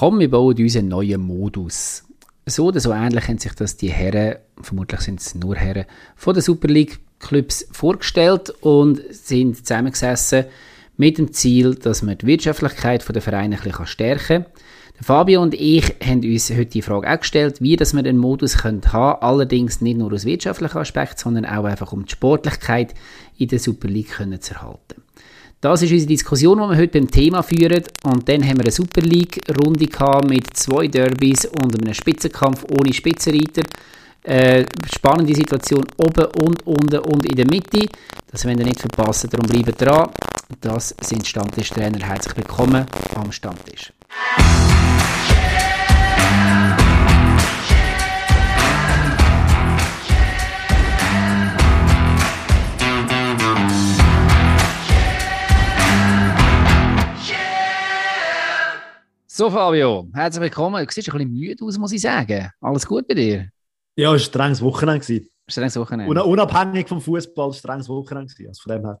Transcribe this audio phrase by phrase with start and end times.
[0.00, 2.04] Komm, wir bauen uns einen neuen Modus.
[2.46, 5.84] So oder so ähnlich haben sich das die Herren, vermutlich sind es nur Herren,
[6.16, 10.46] von der Super League Clubs vorgestellt und sind zusammengesessen
[10.96, 14.52] mit dem Ziel, dass man die Wirtschaftlichkeit der Vereine ein bisschen stärken kann.
[15.02, 18.64] Fabio und ich haben uns heute die Frage auch gestellt, wie dass wir den Modus
[18.64, 22.94] haben können, allerdings nicht nur aus wirtschaftlichen Aspekt, sondern auch einfach um die Sportlichkeit
[23.36, 25.02] in der Super League zu erhalten.
[25.62, 27.84] Das ist unsere Diskussion, die wir heute beim Thema führen.
[28.04, 29.88] Und dann haben wir eine Super League-Runde
[30.26, 33.62] mit zwei Derbys und einem Spitzenkampf ohne Spitzenreiter.
[34.22, 37.86] Äh, spannende Situation oben und unten und in der Mitte.
[38.30, 40.08] Das wollen wir nicht verpassen, darum bleiben dran.
[40.62, 42.06] Das sind Stammtischtrainer.
[42.06, 43.92] Herzlich willkommen am Stammtisch.
[59.40, 60.84] So, Fabio, herzlich willkommen.
[60.84, 62.50] Du siehst ein bisschen müde aus, muss ich sagen.
[62.60, 63.48] Alles gut bei dir?
[63.96, 65.22] Ja, es war ein strenges Wochenende.
[65.48, 66.24] Strenges Wochenende.
[66.24, 68.34] unabhängig vom Fußball, ein strenges Wochenende.
[68.46, 69.00] Also von dem her.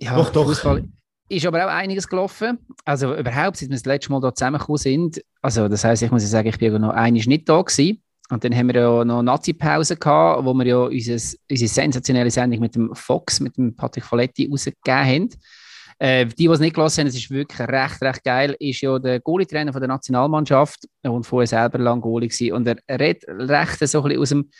[0.00, 0.46] Ja, doch, doch.
[0.46, 0.84] Fußball
[1.28, 2.60] ist aber auch einiges gelaufen.
[2.86, 5.22] Also überhaupt, seit wir das letzte Mal hier zusammengekommen sind.
[5.42, 8.02] Also das heisst, ich muss sagen, ich bin noch einiges nicht da gewesen.
[8.30, 12.60] Und dann haben wir ja noch Nazi-Pause gehabt, wo wir ja unser, unsere sensationelle Sendung
[12.60, 15.28] mit dem Fox, mit dem Patrick Folletti rausgegeben haben.
[15.98, 18.98] Äh, die, die es nicht gelassen haben, es ist wirklich recht, recht geil, ist ja
[18.98, 22.52] der Goalie-Trainer der Nationalmannschaft und vorher selber lang Goalie gewesen.
[22.52, 24.50] Und er redet recht so ein bisschen aus dem,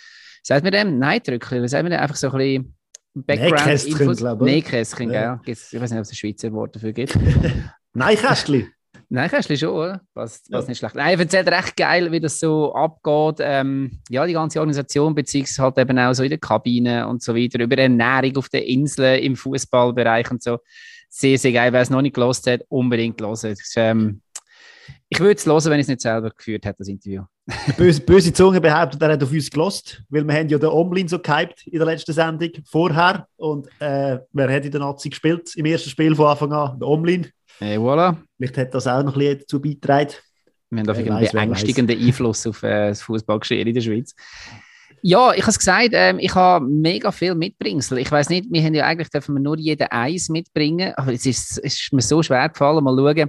[0.43, 2.75] sagt man dem, Neidrückchen, sagt man dem einfach so ein bisschen
[3.15, 4.41] Background-Infos?
[4.41, 5.41] Nähkästchen, ja.
[5.45, 7.17] Ich weiß nicht, ob es ein Schweizer Wort dafür gibt.
[7.95, 8.71] Nein-Kästchen.
[9.09, 10.01] Nein, Kästchen schon, oder?
[10.15, 10.71] Passt, passt ja.
[10.71, 10.95] nicht schlecht.
[10.95, 13.37] Nein, er erzählt recht geil, wie das so abgeht.
[13.41, 17.35] Ähm, ja, die ganze Organisation, beziehungsweise halt eben auch so in der Kabine und so
[17.35, 20.59] weiter, über Ernährung auf den Inseln, im Fußballbereich und so
[21.15, 21.73] sehr, sehr geil.
[21.73, 23.55] Wer es noch nicht gelost hat, unbedingt hören.
[23.77, 24.21] Ähm,
[25.09, 27.23] ich würde es hören, wenn ich es nicht selber geführt hätte, das Interview.
[27.77, 31.07] böse, böse Zunge behauptet, er hat auf uns gelost, weil wir haben ja den Omlin
[31.07, 33.29] so gehypt in der letzten Sendung vorher.
[33.37, 36.81] Und äh, wer hat in der Nazi gespielt im ersten Spiel von Anfang an?
[36.81, 37.29] Der Omlin.
[37.59, 38.17] Hey, voilà.
[38.37, 40.15] Vielleicht hat das auch noch ein bisschen dazu beigetragen.
[40.71, 44.15] Wir haben auf einen beängstigenden Einfluss auf äh, das Fußballgeschehen in der Schweiz.
[45.07, 47.99] Ja, ich habe es gesagt, ähm, ich habe mega viel Mitbringsel.
[47.99, 51.27] Ich weiß nicht, wir haben ja eigentlich dürfen wir nur jeden eins mitbringen, aber es
[51.27, 53.29] ist, ist mir so schwer gefallen, mal schauen.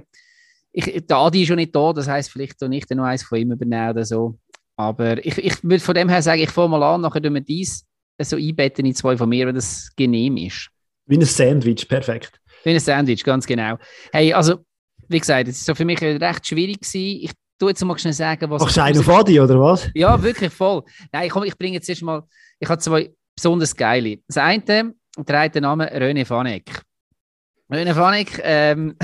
[0.72, 3.38] Ich, der Adi ist schon nicht da, das heisst, vielleicht noch nicht noch eins von
[3.38, 4.38] ihm übernehmen oder so.
[4.76, 7.42] Aber ich, ich würde von dem her sagen, ich fange mal an, nachher tun wir
[7.42, 7.84] dies
[8.22, 10.70] so einbetten in zwei von mir, wenn das genehm ist.
[11.04, 12.40] Wie ein Sandwich, perfekt.
[12.64, 13.76] Wie ein Sandwich, ganz genau.
[14.12, 14.64] Hey, also,
[15.08, 17.20] wie gesagt, es war so für mich recht schwierig gewesen.
[17.22, 18.62] Ich du jetzt mal schnell sagen, was.
[18.62, 19.90] Machst du einen auf Adi, oder was?
[19.94, 20.82] Ja, wirklich voll.
[21.12, 22.22] Nein, komm, ich bringe jetzt erst mal.
[22.58, 24.18] Ich habe zwei besonders geile.
[24.26, 24.94] Das eine
[25.26, 26.82] trägt den Namen René Vanek.
[27.70, 28.96] René Vanek, ähm,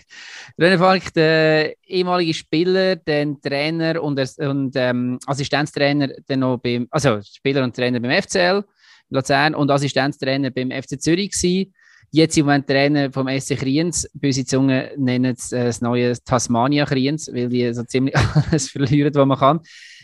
[0.58, 7.20] René Vanek, der ehemalige Spieler, dann Trainer und, und ähm, Assistenztrainer, dann noch beim, also
[7.22, 8.64] Spieler und Trainer beim FCL
[9.10, 11.72] Luzern und Assistenztrainer beim FC Zürich gewesen
[12.10, 14.08] Jetzt im Moment Trainer vom SC Kriens.
[14.14, 19.14] Böse Zungen nennen es äh, das neue Tasmania Kriens, weil die so ziemlich alles verlieren,
[19.14, 19.60] was man kann.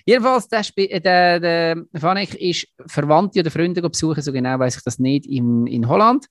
[0.06, 4.76] Jedenfalls, der, Sp äh, der, der Vanek ist Verwandte oder Freunde besuchen, so genau weiß
[4.76, 6.26] ich das nicht, in, in Holland.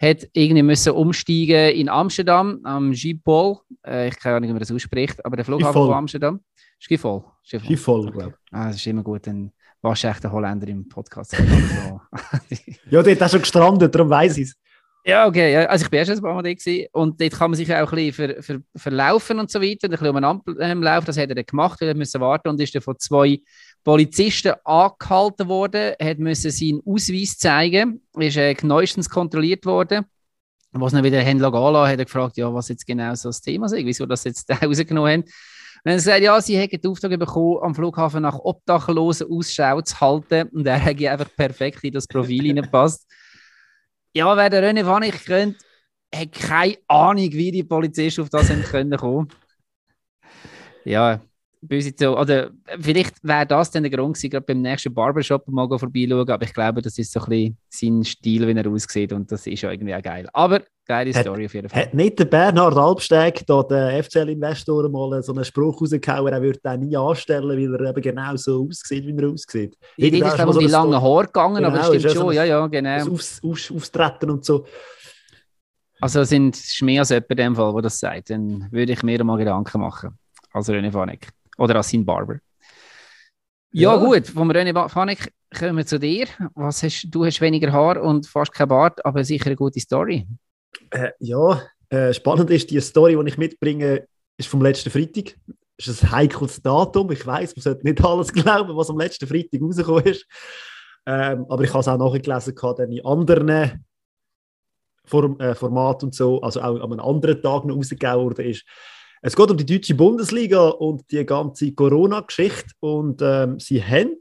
[0.00, 3.58] Hat irgendwie müssen umsteigen in Amsterdam, am Schiphol.
[3.84, 6.40] Äh, ich kann nicht, wie man das ausspricht, aber der Flughafen von Amsterdam.
[6.78, 7.24] Schiphol.
[7.42, 8.52] Schiphol, Schiphol glaube ich.
[8.52, 9.50] Ah, das ist immer gut, dann
[9.82, 11.36] warst du echt ein Holländer im Podcast.
[12.90, 14.56] ja, der ist schon gestrandet, darum weiß ich es.
[15.08, 15.52] Ja, okay.
[15.52, 15.66] Ja.
[15.66, 17.96] Also ich bin erst ein paar Mal da und dort kann man sich auch ein
[17.96, 21.06] bisschen ver, ver, verlaufen und so weiter, ein bisschen umeinander ähm, laufen.
[21.06, 23.40] Das hat er dann gemacht, weil er musste warten und ist dann von zwei
[23.84, 30.06] Polizisten angehalten worden, hat müssen seinen Ausweis zeigen, ist äh, neuestens kontrolliert worden.
[30.72, 33.66] Was dann wieder haben lassen, hat er gefragt, ja, was jetzt genau so das Thema
[33.66, 35.22] ist, wieso das jetzt rausgenommen haben.
[35.22, 39.80] Und hat er gesagt, ja, sie hätten den Auftrag bekommen, am Flughafen nach Obdachlosen Ausschau
[39.82, 43.06] zu halten und er hätte einfach perfekt in das Profil hineingepasst.
[44.16, 45.58] Ja, wer der René Wanig kennt,
[46.14, 49.28] hat keine Ahnung, wie die Polizisten auf das können kommen.
[50.86, 51.20] Ja,
[51.98, 52.18] so.
[52.18, 56.44] Oder vielleicht wäre das dann der Grund gewesen, gerade beim nächsten Barbershop mal vorbeischauen, aber
[56.46, 59.60] ich glaube, das ist so ein bisschen sein Stil, wie er aussieht und das ist
[59.60, 60.26] ja irgendwie auch geil.
[60.32, 61.82] Aber geile Story hat, auf jeden Fall.
[61.82, 66.60] Hat nicht der Bernhard Albsteg, da der FCL-Investor, mal so einen Spruch rausgehauen, er würde
[66.64, 69.76] den nie anstellen, weil er eben genau so aussieht, wie er aussieht.
[69.96, 72.66] Ja, die ist um die langen Haare gegangen, genau, aber das stimmt schon, ja, ja,
[72.66, 73.12] genau.
[73.12, 74.64] Aufs, aufs, Auftreten und so.
[76.00, 79.02] Also sind es mehr als jemand in dem Fall, der das sagt, dann würde ich
[79.02, 80.18] mir mal Gedanken machen.
[80.52, 81.28] Also René Vanek.
[81.58, 82.38] Oder als sein Barber.
[83.72, 84.04] Ja, ja.
[84.04, 86.26] gut, vom René Vanek kommen wir zu dir.
[86.54, 90.26] Was hast, du hast weniger Haar und fast kein Bart, aber sicher eine gute Story.
[90.90, 94.06] Äh, ja, äh, spannend ist, die Story, die ich mitbringe,
[94.36, 95.36] ist vom letzten Freitag.
[95.76, 97.10] ist ein heikles Datum.
[97.12, 100.26] Ich weiß, man sollte nicht alles glauben, was am letzten Freitag rausgekommen ist.
[101.06, 103.84] Ähm, aber ich habe es auch nachgelesen, dann in anderen
[105.04, 108.64] Form, äh, Formaten und so, also auch an einem anderen Tag noch rausgegeben worden ist.
[109.22, 112.70] Es geht um die deutsche Bundesliga und die ganze Corona-Geschichte.
[112.80, 114.16] Und ähm, sie haben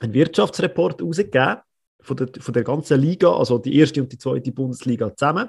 [0.00, 1.58] einen Wirtschaftsreport rausgegeben
[2.00, 5.48] von der, von der ganzen Liga, also die erste und die zweite Bundesliga zusammen.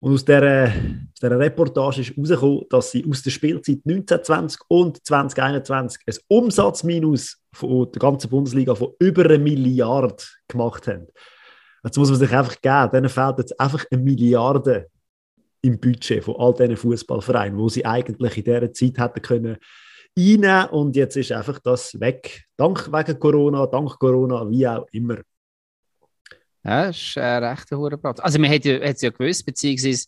[0.00, 5.06] Und aus dieser, aus dieser Reportage ist herausgekommen, dass sie aus der Spielzeit 1920 und
[5.06, 11.06] 2021 ein Umsatzminus von der ganzen Bundesliga von über eine Milliarde gemacht haben.
[11.84, 14.88] Jetzt muss man sich einfach geben, denen fehlt jetzt einfach eine Milliarde
[15.62, 19.56] im Budget von all diesen Fußballvereinen, wo sie eigentlich in dieser Zeit hätten können
[20.18, 22.44] einnehmen und jetzt ist einfach das weg.
[22.56, 25.18] Dank wegen Corona, dank Corona, wie auch immer.
[26.64, 28.20] Ja, das ist ein rechter Hurenplatz.
[28.20, 30.06] Also, man hätte es ja gewusst, beziehungsweise,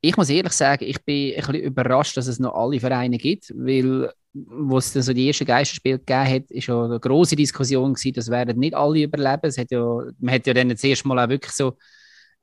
[0.00, 3.50] ich muss ehrlich sagen, ich bin ein bisschen überrascht, dass es noch alle Vereine gibt,
[3.56, 7.94] weil, wo es dann so die ersten Geisterspiele gegeben hat, ist ja eine große Diskussion
[7.94, 9.46] gewesen, das werden nicht alle überleben.
[9.46, 9.80] Es hat ja,
[10.18, 11.76] man hat ja dann das erste Mal auch wirklich so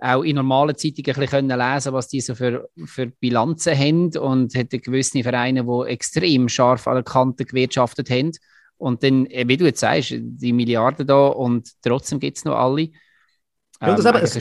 [0.01, 4.55] auch in normalen Zeitungen ein bisschen lesen was die so für, für Bilanzen haben und
[4.55, 8.31] hätte gewisse Vereine, die extrem scharf an der Kante gewirtschaftet haben.
[8.77, 12.55] Und dann, äh, wie du jetzt sagst, die Milliarden da und trotzdem gibt es noch
[12.55, 12.89] alle.
[13.81, 14.35] Ja, das ähm, es,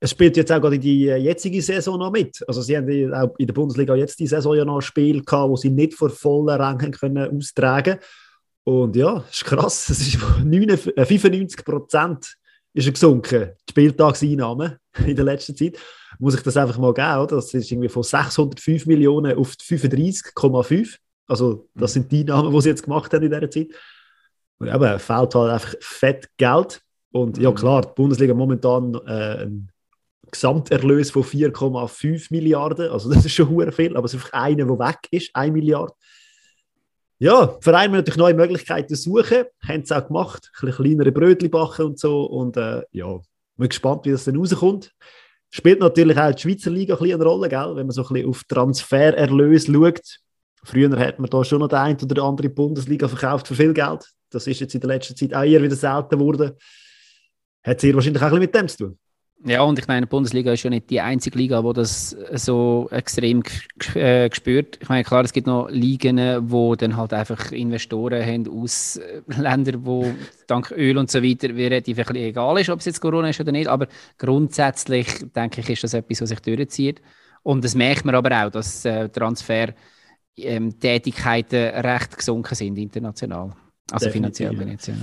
[0.00, 2.42] es spielt jetzt auch gerade die äh, jetzige Saison noch mit.
[2.46, 5.48] Also sie haben auch in der Bundesliga jetzt die Saison ja noch ein Spiel gehabt,
[5.48, 7.98] wo sie nicht vor vollen Rängen können austragen
[8.64, 9.88] Und ja, das ist krass.
[9.88, 12.36] Es ist 95 äh, Prozent
[12.74, 15.78] ist gesunken, die Spieltagseinnahmen in der letzten Zeit.
[16.18, 17.36] Muss ich das einfach mal geben, oder?
[17.36, 20.96] Das ist irgendwie von 605 Millionen auf 35,5.
[21.26, 23.68] Also, das sind die Einnahmen, die sie jetzt gemacht haben in dieser Zeit.
[24.58, 26.82] Und eben, fehlt halt einfach fett Geld.
[27.14, 27.54] Und ja, mhm.
[27.54, 29.70] klar, die Bundesliga momentan äh, ein
[30.32, 32.90] Gesamterlös von 4,5 Milliarden.
[32.90, 35.92] Also, das ist schon viel, aber es ist einfach einer, der weg ist, 1 Milliarde.
[37.20, 41.12] Ja, die Vereine müssen natürlich neue Möglichkeiten suchen, haben es auch gemacht, ein bisschen kleinere
[41.12, 42.24] Brötchen backen und so.
[42.24, 43.20] Und äh, ja,
[43.56, 44.92] bin gespannt, wie das dann rauskommt.
[45.50, 47.76] Spielt natürlich auch die Schweizer Liga ein bisschen eine Rolle, gell?
[47.76, 50.18] wenn man so ein bisschen auf Transfererlös schaut.
[50.64, 54.04] Früher hat man da schon noch die eine oder andere Bundesliga verkauft für viel Geld.
[54.30, 56.54] Das ist jetzt in der letzten Zeit auch eher wieder selten geworden.
[57.64, 58.98] Hat sehr wahrscheinlich auch ein bisschen mit dem zu tun.
[59.46, 62.88] Ja, und ich meine, die Bundesliga ist ja nicht die einzige Liga, wo das so
[62.90, 63.42] extrem
[63.94, 64.78] äh, gespürt.
[64.80, 66.18] Ich meine, klar, es gibt noch Ligen,
[66.50, 70.10] wo dann halt einfach Investoren haben aus äh, Ländern, wo
[70.46, 73.40] dank Öl und so weiter relativ ein bisschen egal ist, ob es jetzt Corona ist
[73.40, 73.68] oder nicht.
[73.68, 73.86] Aber
[74.16, 77.02] grundsätzlich denke ich, ist das etwas, was sich durchzieht.
[77.42, 83.54] Und das merkt man aber auch, dass äh, Transfertätigkeiten ähm, recht gesunken sind international.
[83.90, 84.88] Also finanziell ich jetzt.
[84.88, 84.94] Ja.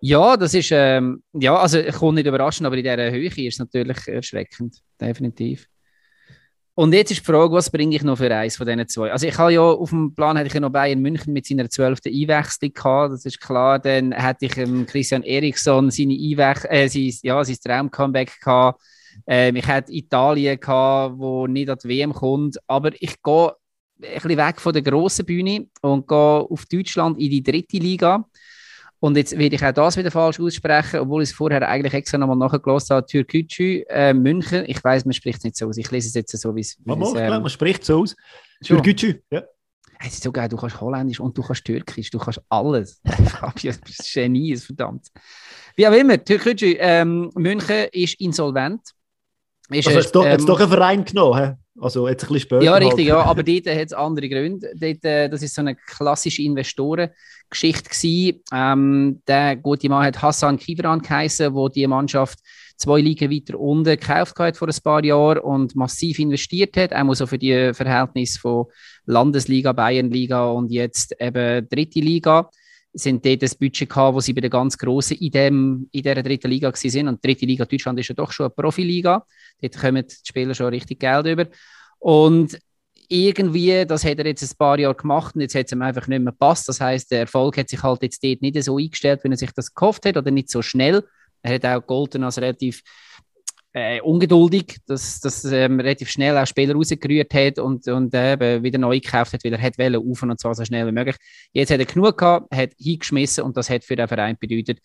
[0.00, 3.54] Ja, das ist, ähm, ja, also ich komme nicht überraschend, aber in dieser Höhe ist
[3.54, 5.66] es natürlich erschreckend, definitiv.
[6.74, 9.10] Und jetzt ist die Frage, was bringe ich noch für eins von diesen zwei?
[9.10, 11.68] Also ich habe ja auf dem Plan, hätte ich ja noch Bayern München mit seiner
[11.68, 16.86] zwölften Einwechslung gehabt, das ist klar, dann hätte ich ähm, Christian Eriksson seine Einwech äh,
[16.86, 18.80] sein, ja, sein Traum-Comeback gehabt,
[19.26, 23.52] ähm, ich hätte Italien gehabt, wo nicht an die WM kommt, aber ich gehe
[24.00, 28.24] ein bisschen weg von der grossen Bühne und gehe auf Deutschland in die dritte Liga.
[29.00, 32.18] Und jetzt werde ich auch das wieder falsch aussprechen, obwohl ich es vorher eigentlich extra
[32.18, 33.06] nochmal nachgelassen habe.
[33.06, 34.64] Türkgücü, äh, München.
[34.66, 35.76] Ich weiß, man spricht es nicht so aus.
[35.76, 36.76] Ich lese es jetzt so, wie es.
[36.84, 38.16] Man, es, ähm, man spricht so aus.
[38.64, 39.44] Türkgücü, ja.
[40.00, 43.00] Es ist so geil, du kannst Holländisch und du kannst Türkisch, du kannst alles.
[43.26, 45.08] Fabio, du bist Genie, verdammt.
[45.74, 48.80] Wie auch immer, Türkgücü, ähm, München ist insolvent.
[49.70, 52.62] Ist also jetzt, doch, ähm, doch einen Verein genommen, also jetzt ein bisschen später.
[52.62, 53.18] Ja, richtig, halt.
[53.18, 54.72] ja, aber dort hat es andere Gründe.
[54.74, 56.42] Dort, äh, das ist so eine klassische
[57.50, 62.38] Investorengeschichte Ähm, der gute Mann hat Hassan Kivran geheißen, wo die Mannschaft
[62.76, 67.14] zwei Ligen weiter unten gekauft hat vor ein paar Jahren und massiv investiert hat, auch
[67.14, 68.66] so für die Verhältnisse von
[69.06, 72.50] Landesliga, Bayernliga und jetzt eben dritte Liga
[72.92, 76.22] sind dort das Budget gehabt, wo sie bei den ganz Grossen in, dem, in dieser
[76.22, 77.08] dritten Liga waren.
[77.08, 79.24] Und die dritte Liga Deutschland ist ja doch schon eine Profiliga.
[79.60, 81.46] Dort kommen die Spieler schon richtig Geld über.
[81.98, 82.58] Und
[83.08, 86.06] irgendwie, das hat er jetzt ein paar Jahre gemacht und jetzt hat es ihm einfach
[86.06, 86.68] nicht mehr gepasst.
[86.68, 89.52] Das heißt, der Erfolg hat sich halt jetzt dort nicht so eingestellt, wie er sich
[89.52, 91.04] das gehofft hat oder nicht so schnell.
[91.42, 92.82] Er hat auch Golden als relativ
[93.72, 98.78] äh, ungeduldig, dass, dass ähm, relativ schnell auch Spieler rausgerührt hat und, und äh, wieder
[98.78, 101.16] neu gekauft hat, weil er hat auf und zwar so schnell wie möglich.
[101.52, 104.80] Jetzt hat er genug gehabt, hat hingeschmissen und das hat für den Verein bedeutet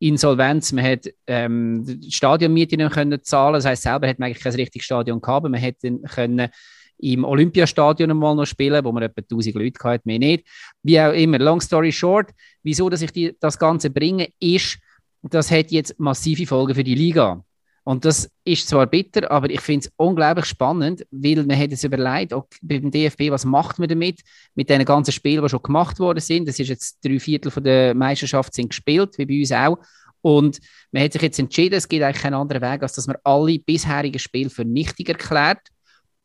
[0.00, 0.72] Insolvenz.
[0.72, 4.84] Man hat ähm, Stadionmiete nicht können zahlen, das heißt selber hat man eigentlich kein richtiges
[4.84, 6.48] Stadion gehabt, man hätte können
[6.98, 10.46] im Olympiastadion mal noch spielen, wo man etwa 1000 Leute hatte, mehr nicht.
[10.82, 12.30] Wie auch immer, long story short,
[12.62, 14.78] wieso dass ich die, das Ganze bringe, ist,
[15.22, 17.44] das hat jetzt massive Folgen für die Liga.
[17.88, 21.84] Und das ist zwar bitter, aber ich finde es unglaublich spannend, weil man hat es
[21.84, 24.20] überlegt, okay, beim DFB, was macht man damit,
[24.54, 26.46] mit den ganzen Spielen, die schon gemacht worden sind.
[26.46, 29.78] Das ist jetzt drei Viertel von der Meisterschaft sind gespielt, wie bei uns auch.
[30.20, 30.58] Und
[30.92, 33.58] man hat sich jetzt entschieden, es gibt eigentlich keinen anderen Weg, als dass man alle
[33.58, 35.60] bisherigen Spiele für nichtig erklärt.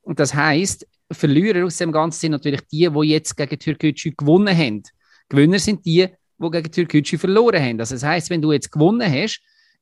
[0.04, 4.56] Und das heißt, Verlierer aus dem Ganzen sind natürlich die, die jetzt gegen Türkgücü gewonnen
[4.56, 4.84] haben.
[5.30, 6.08] Gewinner sind die,
[6.38, 7.80] die gegen Türkgücü verloren haben.
[7.80, 9.42] Also das heißt, wenn du jetzt gewonnen hast,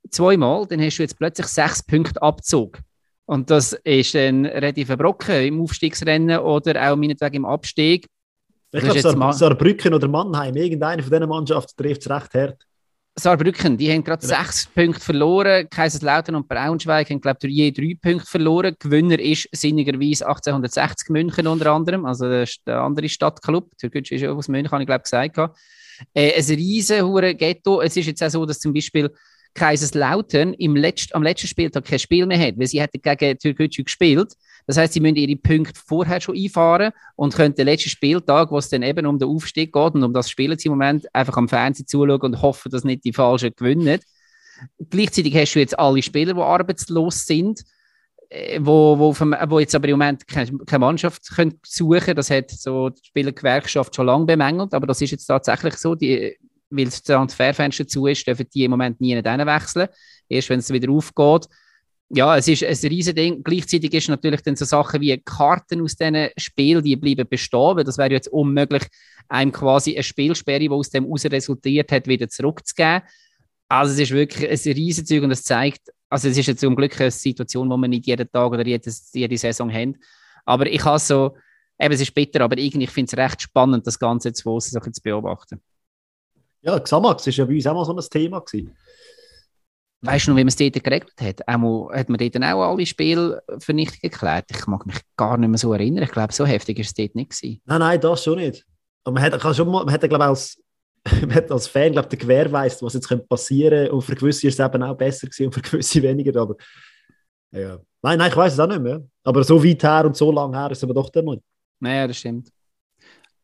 [0.09, 2.79] zweimal, dann hast du jetzt plötzlich sechs Punkte Abzug.
[3.25, 8.07] Und das ist ein relativ Brocken im Aufstiegsrennen oder auch meinetwegen im Abstieg.
[8.73, 12.65] Ich glaube, Saar, Saarbrücken oder Mannheim, irgendeine von diesen Mannschaften trifft es recht hart.
[13.21, 14.43] Saarbrücken, die haben gerade ja.
[14.43, 15.69] sechs Punkte verloren.
[15.69, 18.75] Kaiserslautern und Braunschweig haben, glaube ich, je drei Punkte verloren.
[18.79, 22.27] Gewinner ist sinnigerweise 1860 München unter anderem, also
[22.65, 23.77] der andere Stadtclub.
[23.77, 25.37] Türkgücü ist ja aus München, habe ich glaube gesagt.
[26.13, 27.81] Äh, ein riesen Ghetto.
[27.81, 29.11] Es ist jetzt auch so, dass zum Beispiel
[29.53, 33.83] Kaiserslautern im Letzt, am letzten Spieltag kein Spiel mehr hat, weil sie hätten gegen Türkgücü
[33.83, 34.33] gespielt.
[34.71, 38.57] Das heißt, sie müssen ihre Punkte vorher schon einfahren und können den letzten Spieltag, wo
[38.57, 41.49] es dann eben um den Aufstieg geht und um das Spielen im Moment, einfach am
[41.49, 43.99] Fernsehen zuschauen und hoffen, dass nicht die Falschen gewinnen.
[44.89, 47.65] Gleichzeitig hast du jetzt alle Spieler, die arbeitslos sind,
[48.29, 52.15] äh, wo, wo, vom, wo jetzt aber im Moment keine, keine Mannschaft können suchen können.
[52.15, 55.95] Das hat so die Spielergewerkschaft schon lange bemängelt, aber das ist jetzt tatsächlich so.
[55.95, 56.37] Die
[56.71, 59.89] weil das Transferfenster zu ist, dürfen die im Moment nie wechseln.
[60.29, 61.49] Erst wenn es wieder aufgeht.
[62.13, 63.41] Ja, es ist ein riesiges Ding.
[63.41, 67.85] Gleichzeitig ist natürlich dann so Sachen wie Karten aus diesen Spielen, die bleiben bestehen, weil
[67.85, 68.83] das wäre jetzt unmöglich,
[69.29, 73.03] einem quasi eine Spielsperre, die aus dem heraus resultiert hat, wieder zurückzugeben.
[73.69, 76.75] Also es ist wirklich ein riesiges Zeug und es zeigt, also es ist jetzt zum
[76.75, 79.95] Glück eine Situation, wo wir nicht jeden Tag oder jede, jede Saison haben.
[80.43, 81.37] Aber ich habe so,
[81.79, 84.79] eben es ist bitter, aber irgendwie finde ich es recht spannend, das Ganze zu, so
[84.81, 85.61] zu beobachten.
[86.61, 88.41] Ja, Xamax war ja bei uns auch mal so ein Thema.
[88.41, 88.75] Gewesen.
[90.03, 91.47] Weißt du noch, wie man es dort geregelt hat?
[91.47, 94.45] Einmal hat man dort auch alle Spiele vernichtet geklärt.
[94.49, 96.03] Ich mag mich gar nicht mehr so erinnern.
[96.03, 97.29] Ich glaube, so heftig war es dort nicht.
[97.29, 97.61] Gewesen.
[97.65, 98.65] Nein, nein, das schon nicht.
[99.03, 100.59] Aber man hat, schon mal, man hat glaube als,
[101.21, 103.93] man hat als Fan glaub, gewährweist, was jetzt passieren könnte.
[103.93, 106.41] Und für gewisse ist es eben auch besser gewesen und für gewisse weniger.
[106.41, 106.55] Aber
[107.51, 107.79] ja.
[108.01, 109.03] Nein, nein, ich weiß es auch nicht mehr.
[109.23, 111.43] Aber so weit her und so lange her ist es aber doch der Mund.
[111.79, 112.49] Naja, das stimmt.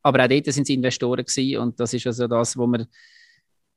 [0.01, 2.87] Aber auch dort sind es Investoren gewesen und das ist also das, wo man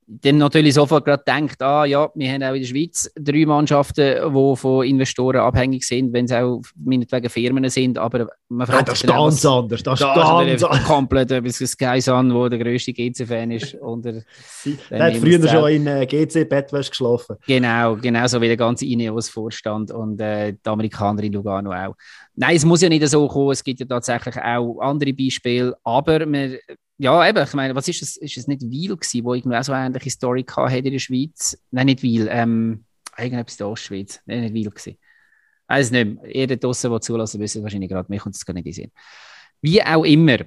[0.07, 4.17] dann natürlich sofort gerade denkt, ah ja, wir haben auch in der Schweiz drei Mannschaften,
[4.35, 8.93] die von Investoren abhängig sind, wenn es auch meinetwegen Firmen sind, aber man fragt ja,
[8.93, 10.85] das ist ganz anders, das ist ganz anders.
[10.85, 13.75] komplett etwas Sky Sun, wo der grösste GC-Fan ist.
[14.91, 17.37] der hat früher schon in äh, GC-Bettwäsche geschlafen.
[17.47, 21.95] Genau, genauso wie der ganze Ineos-Vorstand und äh, die Amerikaner in Lugano auch.
[22.35, 26.27] Nein, es muss ja nicht so kommen, es gibt ja tatsächlich auch andere Beispiele, aber
[26.27, 26.59] wir
[27.01, 28.19] ja, eben, ich meine, was ist es?
[28.19, 30.99] Ist es nicht Wiel gewesen, wo irgendwie auch so eine ähnliche Story hatte in der
[30.99, 31.59] Schweiz?
[31.71, 32.85] Nein, nicht Wiel, ähm,
[33.17, 34.21] irgendetwas der Ostschweiz.
[34.27, 34.99] Nein, nicht Wiel gewesen.
[35.67, 36.47] Weiß nicht mehr.
[36.47, 38.93] Da draussen, die zulassen, wissen wahrscheinlich gerade, mir kommt es gar nicht in Sinn.
[39.63, 40.41] Wie auch immer,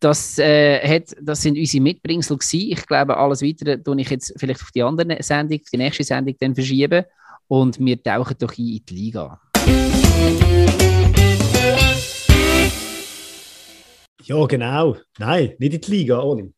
[0.00, 2.72] das, äh, hat, das sind unsere Mitbringsel gewesen.
[2.72, 6.36] Ich glaube, alles Weitere tue ich jetzt vielleicht auf die andere Sendung, die nächste Sendung
[6.40, 7.04] dann verschieben
[7.48, 9.38] und wir tauchen doch ein in die Liga.
[14.28, 14.96] Ja, genau.
[15.18, 16.52] Nein, nicht in die Liga, Oli.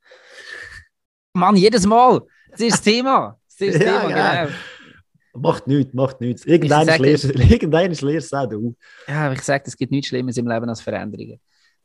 [1.34, 2.20] Mann, jedes Mal.
[2.50, 3.38] Das ist das Thema.
[3.46, 4.44] Das ist das ja, Thema, ja.
[4.44, 4.56] genau.
[5.34, 6.44] Macht nichts, macht nichts.
[6.44, 8.76] Irgendeines lernst du auch du.
[9.06, 11.38] Ja, aber ich sage, es gibt nichts Schlimmes im Leben als Veränderungen.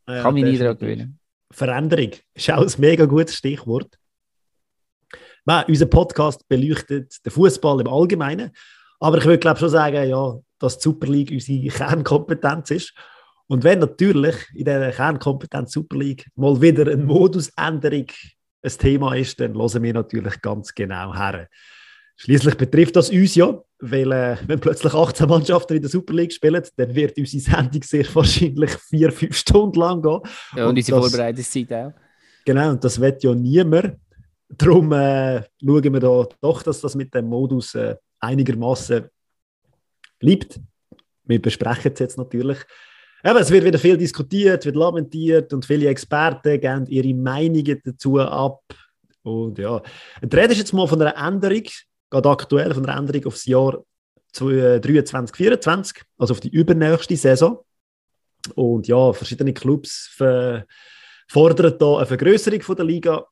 [0.07, 1.19] Ja, Kann mich nie daran gewöhnen.
[1.51, 3.99] Veränderung ist auch ein mega gutes Stichwort.
[5.45, 8.51] Man, unser Podcast beleuchtet den Fußball im Allgemeinen.
[8.99, 12.93] Aber ich würde glaube schon sagen, ja, dass die Super League unsere Kernkompetenz ist.
[13.47, 18.07] Und wenn natürlich in der Kernkompetenz Super League mal wieder eine Modusänderung
[18.63, 21.47] ein Thema ist, dann hören wir natürlich ganz genau her.
[22.17, 26.31] Schließlich betrifft das uns ja, weil äh, wenn plötzlich 18 Mannschaften in der Super League
[26.31, 30.21] spielen, dann wird unsere Sendung sehr wahrscheinlich vier, fünf Stunden lang gehen.
[30.55, 31.93] Ja, und, und unsere Vorbereitungszeit auch.
[32.45, 33.97] Genau, und das wird ja niemand.
[34.47, 39.09] Darum äh, schauen wir da doch, dass das mit dem Modus äh, einigermaßen
[40.19, 40.59] bleibt.
[41.25, 42.59] Wir besprechen es jetzt natürlich.
[43.25, 48.19] Eben, es wird wieder viel diskutiert, wird lamentiert und viele Experten geben ihre Meinungen dazu
[48.19, 48.61] ab.
[49.23, 49.81] Und ja,
[50.21, 51.63] die Rede ist jetzt mal von einer Änderung,
[52.11, 53.83] gerade aktuell von einer Änderung aufs Jahr
[54.33, 57.65] 2023, 2024, also auf die übernächste Saison.
[58.53, 60.13] Und ja, verschiedene Clubs
[61.27, 63.25] fordern da eine Vergrößerung der Liga,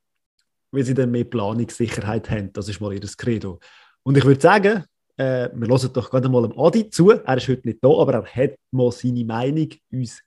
[0.71, 2.51] weil sie dann mehr Planungssicherheit haben.
[2.51, 3.59] Das ist mal ihr Credo.
[4.01, 4.85] Und ich würde sagen,
[5.17, 7.12] äh, wir hören doch gerade mal dem Adi zu.
[7.12, 10.22] Er ist heute nicht da, aber er hat mal seine Meinung uns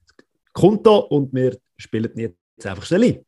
[0.52, 3.26] kundgetan und wir spielen jetzt einfach schnell ein.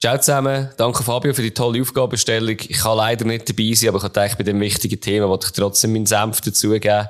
[0.00, 2.56] Ciao zusammen, danke Fabio für die tolle Aufgabenstellung.
[2.60, 5.52] Ich kann leider nicht dabei sein, aber ich denke, bei dem wichtigen Thema wollte ich
[5.52, 7.08] trotzdem meinen Senf dazugeben.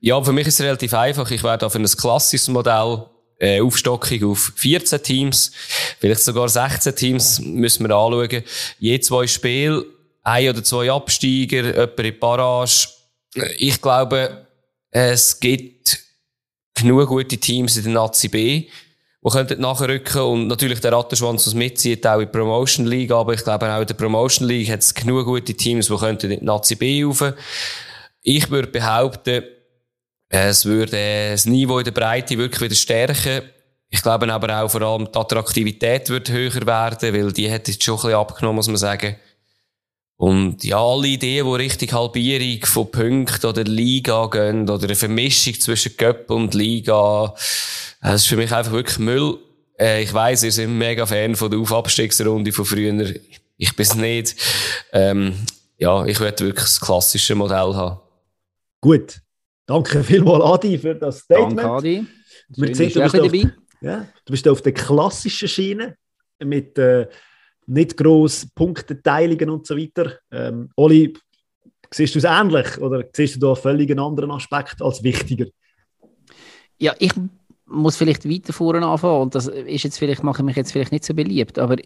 [0.00, 1.30] Ja, für mich ist es relativ einfach.
[1.30, 3.06] Ich werde auf ein klassisches Modell
[3.38, 5.52] äh, Aufstockung auf 14 Teams,
[5.98, 8.42] vielleicht sogar 16 Teams, müssen wir anschauen.
[8.78, 9.86] Je zwei Spiele,
[10.22, 12.88] ein oder zwei Absteiger, jemand in die Barrage.
[13.58, 14.46] Ich glaube,
[14.90, 15.98] es gibt
[16.74, 18.68] genug gute Teams in der Nazi B
[19.22, 23.34] die könnten nachrücken und natürlich der Rattenschwanz, was mitzieht, auch in die Promotion League, aber
[23.34, 26.44] ich glaube auch in der Promotion League hat es genug gute Teams, die in die
[26.44, 27.34] Nazi B rauf.
[28.22, 29.44] Ich würde behaupten,
[30.30, 33.42] es würde das Niveau in der Breite wirklich wieder stärken.
[33.90, 37.82] Ich glaube aber auch vor allem die Attraktivität wird höher werden, weil die hat jetzt
[37.82, 39.16] schon ein bisschen abgenommen, muss man sagen.
[40.20, 45.58] Und ja, alle Ideen, die Richtung Halbierung von Punkten oder Liga gehen oder eine Vermischung
[45.58, 47.34] zwischen Cup und Liga,
[48.02, 49.38] das ist für mich einfach wirklich Müll.
[49.78, 53.14] Äh, ich weiss, ihr seid mega Fan von der Aufabstiegsrunde von früher.
[53.56, 54.36] Ich bin's nicht.
[54.92, 55.32] Ähm,
[55.78, 58.00] ja, ich würde wirklich das klassische Modell haben.
[58.82, 59.22] Gut.
[59.64, 61.58] Danke vielmals, Adi, für das Statement.
[61.60, 62.06] Danke, Adi.
[62.50, 63.32] Wir sehen, du, bist auf,
[63.80, 65.96] ja, du bist auf der klassischen Schiene
[66.40, 67.08] mit äh,
[67.70, 70.18] nicht gross Punkteteilungen und so weiter.
[70.30, 71.14] Ähm, Oli,
[71.90, 75.46] siehst du es ähnlich oder siehst du da völlig einen anderen Aspekt als wichtiger?
[76.78, 77.12] Ja, ich
[77.66, 80.92] muss vielleicht weiter vorne anfangen und das ist jetzt vielleicht, mache ich mich jetzt vielleicht
[80.92, 81.76] nicht so beliebt, aber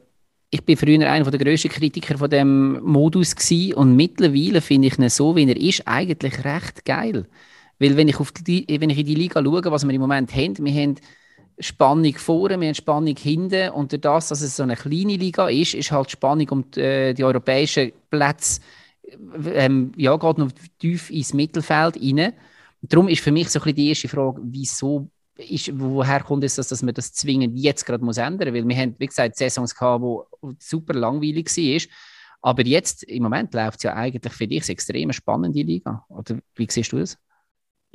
[0.51, 4.99] ich bin früher einer der grössten Kritiker von dem Modus gewesen und mittlerweile finde ich
[4.99, 7.27] ihn so, wie er ist, eigentlich recht geil.
[7.79, 10.35] Weil wenn ich, auf die, wenn ich in die Liga schaue, was wir im Moment
[10.35, 10.95] haben, wir haben
[11.59, 15.49] Spannung vorne, wir haben Spannung hinten und durch das, dass es so eine kleine Liga
[15.49, 18.61] ist, ist halt Spannung um die, äh, die europäischen Plätze
[19.55, 22.33] ähm, ja, geht noch tief ins Mittelfeld rein.
[22.83, 26.57] Darum ist für mich so ein bisschen die erste Frage, wieso ist, woher kommt es,
[26.57, 28.63] dass, dass man das zwingend jetzt gerade muss ändern muss?
[28.63, 30.27] Weil wir haben, wie gesagt, Saisons gehabt, wo
[30.59, 31.89] super langweilig war.
[32.43, 36.05] Aber jetzt, im Moment, läuft es ja eigentlich für dich eine extrem spannende Liga.
[36.09, 37.19] Oder wie siehst du das?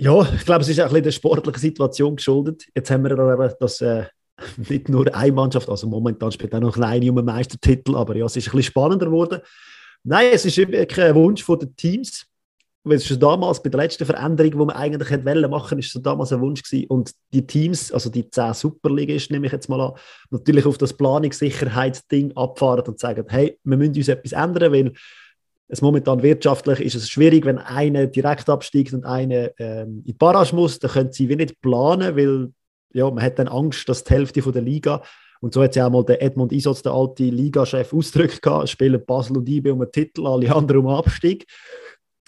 [0.02, 2.66] Ja, ich glaube, es ist auch ein bisschen der sportlichen Situation geschuldet.
[2.74, 4.06] Jetzt haben wir ja eben das äh,
[4.70, 8.26] nicht nur eine Mannschaft, also momentan spielt auch noch kleine um einen Meistertitel, aber ja,
[8.26, 9.42] es ist ein bisschen spannender geworden.
[10.04, 12.30] Nein, es ist wirklich ein Wunsch der Teams
[12.84, 15.92] weil es schon damals bei der letzten Veränderung, die man eigentlich hätte wollen machen, ist
[15.92, 16.88] so damals ein Wunsch gewesen.
[16.88, 19.94] Und die Teams, also die 10 Superligisten, nehme ich jetzt mal an,
[20.30, 24.94] natürlich auf das Planungssicherheitsding abfahren und sagen, hey, wir müssen uns etwas ändern, weil
[25.70, 30.14] es momentan wirtschaftlich ist es schwierig, wenn einer direkt absteigt und einer ähm, in die
[30.14, 32.52] Barrage muss, dann können sie wie nicht planen, weil
[32.92, 35.02] ja, man hat dann Angst, dass die Hälfte von der Liga
[35.42, 39.02] und so hat ja auch mal der Edmund Isotz, der alte Ligachef, ausgedrückt gehabt, spielen
[39.06, 41.46] Basel und IB um einen Titel, alle anderen um einen Abstieg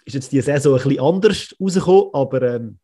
[0.05, 2.79] ist jetzt die Saison ein bisschen anders rausgekommen, aber ähm,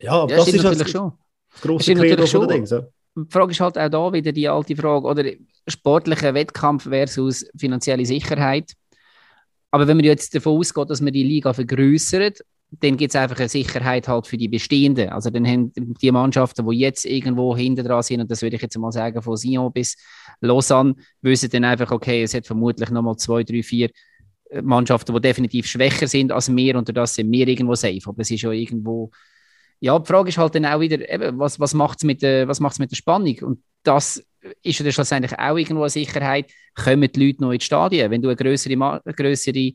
[0.00, 1.12] ja, ja, das ist schon.
[1.52, 2.66] das grosse Credo von der Ding.
[2.66, 2.82] So.
[3.16, 5.24] Die Frage ist halt auch da wieder die alte Frage, oder
[5.68, 8.72] sportlicher Wettkampf versus finanzielle Sicherheit.
[9.74, 13.40] Aber wenn man jetzt davon ausgeht, dass man die Liga vergrößert, dann gibt es einfach
[13.40, 15.08] eine Sicherheit halt für die Bestehenden.
[15.08, 18.62] Also dann haben die Mannschaften, die jetzt irgendwo hinten dran sind, und das würde ich
[18.62, 19.96] jetzt mal sagen, von Sion bis
[20.40, 23.90] Lausanne, wissen dann einfach, okay, es hat vermutlich nochmal zwei, drei, vier
[24.62, 27.98] Mannschaften, die definitiv schwächer sind als wir und das sind wir irgendwo safe.
[28.06, 29.10] Aber es ist ja irgendwo,
[29.80, 32.46] ja, die Frage ist halt dann auch wieder, eben, was, was macht es mit, der,
[32.46, 33.36] mit der Spannung?
[33.42, 34.24] Und das
[34.62, 38.10] ist ja schlussendlich auch irgendwo eine Sicherheit, kommen die Leute noch ins Stadion.
[38.10, 39.72] Wenn du eine größere, größere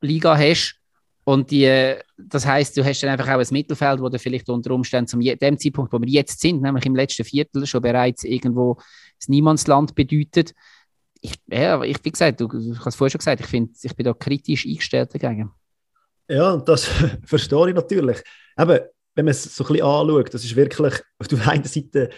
[0.00, 0.76] Liga hast
[1.24, 4.72] und die, das heißt, du hast dann einfach auch ein Mittelfeld, wo du vielleicht unter
[4.72, 8.76] Umständen zum dem Zeitpunkt, wo wir jetzt sind, nämlich im letzten Viertel, schon bereits irgendwo
[9.18, 10.52] das Niemandsland bedeutet,
[11.20, 14.04] ich, ja, ich, wie gesagt, du, du hast vorher schon gesagt, ich, find, ich bin
[14.04, 15.52] da kritisch eingestellt dagegen.
[16.28, 16.84] Ja, das
[17.24, 18.20] verstehe ich natürlich.
[18.56, 22.10] Aber wenn man es so ein bisschen anschaut, das ist wirklich auf der einen Seite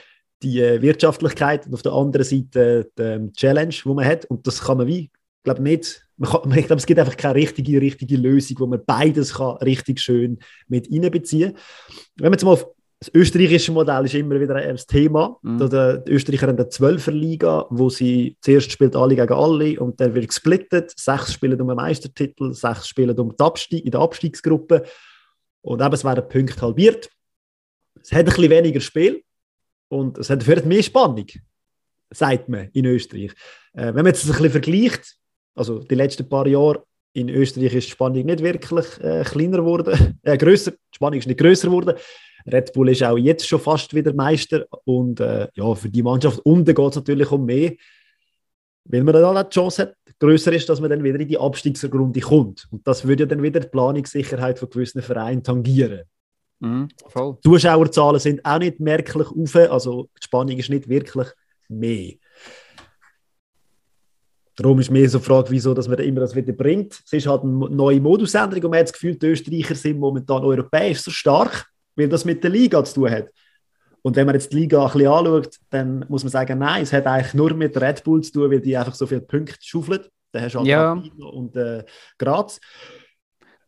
[0.44, 4.26] die äh, Wirtschaftlichkeit und auf der anderen Seite die ähm, Challenge, die man hat.
[4.26, 7.34] Und das kann man wie, ich glaube nicht, kann, ich glaube, es gibt einfach keine
[7.34, 11.62] richtige, richtige Lösung, wo man beides kann richtig schön mit einbeziehen kann.
[12.16, 12.66] Wenn man jetzt mal auf
[13.00, 15.36] das österreichische Modell ist immer wieder ein Thema.
[15.42, 15.58] Mhm.
[15.68, 20.28] Die Österreicher haben eine Zwölferliga, wo sie zuerst spielt alle gegen alle und dann wird
[20.28, 20.94] gesplittet.
[20.96, 24.84] Sechs spielen um einen Meistertitel, sechs spielen um die Abstieg, in der Abstiegsgruppe.
[25.60, 27.10] Und eben, es werden Punkte halbiert.
[28.00, 29.22] Es hat ein bisschen weniger Spiel
[29.88, 31.26] und es hat mehr Spannung,
[32.10, 33.32] sagt man in Österreich.
[33.72, 35.16] Äh, wenn man jetzt ein bisschen vergleicht,
[35.54, 40.18] also die letzten paar Jahre in Österreich ist die Spannung nicht wirklich äh, kleiner geworden,
[40.22, 40.72] äh, größer.
[40.72, 41.96] Die Spannung ist nicht größer geworden.
[42.46, 46.40] Red Bull ist auch jetzt schon fast wieder Meister und äh, ja, für die Mannschaft
[46.40, 47.72] unten geht es natürlich um mehr,
[48.84, 51.38] weil man dann auch die Chance hat, größer ist, dass man dann wieder in die
[51.38, 52.66] Abstiegsrunde kommt.
[52.70, 56.02] Und das würde ja dann wieder die Planungssicherheit von gewissen Vereinen tangieren.
[56.64, 57.36] Mhm, voll.
[57.44, 61.28] Die Zuschauerzahlen sind auch nicht merklich auf, also die Spannung ist nicht wirklich
[61.68, 62.14] mehr.
[64.56, 67.02] Darum ist mir so die Frage, wieso dass man immer das wieder bringt.
[67.04, 70.44] Es ist halt eine neue Modusänderung und man hat das Gefühl, die Österreicher sind momentan
[70.44, 73.28] europäisch so stark, weil das mit der Liga zu tun hat.
[74.02, 76.92] Und wenn man jetzt die Liga ein bisschen anschaut, dann muss man sagen, nein, es
[76.92, 80.04] hat eigentlich nur mit Red Bull zu tun, weil die einfach so viele Punkte schaufeln.
[80.30, 80.92] Dann hast du halt ja.
[80.92, 81.84] und äh,
[82.18, 82.60] Graz.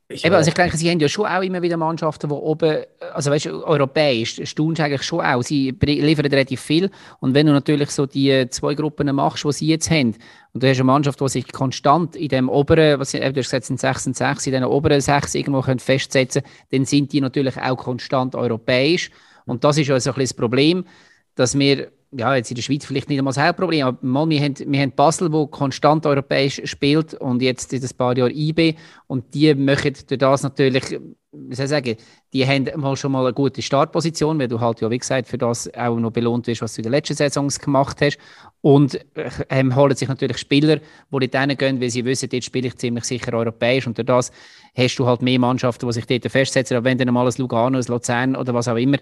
[0.08, 3.28] Eben, also ich denke, sie haben ja schon auch immer wieder Mannschaften, die oben, also
[3.32, 5.42] weißt du, europäisch, staunst eigentlich schon auch.
[5.42, 6.90] Sie liefern relativ viel.
[7.18, 10.14] Und wenn du natürlich so die zwei Gruppen machst, die sie jetzt haben,
[10.52, 13.64] und du hast eine Mannschaft, die sich konstant in dem oberen, was du hast gesagt,
[13.64, 17.60] sind 6 und 6, in den oberen 6 irgendwo können festsetzen dann sind die natürlich
[17.60, 19.10] auch konstant europäisch.
[19.44, 20.84] Und das ist ja so ein bisschen das Problem,
[21.34, 24.40] dass wir, ja, jetzt in der Schweiz vielleicht nicht einmal das Hauptproblem, aber mal, wir,
[24.40, 28.74] haben, wir haben Basel, wo konstant europäisch spielt und jetzt in ein paar Jahren IB
[29.06, 30.98] und die möchten durch das natürlich,
[31.48, 31.96] wie soll ich sagen,
[32.32, 35.38] die haben mal schon mal eine gute Startposition, weil du halt ja, wie gesagt, für
[35.38, 38.18] das auch noch belohnt wirst, was du in den letzten Saisons gemacht hast.
[38.62, 38.98] Und
[39.48, 43.04] ähm, holen sich natürlich Spieler, die dort gehen, weil sie wissen, dort spiele ich ziemlich
[43.04, 43.86] sicher europäisch.
[43.86, 44.32] Und durch das
[44.76, 47.78] hast du halt mehr Mannschaften, die sich dort festsetzen, aber wenn dann mal ein Lugano,
[47.78, 48.98] ein Luzern oder was auch immer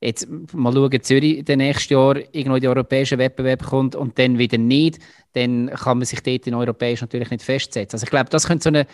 [0.00, 4.38] jetzt mal schauen, Zürich den nächsten Jahr irgendwo in den europäischen Wettbewerb kommt und dann
[4.38, 4.98] wieder nicht,
[5.32, 7.96] dann kann man sich dort in europäisch natürlich nicht festsetzen.
[7.96, 8.86] Also ich glaube, das könnte so eine,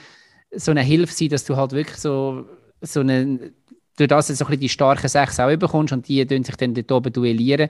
[0.55, 2.47] so eine Hilfe sein, dass du halt wirklich so,
[2.87, 3.53] so eine,
[3.97, 6.93] durch das so ein bisschen die starken Sechs auch bekommst und die sich dann dort
[6.93, 7.69] oben duellieren.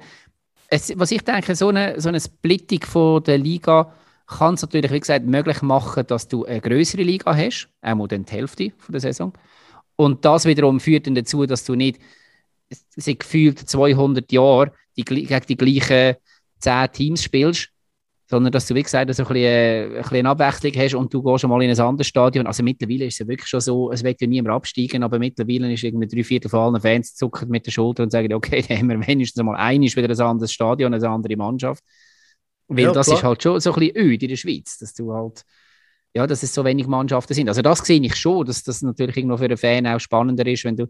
[0.69, 3.93] Es, was ich denke, so eine, so eine Splittung von der Liga
[4.27, 8.25] kann es natürlich, wie gesagt, möglich machen, dass du eine größere Liga hast, einmal dann
[8.25, 9.33] die Hälfte von der Saison.
[9.97, 12.01] Und das wiederum führt dann dazu, dass du nicht
[12.97, 16.17] seit gefühlt 200 Jahren die, gegen die gleichen
[16.61, 17.71] 10 Teams spielst,
[18.35, 21.23] sondern dass du, wie gesagt, so ein bisschen, äh, ein bisschen Abwechslung hast und du
[21.23, 22.49] gehst schon mal in ein anderes Stadion.
[22.49, 25.73] Also mittlerweile ist es ja wirklich schon so, es wird ja niemand absteigen, aber mittlerweile
[25.73, 28.79] ist irgendwie drei Viertel von allen Fans zuckert mit der Schulter und sagen, okay, dann
[28.79, 31.85] haben wir wenigstens mal einiges wieder ein anderes Stadion, eine andere Mannschaft.
[32.67, 33.19] Weil ja, das klar.
[33.19, 35.45] ist halt schon so ein bisschen öd in der Schweiz, dass du halt,
[36.13, 37.49] ja, dass es so wenig Mannschaften sind.
[37.49, 40.65] Also das sehe ich schon, dass das natürlich irgendwo für einen Fan auch spannender ist,
[40.65, 40.89] wenn du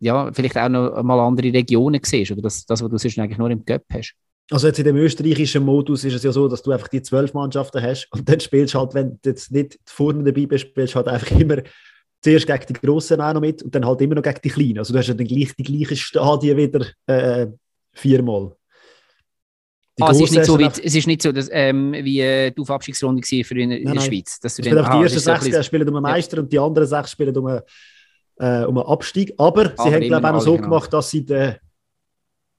[0.00, 3.38] ja, vielleicht auch noch mal andere Regionen siehst oder das, das was du sonst eigentlich
[3.38, 4.16] nur im Cup hast.
[4.50, 7.32] Also jetzt in dem österreichischen Modus ist es ja so, dass du einfach die zwölf
[7.32, 10.94] Mannschaften hast und dann spielst du halt, wenn du jetzt nicht vorne dabei bist, spielst
[10.94, 11.58] halt einfach immer
[12.20, 14.78] zuerst gegen die Grossen auch noch mit und dann halt immer noch gegen die Kleinen.
[14.78, 17.46] Also du hast ja dann gleich die gleichen Stadien wieder äh,
[17.92, 18.54] viermal.
[20.00, 22.60] Ah, es, ist nicht so wie, es ist nicht so, dass, ähm, wie äh, die
[22.60, 24.40] Aufabstiegsrunde war für in, in der Schweiz.
[24.40, 26.42] Dass du dann, ah, die ersten sechs so spielen um einen Meister ja.
[26.42, 27.60] und die anderen sechs spielen um einen
[28.38, 29.34] äh, um einen Abstieg.
[29.36, 30.64] Aber, Aber sie haben, glaube ich, auch noch so genau.
[30.64, 31.56] gemacht, dass sie den,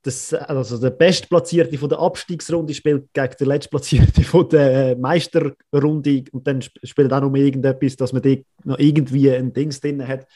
[0.04, 6.26] das, also der Bestplatzierte von der Abstiegsrunde spielt gegen den Letztplatzierte von der äh, Meisterrunde
[6.32, 8.22] und dann spielt auch noch irgendetwas, dass man
[8.66, 10.28] noch irgendwie ein Dings drin hat.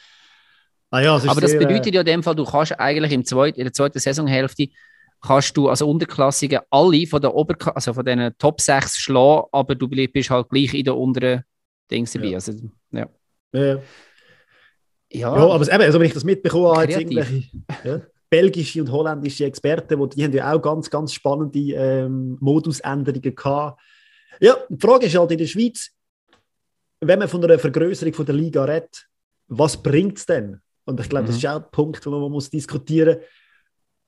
[0.90, 3.58] Ah ja, Aber das sehr, bedeutet ja in dem Fall, du kannst eigentlich im zweit,
[3.58, 4.70] in der zweiten Saisonhälfte
[5.20, 9.76] kannst du als Unterklassige alle von der Oberka also von den Top 6 schlagen, aber
[9.76, 11.44] du bist halt gleich in der unteren
[11.92, 12.28] Dings dabei.
[12.28, 12.36] Ja.
[12.36, 12.54] Also,
[12.92, 13.10] ja.
[13.54, 13.80] ja.
[15.12, 17.44] Ja, ja aber eben, also wenn ich das mitbekomme, jetzt irgendwelche
[17.84, 23.36] ja, belgische und holländische Experten, die, die haben ja auch ganz, ganz spannende ähm, Modusänderungen
[23.36, 23.80] gehabt.
[24.40, 25.92] Ja, die Frage ist halt in der Schweiz,
[27.00, 29.08] wenn man von einer Vergrößerung von der Liga redet,
[29.48, 30.60] was bringt es denn?
[30.86, 31.28] Und ich glaube, mhm.
[31.28, 33.26] das ist auch ein Punkt, wo man muss diskutieren muss.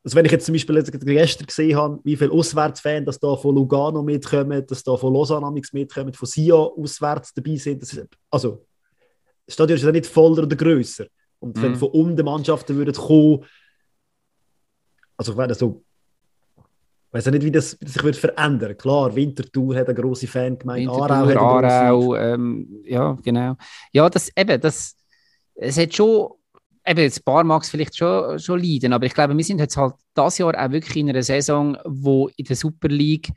[0.03, 3.53] Also wenn ich jetzt zum Beispiel gestern gesehen habe, wie viele Auswärtsfans das da von
[3.53, 8.65] Lugano mitkommen, dass da von Lausanne mitkommen, von Sion auswärts dabei sind, ist, also
[9.45, 11.07] das Stadion ist ja nicht voller oder grösser.
[11.39, 11.61] Und mhm.
[11.61, 13.43] wenn von unten Mannschaften würden kommen,
[15.19, 15.83] also ich wäre so,
[16.57, 18.77] ich weiß nicht, wie das sich wird verändern.
[18.77, 23.57] Klar, Winterthur hat eine große Fangemeinde, Aarau hat eine Aarau, ähm, ja, genau.
[23.91, 24.95] Ja, das eben, das,
[25.55, 26.29] es hat schon,
[26.85, 29.75] eben, ein paar mag es vielleicht schon, schon leiden, aber ich glaube, wir sind jetzt
[29.75, 33.29] halt das Jahr auch wirklich in einer Saison, wo in der Super League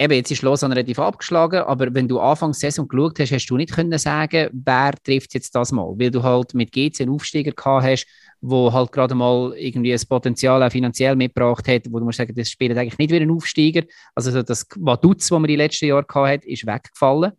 [0.00, 3.56] eben, jetzt ist Lausanne relativ abgeschlagen, aber wenn du Anfangs Saison geschaut hast, hast du
[3.56, 7.52] nicht können sagen, wer trifft jetzt das mal, weil du halt mit GC einen Aufsteiger
[7.52, 8.06] gehabt hast,
[8.40, 12.34] wo halt gerade mal irgendwie ein Potenzial auch finanziell mitgebracht hat, wo du musst sagen,
[12.34, 13.82] das spielt eigentlich nicht wie ein Aufsteiger.
[14.14, 17.32] Also das Vaduz, was man die letzten Jahre gehabt hat, ist weggefallen.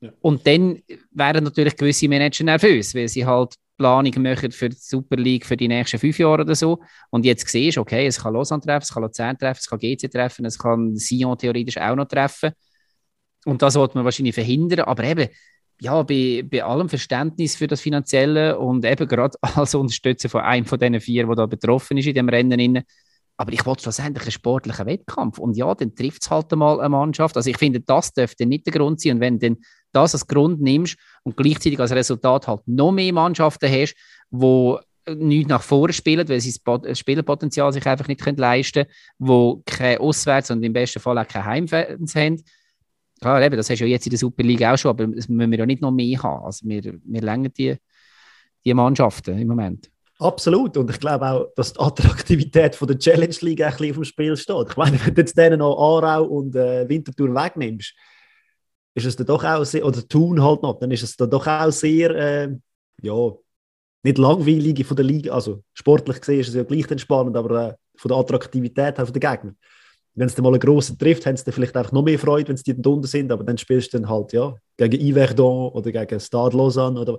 [0.00, 0.10] Ja.
[0.20, 5.16] Und dann wären natürlich gewisse Manager nervös, weil sie halt Planung machen für die Super
[5.16, 6.80] League für die nächsten fünf Jahre oder so.
[7.10, 9.78] Und jetzt siehst du, okay, es kann Lausanne treffen, es kann Luzern treffen, es kann
[9.78, 12.52] GC treffen, es kann Sion theoretisch auch noch treffen.
[13.44, 14.80] Und das sollte man wahrscheinlich verhindern.
[14.80, 15.28] Aber eben,
[15.84, 20.66] ja, bei, bei allem Verständnis für das Finanzielle und eben gerade als Unterstützer von einem
[20.66, 22.82] von diesen vier, der da betroffen ist in dem Rennen,
[23.36, 25.38] aber ich wollte schlussendlich einen sportlichen Wettkampf.
[25.38, 27.36] Und ja, dann trifft es halt einmal eine Mannschaft.
[27.36, 29.14] Also ich finde, das dürfte nicht der Grund sein.
[29.14, 29.56] Und wenn du
[29.92, 33.96] das als Grund nimmst und gleichzeitig als Resultat halt noch mehr Mannschaften hast,
[34.30, 34.76] die
[35.16, 40.00] nicht nach vorne spielen, weil sie das Spielerpotenzial sich einfach nicht leisten können, die keine
[40.00, 42.42] Auswärts- und im besten Fall auch keine Heimfans haben,
[43.20, 45.50] Klar, eben, das hast du ja jetzt in der Superliga auch schon, aber das müssen
[45.50, 46.44] wir ja nicht noch mehr haben.
[46.44, 47.76] Also wir, wir längern die,
[48.64, 49.90] die Mannschaften im Moment.
[50.18, 50.76] Absolut.
[50.76, 54.36] Und ich glaube auch, dass die Attraktivität von der Challenge League ein auf dem Spiel
[54.36, 54.70] steht.
[54.70, 57.94] Ich meine, wenn du jetzt denen noch Aarau und äh, Winterthur wegnimmst,
[58.94, 61.46] ist es dann doch auch sehr, oder Thun halt noch, dann ist es dann doch
[61.46, 62.48] auch sehr, äh,
[63.02, 63.32] ja,
[64.04, 65.32] nicht langweilig von der Liga.
[65.32, 69.12] Also sportlich gesehen ist es ja gleich entspannend, aber äh, von der Attraktivität auch von
[69.12, 69.56] den Gegnern.
[70.14, 72.56] Wenn es dann mal einen grossen trifft, haben sie vielleicht einfach noch mehr Freude, wenn
[72.56, 76.20] sie die unten sind, aber dann spielst du dann halt ja, gegen Yverdon oder gegen
[76.20, 77.18] Stade Lausanne oder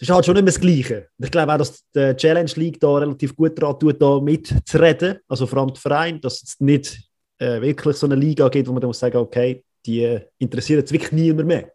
[0.00, 1.08] das ist halt schon immer das Gleiche.
[1.18, 5.18] Ich glaube auch, dass die Challenge League da relativ gut daran tut, da mitzureden.
[5.28, 7.02] Also vor allem der Verein, dass es nicht
[7.36, 10.80] äh, wirklich so eine Liga gibt, wo man dann muss sagen, okay, die äh, interessiert
[10.80, 11.72] jetzt wirklich niemand mehr.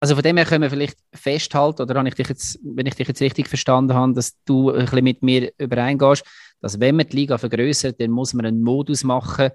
[0.00, 2.94] Also von dem her können wir vielleicht festhalten, oder habe ich dich jetzt, wenn ich
[2.94, 6.24] dich jetzt richtig verstanden habe, dass du ein bisschen mit mir übereingehst,
[6.62, 9.50] dass wenn man die Liga vergrößert, dann muss man einen Modus machen,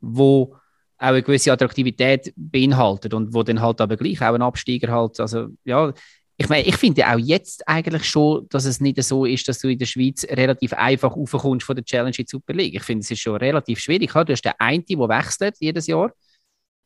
[0.00, 0.56] wo
[0.98, 5.20] auch eine gewisse Attraktivität beinhaltet und wo dann halt aber gleich auch ein Absteiger halt,
[5.20, 5.92] also ja,
[6.38, 9.68] ich meine, ich finde auch jetzt eigentlich schon, dass es nicht so ist, dass du
[9.68, 12.74] in der Schweiz relativ einfach raufkommst von der Challenge in die Super League.
[12.74, 14.12] Ich finde, es ist schon relativ schwierig.
[14.12, 16.12] Du hast den einen, der wechselt jedes Jahr,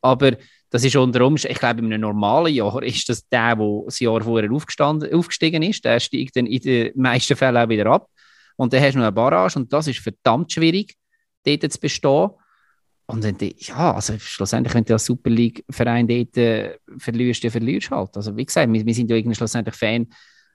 [0.03, 0.37] aber
[0.71, 3.99] das ist unter Umständen, ich glaube, in einem normalen Jahr ist das der, der das
[3.99, 8.09] Jahr vorher aufgestiegen ist, der steigt dann in den meisten Fällen auch wieder ab.
[8.61, 10.95] Und dann hast du noch eine Barrage und das ist verdammt schwierig,
[11.47, 12.29] dort zu bestehen.
[13.07, 17.91] Und dann, ja, also schlussendlich, wenn du als Super League-Verein dort äh, verlierst, dann verlierst
[17.91, 18.15] halt.
[18.19, 20.09] Also wie gesagt, wir, wir sind ja irgendwie schlussendlich Fan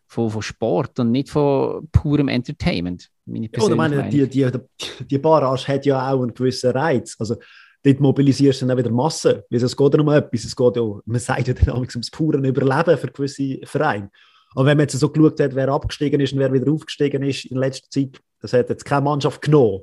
[0.05, 3.09] von, von Sport und nicht von purem Entertainment.
[3.25, 4.51] Meine ja, ich meine, die, die,
[4.99, 7.15] die Barrage hat ja auch einen gewissen Reiz.
[7.17, 7.37] Also
[7.83, 9.41] dort mobilisierst du dann auch wieder Massen.
[9.49, 12.99] Es geht ja um etwas, es geht ja, man sagt ja dann ums pure Überleben
[12.99, 14.11] für gewisse Vereine.
[14.55, 17.45] Aber wenn man jetzt so geschaut hat, wer abgestiegen ist und wer wieder aufgestiegen ist
[17.45, 19.81] in letzter Zeit, das hat jetzt keine Mannschaft genommen.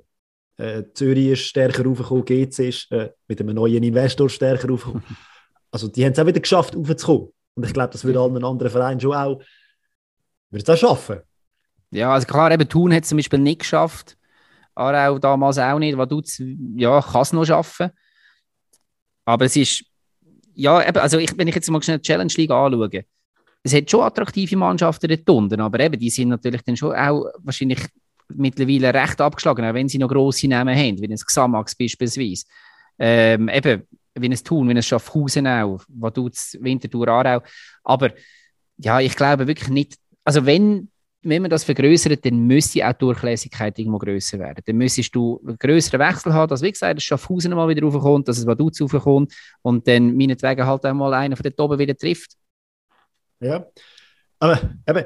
[0.57, 5.05] Äh, Zürich ist stärker raufgekommen, GC ist äh, mit einem neuen Investor stärker raufgekommen.
[5.71, 7.29] Also die haben es auch wieder geschafft, raufzukommen.
[7.55, 9.43] Und ich glaube, das würde allen anderen Vereinen schon auch,
[10.51, 11.21] würde es auch schaffen.
[11.91, 14.17] Ja, also klar, eben Thun hat es zum Beispiel nicht geschafft.
[14.75, 15.99] Aarau damals auch nicht.
[15.99, 16.41] Vaduz,
[16.77, 17.91] ja, kann es noch schaffen.
[19.27, 19.85] Aber es ist,
[20.55, 23.05] ja, eben, also ich, wenn ich jetzt mal schnell die Challenge League anschaue,
[23.63, 27.27] es hat schon attraktive Mannschaften dort unten, aber eben, die sind natürlich dann schon auch
[27.39, 27.81] wahrscheinlich
[28.29, 32.45] mittlerweile recht abgeschlagen, auch wenn sie noch grosse Namen haben, wie ein Xamax beispielsweise.
[32.99, 33.83] Ähm, eben,
[34.15, 37.43] wie ein Thun, wie ein Schaffhausen auch, Vaduz, Winterthur, Aarau.
[37.85, 38.11] Aber
[38.79, 40.89] ja, ich glaube wirklich nicht, also wenn
[41.25, 44.63] wenn man das vergrößert, dann müsste auch die Durchlässigkeit irgendwo größer werden.
[44.67, 48.27] Dann müsstest du einen größeren Wechsel haben, dass, wie gesagt, das Schaffhausen mal wieder raufkommt,
[48.27, 51.97] dass es Vaduz raufkommt und dann meinetwegen halt auch mal einer von dort oben wieder
[51.97, 52.33] trifft.
[53.43, 53.67] Ja,
[54.39, 55.05] aber eben,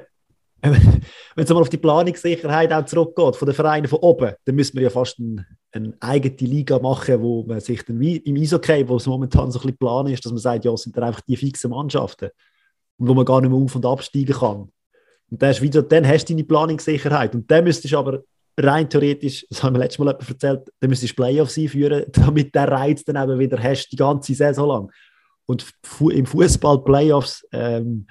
[0.62, 4.76] wenn es mal auf die Planungssicherheit auch zurückgeht, von den Vereinen von oben, dann müssen
[4.76, 8.88] wir ja fast ein, eine eigene Liga machen, wo man sich dann wie im Eishockey,
[8.88, 11.04] wo es momentan so ein bisschen Plan ist, dass man sagt, ja, es sind dann
[11.04, 12.30] einfach die fixen Mannschaften
[12.98, 14.70] und wo man gar nicht mehr auf- und absteigen kann.
[15.30, 17.34] Und dann hast, wieder, dann hast du deine Planungssicherheit.
[17.34, 18.22] Und dann müsstest du aber
[18.58, 22.68] rein theoretisch, das haben wir letztes Mal erzählt, dann müsstest du Playoffs einführen, damit der
[22.68, 24.92] Reiz dann eben wieder hast, die ganze Saison lang.
[25.46, 28.06] Und im Fußball Playoffs ähm,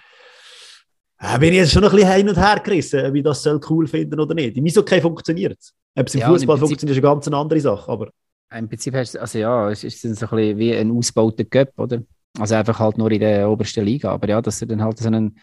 [1.20, 3.60] äh, bin ich jetzt schon noch ein bisschen hin und her gerissen, wie das soll
[3.70, 4.58] cool finden oder nicht.
[4.58, 5.74] Im Eishockey funktioniert es.
[5.96, 7.92] Ob es im ja, Fußball funktioniert, ist eine ganz andere Sache.
[7.92, 8.10] Aber
[8.54, 11.78] Im Prinzip hast du, also ja, es ist so ein bisschen wie ein ausgebauter Cup,
[11.78, 12.02] oder?
[12.38, 14.12] Also einfach halt nur in der obersten Liga.
[14.12, 15.38] Aber ja, dass du dann halt so einen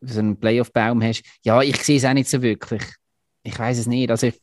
[0.00, 1.22] so einen Playoff-Baum hast.
[1.42, 2.82] Ja, ich sehe es auch nicht so wirklich.
[3.42, 4.10] Ich weiß es nicht.
[4.10, 4.40] Also ich,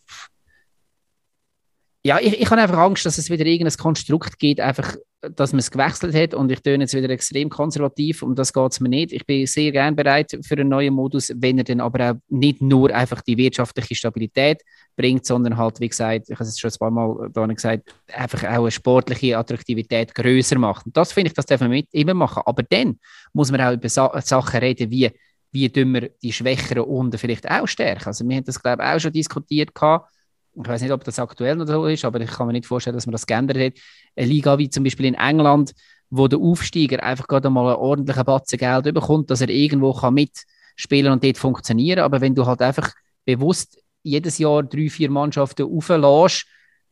[2.03, 5.59] ja, ich, ich habe einfach Angst, dass es wieder irgendein Konstrukt gibt, einfach, dass man
[5.59, 8.89] es gewechselt hat und ich töne jetzt wieder extrem konservativ, um das geht es mir
[8.89, 9.11] nicht.
[9.11, 12.59] Ich bin sehr gern bereit für einen neuen Modus, wenn er dann aber auch nicht
[12.59, 14.63] nur einfach die wirtschaftliche Stabilität
[14.95, 18.43] bringt, sondern halt, wie gesagt, ich habe es schon ein paar Mal da gesagt, einfach
[18.45, 20.87] auch eine sportliche Attraktivität größer macht.
[20.87, 22.41] Und das finde ich, das darf man mit immer machen.
[22.47, 22.99] Aber dann
[23.31, 25.11] muss man auch über Sa Sachen reden, wie
[25.51, 28.07] wie wir die Schwächeren unten vielleicht auch stärken.
[28.07, 30.09] Also wir haben das, glaube ich, auch schon diskutiert gehabt.
[30.53, 32.95] Ich weiß nicht, ob das aktuell noch so ist, aber ich kann mir nicht vorstellen,
[32.95, 33.73] dass man das geändert hat.
[34.15, 35.73] Eine Liga wie zum Beispiel in England,
[36.09, 40.13] wo der Aufsteiger einfach gerade mal einen ordentlichen Batzen Geld bekommt, dass er irgendwo kann
[40.13, 41.99] mitspielen und dort funktionieren.
[41.99, 42.91] Aber wenn du halt einfach
[43.23, 46.45] bewusst jedes Jahr drei, vier Mannschaften auflässt,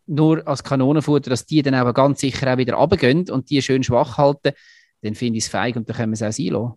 [0.06, 3.84] nur als Kanonenfutter, dass die dann aber ganz sicher auch wieder runtergehen und die schön
[3.84, 4.54] schwach halten,
[5.02, 6.74] dann finde ich es feig und dann können wir es auch sein lassen.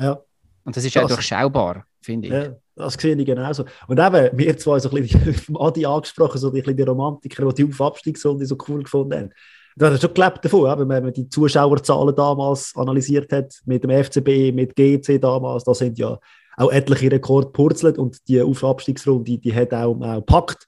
[0.00, 0.20] Ja,
[0.64, 2.34] und das ist das, auch durchschaubar, finde ich.
[2.34, 3.64] Ja, das sehe ich genauso.
[3.88, 7.72] Und eben, wir zwei so ein bisschen Adi angesprochen, so die, die Romantiker, die die
[7.72, 9.30] auf Abstiegsrunde so cool gefunden haben.
[9.76, 14.54] Da hat schon gelebt davon, wenn man die Zuschauerzahlen damals analysiert hat, mit dem FCB,
[14.54, 16.18] mit GC damals, da sind ja
[16.56, 20.66] auch etliche Rekorde purzelt und die Aufabstiegsrunde, die hat auch, auch gepackt.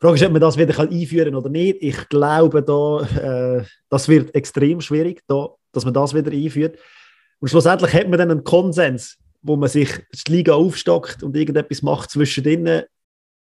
[0.00, 1.78] Die Frage ist, ob man das wieder einführen kann oder nicht.
[1.80, 6.78] Ich glaube, da, äh, das wird extrem schwierig, da, dass man das wieder einführt.
[7.40, 9.90] Und schlussendlich hat man dann einen Konsens, wo man sich
[10.26, 12.82] die Liga aufstockt und irgendetwas macht zwischendrin.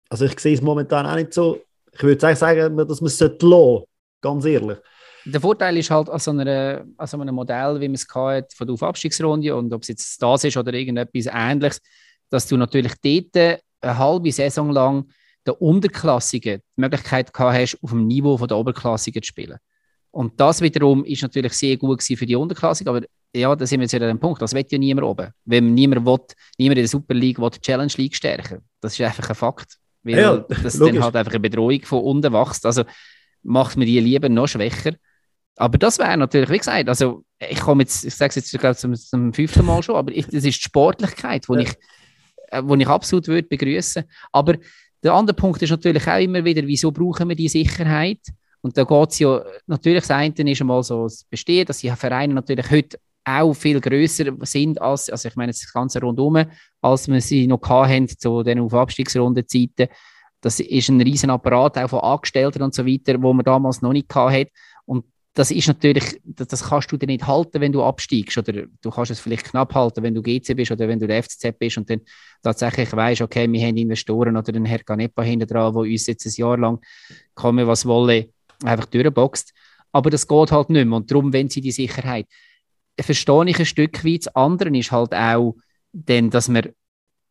[0.09, 1.61] Also ich sehe es momentan auch nicht so.
[1.91, 3.87] Ich würde sagen, dass man es lassen sollte,
[4.21, 4.77] ganz ehrlich.
[5.25, 8.53] Der Vorteil ist halt an so, einer, an so einem Modell, wie man es hat,
[8.53, 11.81] von der Aufabstiegsrunde und ob es jetzt das ist oder irgendetwas Ähnliches,
[12.29, 15.09] dass du natürlich dort eine halbe Saison lang
[15.45, 19.57] der Unterklassigen die Möglichkeit gehabt hast, auf dem Niveau der Oberklassigen zu spielen.
[20.11, 23.05] Und das wiederum ist natürlich sehr gut für die Unterklassigen, aber
[23.39, 25.31] ja, da sind wir jetzt wieder an dem Punkt, das wird ja niemand oben.
[25.45, 26.19] Wenn niemand will,
[26.57, 28.61] niemand in der Super League will die Challenge League stärken.
[28.81, 29.77] Das ist einfach ein Fakt.
[30.03, 30.95] Weil ja, das logisch.
[30.95, 32.65] dann halt einfach eine Bedrohung von unten wächst.
[32.65, 32.83] Also
[33.43, 34.93] macht man die lieber noch schwächer.
[35.57, 38.75] Aber das wäre natürlich, wie gesagt, also ich komme jetzt, ich sage es jetzt glaube
[38.75, 41.59] zum, zum fünften Mal schon, aber ich, das ist die Sportlichkeit, die ja.
[41.59, 41.73] ich,
[42.49, 44.03] äh, wo ich absolut würde begrüßen.
[44.31, 44.55] Aber
[45.01, 48.19] der andere Punkt ist natürlich auch immer wieder, wieso brauchen wir die Sicherheit?
[48.61, 51.91] Und da geht es ja, natürlich, das eine ist einmal so das Bestehen, dass die
[51.91, 56.45] Vereine natürlich heute auch viel grösser sind als, also ich meine das ganze rundum,
[56.81, 59.87] als wir sie noch hatten zu den auf Abstiegsrundenzeiten.
[60.41, 63.93] Das ist ein riesen Apparat auch von Angestellten und so weiter, wo man damals noch
[63.93, 64.51] nicht hatte.
[64.85, 68.37] Und das ist natürlich, das, kannst du dir nicht halten, wenn du absteigst.
[68.37, 71.23] Oder du kannst es vielleicht knapp halten, wenn du GC bist oder wenn du der
[71.23, 72.01] FCZ bist und dann
[72.41, 76.25] tatsächlich weißt, okay, wir haben Investoren oder den Herr Canepa hinten dran, der uns jetzt
[76.25, 76.79] ein Jahr lang
[77.33, 78.29] komme, was wolle,
[78.63, 79.51] einfach durchboxt.
[79.91, 80.97] Aber das geht halt nicht mehr.
[80.97, 82.27] Und darum, wenn sie die Sicherheit,
[82.99, 84.25] verstehe ich ein Stück weit.
[84.25, 85.55] Das andere ist halt auch,
[85.91, 86.69] denn, dass man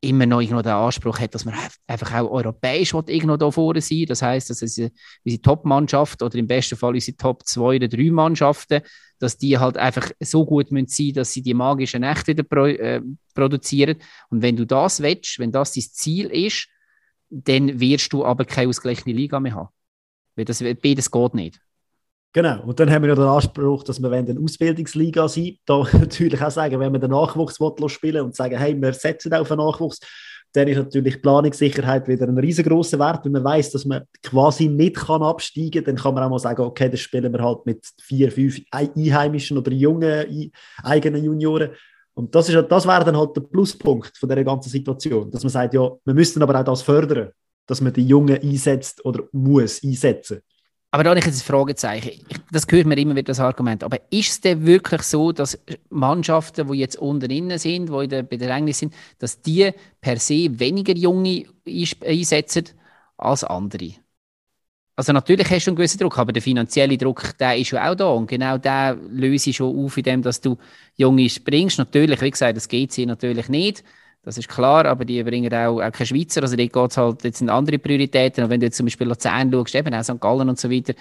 [0.05, 1.55] immer noch irgendwo den Anspruch hat, dass man
[1.87, 4.90] einfach auch europäisch irgendwo da vorne sein Das heißt, dass unsere,
[5.24, 8.83] unsere Top-Mannschaft oder im besten Fall unsere Top 2 oder 3 Mannschaften,
[9.18, 12.66] dass die halt einfach so gut sein müssen dass sie die magischen Nächte wieder pro,
[12.66, 13.00] äh,
[13.35, 13.96] produzieren.
[14.29, 16.68] Und wenn du das willst, wenn das dein Ziel ist,
[17.31, 19.68] dann wirst du aber keine ausgleichende Liga mehr haben.
[20.37, 21.61] Weil das, beides geht nicht.
[22.35, 26.42] Genau, und dann haben wir ja den Anspruch, dass wir eine Ausbildungsliga sein Da natürlich
[26.42, 27.61] auch sagen, wenn wir den Nachwuchs
[27.92, 30.01] spielen und sagen, hey, wir setzen auf den Nachwuchs,
[30.53, 33.25] dann ist natürlich Planungssicherheit wieder ein riesengroßer Wert.
[33.25, 36.38] Wenn man weiß, dass man quasi nicht kann absteigen kann, dann kann man auch mal
[36.40, 40.51] sagen, okay, das spielen wir halt mit vier, fünf Einheimischen oder jungen
[40.83, 41.70] eigenen Junioren.
[42.14, 45.51] Und das, ist, das wäre dann halt der Pluspunkt von der ganzen Situation, dass man
[45.51, 47.31] sagt, ja, wir müssen aber auch das fördern,
[47.64, 50.40] dass man die Jungen einsetzt oder muss einsetzen.
[50.94, 52.24] Aber da habe ich jetzt ein Fragezeichen.
[52.52, 53.83] Das gehört mir immer wieder das Argument.
[53.83, 55.59] Aber ist es denn wirklich so, dass
[55.90, 60.57] Mannschaften, die jetzt unten innen sind, die in der Bedrängnis sind, dass die per se
[60.61, 62.66] weniger Junge einsetzen
[63.16, 63.94] als andere?
[64.94, 67.96] Also natürlich hast du einen gewissen Druck, aber der finanzielle Druck, der ist ja auch
[67.96, 68.11] da.
[68.11, 70.57] Und genau der löse ich schon auf, indem du
[70.94, 71.78] Junge bringst.
[71.78, 73.83] Natürlich, wie gesagt, das geht sie natürlich nicht.
[74.24, 76.42] Das ist klar, aber die bringen auch, auch keine Schweizer.
[76.42, 78.44] Also, dort geht halt, jetzt sind andere Prioritäten.
[78.44, 80.20] Und wenn du jetzt zum Beispiel Luzern schaust, eben auch St.
[80.20, 80.94] Gallen und so weiter,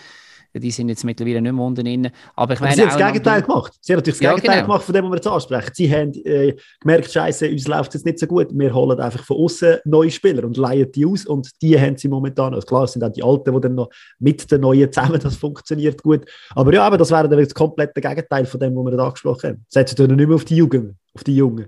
[0.55, 2.09] die sind jetzt mittlerweile nicht mehr unten drin.
[2.36, 3.73] Aber ich meine, sie haben das Gegenteil gemacht.
[3.81, 4.67] Sie haben natürlich das ja, Gegenteil genau.
[4.67, 5.71] gemacht von dem, was wir jetzt ansprechen.
[5.73, 8.47] Sie haben äh, gemerkt, Scheiße, uns läuft es nicht so gut.
[8.51, 11.25] Wir holen einfach von außen neue Spieler und leihen die aus.
[11.25, 12.53] Und die haben sie momentan.
[12.53, 15.36] Also klar, es sind auch die Alten, die dann noch mit den Neuen zusammen, das
[15.36, 16.25] funktioniert gut.
[16.51, 19.49] Aber ja, aber das wäre dann das komplette Gegenteil von dem, was wir da angesprochen
[19.49, 19.65] haben.
[19.69, 21.67] Setzen wir nicht mehr auf die Jugend, auf die Jungen.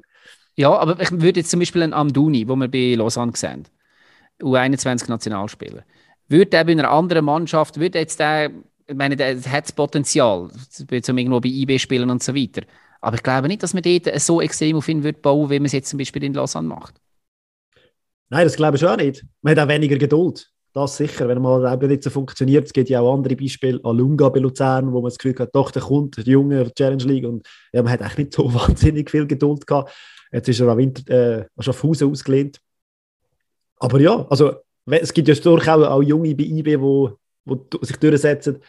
[0.55, 3.67] Ja, aber ich würde jetzt zum Beispiel einen Amduni, wo wir bei Lausanne sehen,
[4.41, 5.83] U21 Nationalspieler,
[6.27, 8.51] würde der bei einer anderen Mannschaft, würde jetzt der,
[8.87, 12.61] ich meine, der hat das Potenzial, zum irgendwo bei IB spielen und so weiter.
[13.01, 15.65] Aber ich glaube nicht, dass man dort so extrem auf ihn wird bauen, wie man
[15.65, 16.95] es jetzt zum Beispiel in Lausanne macht.
[18.29, 19.23] Nein, das glaube ich auch nicht.
[19.41, 20.49] Man hat auch weniger Geduld.
[20.73, 22.65] Das sicher, wenn mal eben nicht so funktioniert.
[22.65, 25.71] Es gibt ja auch andere Beispiele, Alunga bei Luzern, wo man das Gefühl hat, doch,
[25.71, 27.25] der kommt, der Junge, Challenge League.
[27.25, 29.93] Und ja, man hat eigentlich nicht so wahnsinnig viel Geduld gehabt.
[30.36, 32.60] Jetzt ist er an Winter, äh, Schaffhausen ausgelehnt.
[33.78, 38.62] Aber ja, also es gibt ja durchaus auch junge bei IB, wo, wo sich durchsetzen.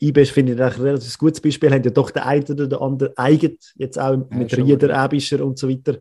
[0.00, 3.12] IB finde ich ein relativ gutes Beispiel, haben ja doch der eine oder der andere
[3.18, 5.98] eigen, jetzt auch mit ja, Rieder, Ebischer und so weiter.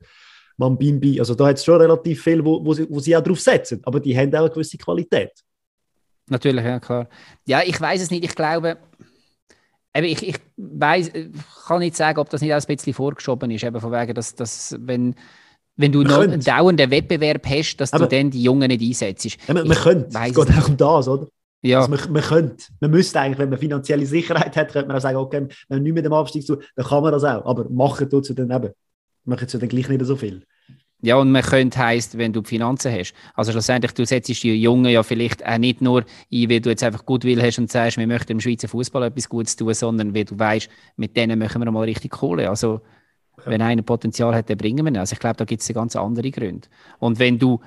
[0.55, 3.41] Mambimbi, also da hat es schon relativ viel, wo, wo, sie, wo sie auch drauf
[3.41, 5.33] setzen, aber die haben auch eine gewisse Qualität.
[6.29, 7.09] Natürlich, ja klar.
[7.45, 8.77] Ja, ich weiß es nicht, ich glaube,
[9.95, 11.09] Eben, ich, ich weiss,
[11.67, 14.35] kann nicht sagen, ob das nicht auch ein bisschen vorgeschoben ist, eben von wegen, dass,
[14.35, 15.15] dass wenn,
[15.77, 19.25] wenn du noch einen dauernden Wettbewerb hast, dass aber, du dann die Jungen nicht einsetzt.
[19.47, 21.27] Ja, man, man könnte, es geht auch um das, oder?
[21.61, 21.79] Ja.
[21.79, 25.01] Also man, man könnte, man müsste eigentlich, wenn man finanzielle Sicherheit hat, könnte man auch
[25.01, 27.45] sagen, okay, wenn man nicht mit dem Abstieg zu, dann kann man das auch.
[27.45, 28.71] Aber machen tut es dann eben.
[29.23, 30.43] Machen sie dann gleich nicht so viel.
[31.01, 33.13] Ja, und man könnte heisst, wenn du die Finanzen hast.
[33.35, 36.83] Also schlussendlich, du setzt die Jungen ja vielleicht auch nicht nur ein, weil du jetzt
[36.83, 40.15] einfach gut will hast und sagst, wir möchten im Schweizer Fußball etwas Gutes tun, sondern
[40.15, 42.49] weil du weißt, mit denen machen wir mal richtig Kohle.
[42.49, 42.81] Also
[43.45, 44.97] wenn einer Potenzial hat, dann bringen wir ihn.
[44.97, 46.67] Also ich glaube, da gibt es ganz andere Gründe.
[46.99, 47.59] Und wenn du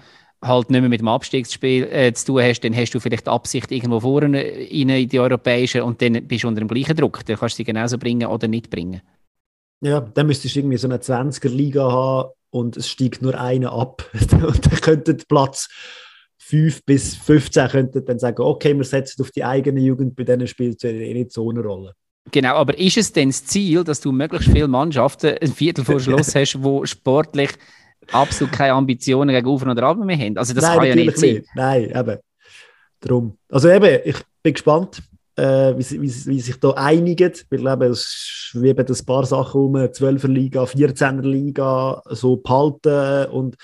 [0.43, 3.31] halt nicht mehr mit dem Abstiegsspiel äh, zu tun hast, dann hast du vielleicht die
[3.31, 7.25] Absicht irgendwo vorne in die europäische und dann bist du unter dem gleichen Druck.
[7.27, 9.03] Dann kannst du sie genauso bringen oder nicht bringen.
[9.81, 14.05] Ja, dann müsstest du irgendwie so eine 20er-Liga haben und es steigt nur einer ab.
[14.33, 15.69] und dann könnte Platz
[16.39, 20.47] 5 bis 15 könnten dann sagen, okay, wir setzen auf die eigene Jugend, bei denen
[20.47, 21.93] spielt es eh nicht so eine Rolle.
[22.31, 26.01] Genau, aber ist es denn das Ziel, dass du möglichst viele Mannschaften ein Viertel vor
[26.01, 27.51] Schluss hast, wo sportlich
[28.13, 30.37] absolut keine Ambitionen gegen Ufer oder Runter mehr haben?
[30.39, 31.35] Also das Nein, kann ja nicht sein.
[31.35, 31.49] Nicht.
[31.55, 32.19] Nein, eben.
[33.01, 33.39] Darum.
[33.51, 35.03] Also eben, ich bin gespannt,
[35.39, 39.77] äh, wie, wie, wie sich da einigen, weil eben, es schweben ein paar Sachen um,
[39.77, 43.57] 12er Liga, 14er Liga, so behalten und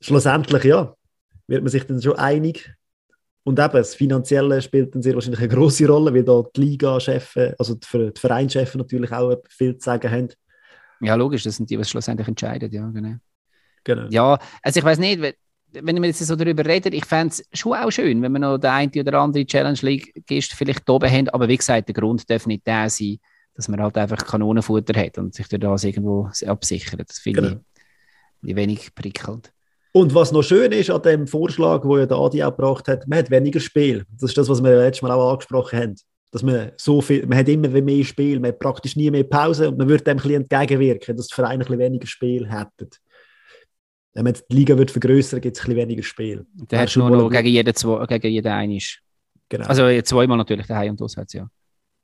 [0.00, 0.94] schlussendlich, ja,
[1.46, 2.74] wird man sich dann schon einig.
[3.44, 7.36] Und eben, das Finanzielle spielt dann sehr wahrscheinlich eine große Rolle, weil da die Liga-Chefs,
[7.58, 10.28] also die Vereinschefs natürlich auch viel zu sagen haben.
[11.00, 13.14] Ja, logisch, das sind die, die schlussendlich entscheiden, ja, genau.
[13.84, 14.08] genau.
[14.10, 15.36] Ja, also ich weiß nicht,
[15.82, 18.58] wenn wir jetzt so darüber reden, ich fände es schon auch schön, wenn wir noch
[18.58, 22.46] den einen oder andere Challenge League-Gist vielleicht oben haben, aber wie gesagt, der Grund darf
[22.46, 23.18] nicht der sein,
[23.54, 27.08] dass man halt einfach Kanonenfutter hat und sich durch das irgendwo absichert.
[27.08, 27.60] Das finde genau.
[28.42, 29.52] ich wenig prickelnd.
[29.92, 33.08] Und was noch schön ist an dem Vorschlag, wo ja der Adi auch gebracht hat,
[33.08, 34.04] man hat weniger Spiel.
[34.12, 35.94] Das ist das, was wir letztes Mal auch angesprochen haben.
[36.32, 39.70] Dass man so viel, man hat immer mehr Spiel, man hat praktisch nie mehr Pause
[39.70, 42.90] und man würde dem ein bisschen entgegenwirken, dass die Vereine ein bisschen weniger Spiel hätten.
[44.16, 46.46] Wenn man die Liga wird vergrößern, gibt es ein bisschen weniger Spiel.
[46.72, 49.02] Hast du nur noch gegen jeden, zwei, gegen jeden einisch.
[49.48, 49.66] Genau.
[49.66, 51.48] Also zweimal natürlich daheim und auswärts, ja.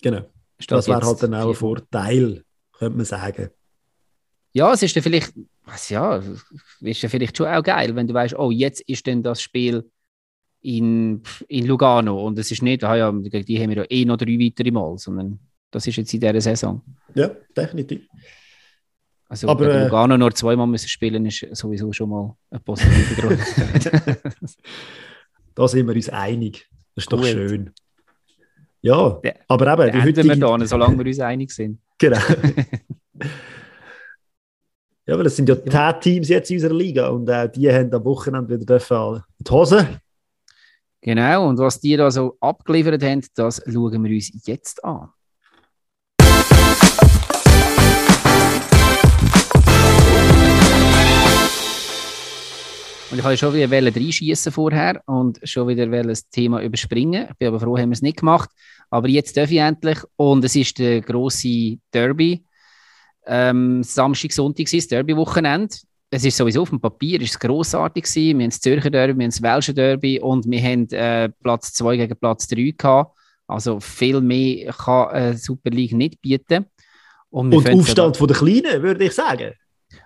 [0.03, 0.21] Genau.
[0.59, 3.49] Statt das wäre halt dann auch ein Vorteil, könnte man sagen.
[4.53, 5.33] Ja, es ist dann vielleicht
[5.65, 6.23] was ja,
[6.81, 9.89] ist ja vielleicht schon auch geil, wenn du weißt, oh, jetzt ist denn das Spiel
[10.61, 14.05] in, in Lugano und es ist nicht, ah ja, gegen die haben wir ja eh
[14.05, 15.39] noch drei weitere Mal, sondern
[15.71, 16.83] das ist jetzt in dieser Saison.
[17.15, 18.07] Ja, definitiv.
[19.33, 23.29] Also Aber, gegen äh, Lugano nur zweimal müssen spielen, ist sowieso schon mal ein positiver
[23.29, 23.41] Grund.
[25.55, 26.69] da sind wir uns einig.
[26.95, 27.21] Das ist Gut.
[27.21, 27.71] doch schön.
[28.83, 30.29] Ja, ja aber eben, die heutige...
[30.29, 31.79] wir da, solange wir uns einig sind.
[31.99, 32.19] Genau.
[35.05, 35.93] Ja, weil es sind ja ja.
[35.95, 40.01] Teams jetzt in unserer Liga und äh, die haben am Wochenende wieder dürfen die Hose.
[41.01, 45.09] Genau, und was die da so abgeliefert haben, das schauen wir uns jetzt an.
[53.13, 57.29] Und ich wollte schon wieder reinschießen vorher und schon wieder das Thema überspringen.
[57.31, 58.49] Ich bin aber froh, haben wir es nicht gemacht.
[58.89, 59.99] Aber jetzt darf ich endlich.
[60.17, 62.43] Und es ist der große Derby
[63.27, 65.77] ähm, Samstag, Sonntag war das Derby-Wochenende.
[66.11, 68.39] Es ist sowieso auf dem Papier ist es grossartig gewesen.
[68.39, 71.73] Wir haben das Zürcher Derby, wir haben das Welsche Derby und wir haben äh, Platz
[71.75, 73.17] 2 gegen Platz 3 gehabt.
[73.47, 76.67] Also viel mehr kann äh, Super League nicht bieten.
[77.31, 79.53] Und, und Aufstand von der Kleinen, würde ich sagen.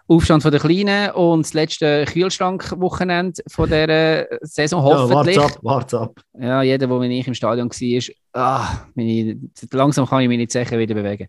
[0.09, 5.37] Aufstand von der Kleinen und das letzte Kühlschrank-Wochenende von dieser Saison, hoffentlich.
[5.37, 6.21] Ja, warte ab, warte ab.
[6.39, 9.41] Ja, jeder, der nicht im Stadion war, ah, meine,
[9.73, 11.29] langsam kann ich nicht sicher wieder bewegen.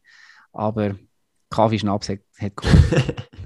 [0.53, 0.95] Aber
[1.49, 2.53] Kaffeeschnaps hat, hat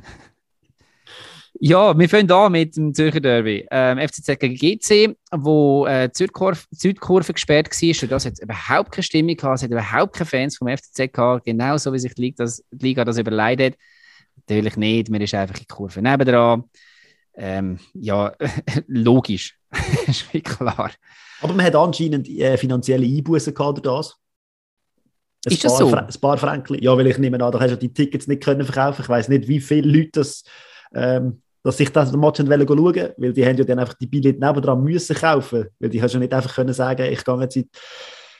[1.63, 3.67] Ja, wir fangen an mit dem Zürcher Derby.
[3.69, 8.03] Ähm, FCZ gegen GC, wo äh, die Südkurve, Südkurve gesperrt war.
[8.03, 9.57] Und das hat überhaupt keine Stimmung gehabt.
[9.57, 11.45] Es hat überhaupt keine Fans vom FCZ gehabt.
[11.45, 13.75] Genauso wie sich die Liga das, die Liga das überleidet.
[14.51, 15.09] Natürlich nicht.
[15.09, 16.65] Man ist einfach in die Kurve nebendran.
[17.35, 18.33] Ähm, ja,
[18.87, 19.57] logisch.
[20.07, 20.91] ist wie klar.
[21.41, 24.17] Aber man hat anscheinend äh, finanzielle Einbußen gehabt durch das.
[25.45, 25.93] Ein ist das so?
[25.93, 26.83] Ein paar Franken.
[26.83, 29.01] Ja, weil ich nehme an, da hast du die Tickets nicht können verkaufen.
[29.01, 30.43] Ich weiß nicht, wie viele Leute das,
[30.93, 34.39] ähm, dass sich das Match schauen wollen, weil die haben ja dann einfach die Billette
[34.39, 37.69] nebendran müssen kaufen, weil die hast ja nicht einfach können sagen, ich gehe jetzt in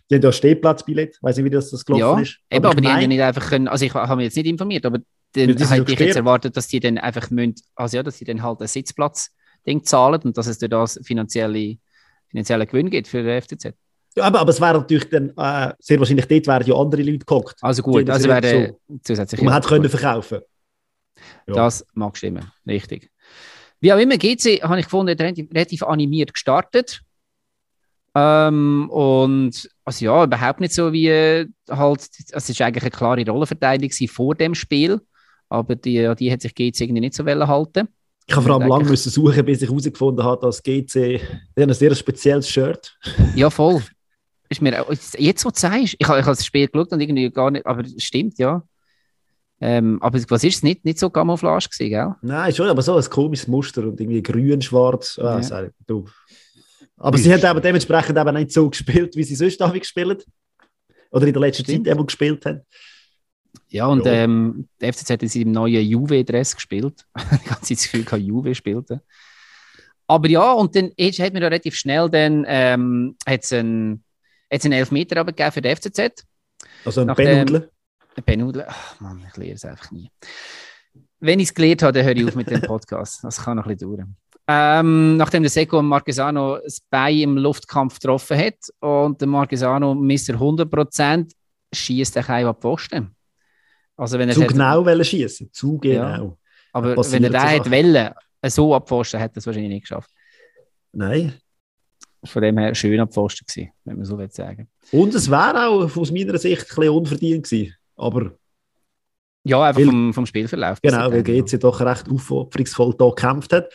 [0.10, 2.40] die haben ja Stehplatzbillett, weiß nicht, wie das, das gelaufen ja, ist.
[2.50, 4.48] Aber, eben, aber die haben ja nicht einfach können, also ich habe mich jetzt nicht
[4.48, 5.00] informiert, aber
[5.34, 8.42] dann hätte ich jetzt erwartet, dass die dann einfach müssen, also ja, dass sie dann
[8.42, 9.32] halt einen Sitzplatz
[9.84, 11.78] zahlen und dass es durch das finanzielle,
[12.30, 13.74] finanzielle Gewinn gibt für den FCZ.
[14.16, 17.20] Ja, aber, aber es wäre natürlich dann, äh, sehr wahrscheinlich dort wären ja andere Leute
[17.20, 17.56] geguckt.
[17.62, 19.00] Also gut, also wäre so.
[19.04, 19.42] zusätzlich.
[19.42, 20.40] Man hätte können verkaufen.
[21.48, 21.54] Ja.
[21.54, 23.10] Das mag stimmen, richtig.
[23.80, 27.02] Wie auch immer, GC habe ich gefunden, relativ, relativ animiert gestartet.
[28.14, 33.26] Ähm, und also ja, überhaupt nicht so wie halt, also es war eigentlich eine klare
[33.26, 35.00] Rollenverteilung vor dem Spiel,
[35.52, 37.88] aber die, die hat sich GC irgendwie nicht so halten
[38.28, 41.20] ich habe vor allem lange müssen suchen, bis ich herausgefunden habe, dass GC
[41.58, 42.96] ein sehr spezielles Shirt.
[43.36, 43.82] Ja, voll
[44.52, 44.86] ist mir
[45.18, 47.84] jetzt, wo du sagst, ich, ich habe das Spiel geschaut und irgendwie gar nicht, aber
[47.84, 48.62] es stimmt, ja.
[49.62, 52.16] Ähm, aber was ist es nicht, nicht so Camouflage gewesen, gell?
[52.22, 55.20] Nein, schon, aber so ein komisches Muster und irgendwie grün-schwarz.
[55.20, 55.44] Ah, ja.
[55.44, 56.06] sorry, du.
[56.98, 60.26] Aber sie hat eben dementsprechend eben nicht so gespielt, wie sie sonst habe gespielt
[61.12, 61.88] Oder in der letzten Stimmt.
[61.88, 62.62] Zeit eben gespielt haben.
[63.70, 64.12] Ja, und ja.
[64.12, 67.06] Ähm, der FCZ hat in seinem neuen Juve-Dress gespielt.
[67.16, 69.02] ich habe das Gefühl, Juve spielte.
[70.08, 74.04] Aber ja, und dann hat mir relativ schnell dann ähm, hat's einen,
[74.52, 76.26] hat's einen Elfmeter gegeben für die FCZ.
[76.84, 77.70] Also ein Benudler?
[78.18, 78.66] Ein Benudler.
[78.68, 80.10] Ach Mann, ich lehre es einfach nie.
[81.22, 83.24] Wenn ich es gelernt habe, dann höre ich auf mit dem Podcast.
[83.24, 84.16] Das kann noch ein bisschen dauern.
[84.48, 90.36] Ähm, nachdem der Seco Marquesano das Bein im Luftkampf getroffen hat und der Marquesano Mr.
[90.36, 91.32] 100%
[91.74, 93.16] schießt er keinen Posten.
[94.02, 96.02] Also wenn er Zu genau hat, schießen, zu genau.
[96.02, 96.38] Ja,
[96.74, 98.10] aber wenn er den hätte wollen,
[98.48, 100.10] so abpfosten, hätte er es wahrscheinlich nicht geschafft.
[100.92, 101.34] Nein.
[102.24, 104.68] Von dem her schön abpfosten gewesen, wenn man so will sagen.
[104.92, 108.32] Und es wäre auch aus meiner Sicht ein bisschen unverdient gewesen, aber
[109.44, 110.82] ja, einfach weil, vom, vom Spielverlauf.
[110.82, 113.72] Genau, weil GC doch recht aufopferungsvoll da gekämpft hat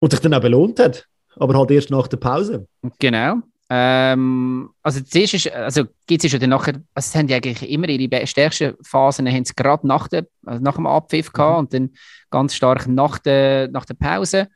[0.00, 2.68] und sich dann auch belohnt hat, aber halt erst nach der Pause.
[2.98, 3.40] Genau.
[3.74, 7.70] Ähm, also zuerst ist, also gibt es ja dann nachher, also sie haben ja eigentlich
[7.70, 11.58] immer ihre stärksten Phasen, haben sie gerade nach, der, also nach dem Abpfiff gehabt mhm.
[11.58, 11.90] und dann
[12.30, 14.48] ganz stark nach der, nach der Pause.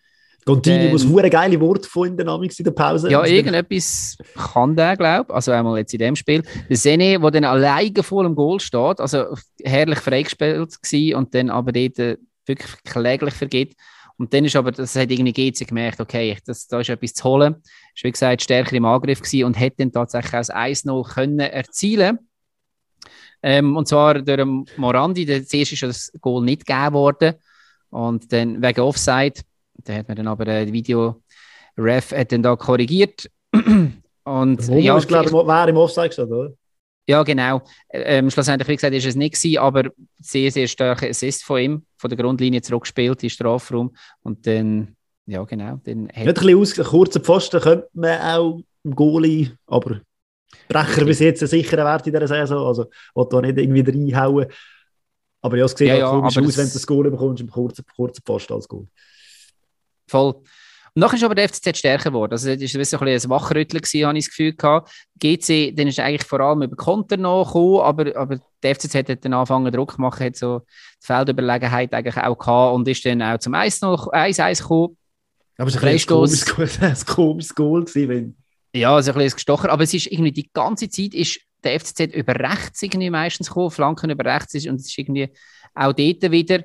[0.44, 3.10] Contini muss hure geile Wort von in der in der Pause.
[3.10, 4.18] Ja, irgendetwas
[4.52, 5.34] kann der, glaube ich.
[5.34, 6.42] Also einmal jetzt in dem Spiel.
[6.68, 11.48] Der Sene, der dann alleine vor dem Goal steht, also herrlich freigespielt war und dann
[11.48, 13.74] aber dort äh, wirklich kläglich vergeht.
[14.18, 17.24] Und dann ist aber, das hat irgendwie GC gemerkt, okay, das, da ist etwas zu
[17.24, 17.56] holen.
[17.94, 22.18] Ist wie gesagt stärker im Angriff gewesen und hätte dann tatsächlich auch 1-0 können erzielen.
[23.42, 24.46] Ähm, und zwar durch
[24.76, 27.34] Morandi, der zuerst ist das Goal nicht gegeben worden.
[27.90, 29.40] Und dann wegen Offside,
[29.84, 31.22] da hat man dann aber ein Video,
[31.76, 33.30] Ref hat dann da korrigiert.
[33.52, 36.52] und ja, ist, glaube ich, wer im Offside gesagt, oder?
[37.08, 37.62] Ja, genau.
[37.90, 41.86] Ähm, schlussendlich, wie gesagt, ist es nicht gewesen, aber sehr, sehr starker Assist von ihm,
[41.96, 44.96] von der Grundlinie zurückgespielt in Strafraum und dann,
[45.26, 45.80] ja, genau.
[45.84, 50.00] Dann Nicht ein bisschen aus, kurzer Pfosten könnte man auch im Goalie, aber
[50.68, 54.46] Brecher bis jetzt ein sicherer Wert in dieser Saison, also will da nicht irgendwie reinhauen.
[55.42, 57.50] Aber ja, es sieht ja, halt ja, komisch aus, wenn du das Goal bekommst im
[57.50, 58.86] kurzen, kurzen Pfosten als Goal.
[60.08, 60.34] Voll.
[60.98, 62.32] Nachher ist aber der FCZ stärker geworden.
[62.32, 64.90] Also, das war ein, ein Wachrütteln, habe ich das Gefühl gehabt.
[65.20, 69.34] GC, dann ist eigentlich vor allem über Konter nachgekommen, aber, aber der FCZ hat dann
[69.34, 73.52] angefangen, Druck gemacht, hat so die Feldüberlegenheit eigentlich auch gehabt und ist dann auch zum
[73.52, 74.96] 1-1 gekommen.
[75.58, 76.06] Aber es war ein, ein
[77.06, 78.36] komisches Goal, gewesen,
[78.74, 82.14] Ja, also ein bisschen gestochen, aber es ist irgendwie die ganze Zeit ist der FCZ
[82.14, 85.28] über rechts irgendwie meistens gekommen, Flanken über rechts ist und es ist irgendwie
[85.74, 86.64] auch dort wieder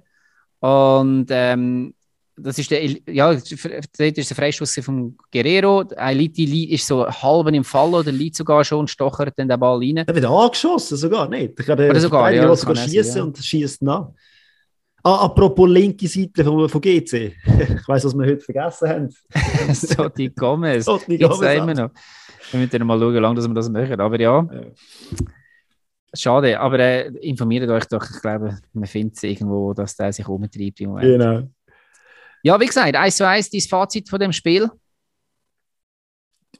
[0.62, 1.94] und ähm,
[2.42, 5.86] das ist der, ja, das ist der Freistoß von Guerrero.
[5.96, 9.78] Ailiti ist so halb im Fall oder liegt sogar schon und stochert dann den Ball
[9.78, 9.98] rein.
[9.98, 11.60] Er wird angeschossen, sogar nicht.
[11.60, 13.24] Ich glaube, oder sogar, ja, sogar schießen ja.
[13.24, 14.10] und schießt nach.
[15.04, 17.14] Ah, apropos linke Seite von, von GC.
[17.46, 19.10] ich weiß, was wir heute vergessen haben.
[19.74, 20.86] so die Gomez.
[20.86, 21.42] so die Gomez.
[21.42, 21.90] Jetzt immer noch.
[22.52, 24.00] Wir müssen mal schauen, wie lange wir das machen.
[24.00, 24.48] Aber ja.
[24.52, 24.62] ja.
[26.14, 28.04] Schade, aber äh, informiert euch doch.
[28.04, 31.06] Ich glaube, man findet es irgendwo, dass der sich umtreibt im Moment.
[31.06, 31.50] Genau.
[32.44, 34.70] Ja, wie gesagt, 1 zu 1, dein Fazit von dem Spiel?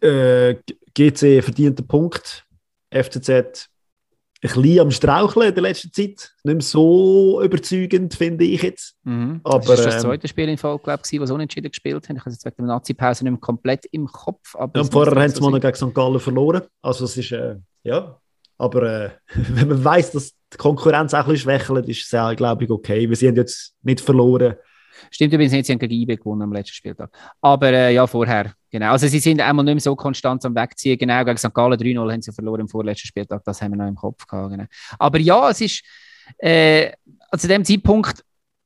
[0.02, 0.56] Äh,
[0.94, 2.46] GC verdient den Punkt.
[2.92, 3.70] FCZ
[4.44, 6.34] ein bisschen am Straucheln in der letzten Zeit.
[6.44, 8.96] Nicht mehr so überzeugend, finde ich jetzt.
[9.04, 9.40] Mhm.
[9.44, 12.16] Aber, das war das ähm, zweite Spiel in Folge, glaube ich, was unentschieden gespielt haben.
[12.16, 14.56] Ich habe jetzt wegen der Nazi-Pause nicht mehr komplett im Kopf.
[14.56, 15.94] Aber ja, vorher haben sie mal gegen St.
[15.94, 16.64] Gallen verloren.
[16.82, 18.20] Also es ist, äh, ja,
[18.58, 22.34] aber äh, wenn man weiß, dass die Konkurrenz auch ein bisschen schwächelt, ist es ja,
[22.34, 23.08] glaube ich, okay.
[23.08, 24.56] Wir sind jetzt nicht verloren.
[25.10, 27.10] Stimmt übrigens nicht, sie haben gegen IB gewonnen am letzten Spieltag.
[27.42, 28.92] Aber äh, ja, vorher, genau.
[28.92, 30.98] Also sie sind einmal nicht mehr so konstant am Wegziehen.
[30.98, 31.54] Genau, gegen St.
[31.54, 33.44] Gallen 3-0 haben sie verloren im vorletzten Spieltag.
[33.46, 34.52] Das haben wir noch im Kopf gehabt.
[34.52, 34.66] Genau.
[35.00, 35.84] Aber ja, es ist,
[36.38, 36.92] äh,
[37.30, 38.24] also zu dem Zeitpunkt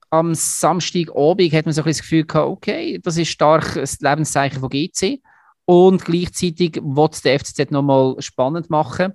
[0.09, 3.99] am Samstagabend hat man so ein bisschen das Gefühl gehabt, okay, das ist stark das
[3.99, 5.21] Lebenszeichen von GC.
[5.65, 9.13] Und gleichzeitig wird der FCZ nochmal spannend machen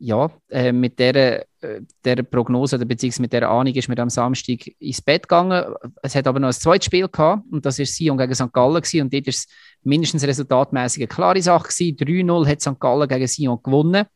[0.00, 4.08] ja, äh, mit der, äh, der Prognose oder beziehungsweise mit der Ahnung ist mir am
[4.08, 5.74] Samstag ins Bett gegangen.
[6.02, 8.50] Es hat aber noch ein zweites Spiel gehabt und das ist Sion gegen St.
[8.50, 9.46] Gallen gewesen, und dort ist es
[9.82, 11.96] mindestens resultatmäßig eine klare Sache gewesen.
[11.96, 12.80] 3-0 hat St.
[12.80, 14.06] Gallen gegen Sion gewonnen.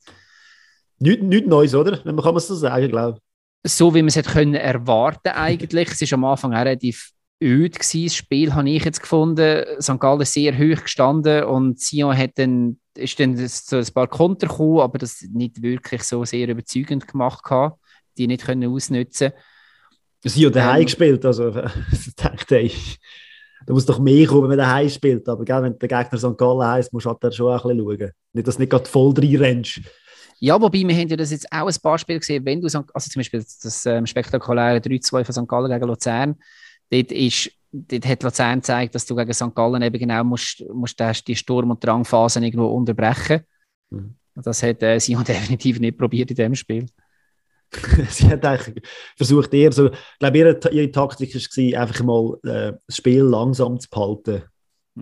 [0.99, 2.01] Nichts nicht Neues, oder?
[2.05, 3.71] Man kann es so sagen, glaube ich.
[3.71, 5.91] So wie man es hätte können erwarten eigentlich.
[5.91, 8.05] es ist am Anfang auch relativ öd gewesen.
[8.05, 9.65] Das Spiel habe ich jetzt gefunden.
[9.81, 10.01] St.
[10.01, 14.81] Gallen sehr hoch gestanden und Sion hat dann ist dann so ein paar Konter gekommen,
[14.81, 17.79] aber das nicht wirklich so sehr überzeugend gemacht gehabt,
[18.17, 19.33] die nicht können ausnutzen.
[20.23, 21.51] Sie haben daheim ähm, gespielt, also
[22.17, 22.99] dachte ich,
[23.67, 26.39] da muss doch mehr kommen, wenn man daheim spielt, aber gell, wenn der Gegner St.
[26.39, 28.11] Gallen heisst, musst du halt schon ein bisschen schauen.
[28.33, 29.81] Nicht, dass du nicht voll reinrennst.
[30.41, 33.11] Ja, wobei wir haben ja das jetzt auch ein paar Spiele gesehen, wenn du, also
[33.11, 35.49] zum Beispiel das ähm, spektakuläre 3-2 von St.
[35.49, 36.37] Gallen gegen Luzern,
[36.91, 39.55] dort ist dort hat Luzern gezeigt, dass du gegen St.
[39.55, 43.41] Gallen eben genau musst, musst die Sturm- und Drangphasen irgendwo unterbrechen.
[43.91, 44.15] Mhm.
[44.37, 46.87] Das hat äh, Sion definitiv nicht probiert in dem Spiel.
[48.09, 48.85] sie hat eigentlich
[49.17, 53.81] versucht, eher so, ich glaube, ihre, ihre Taktik war, einfach mal äh, das Spiel langsam
[53.81, 54.43] zu behalten.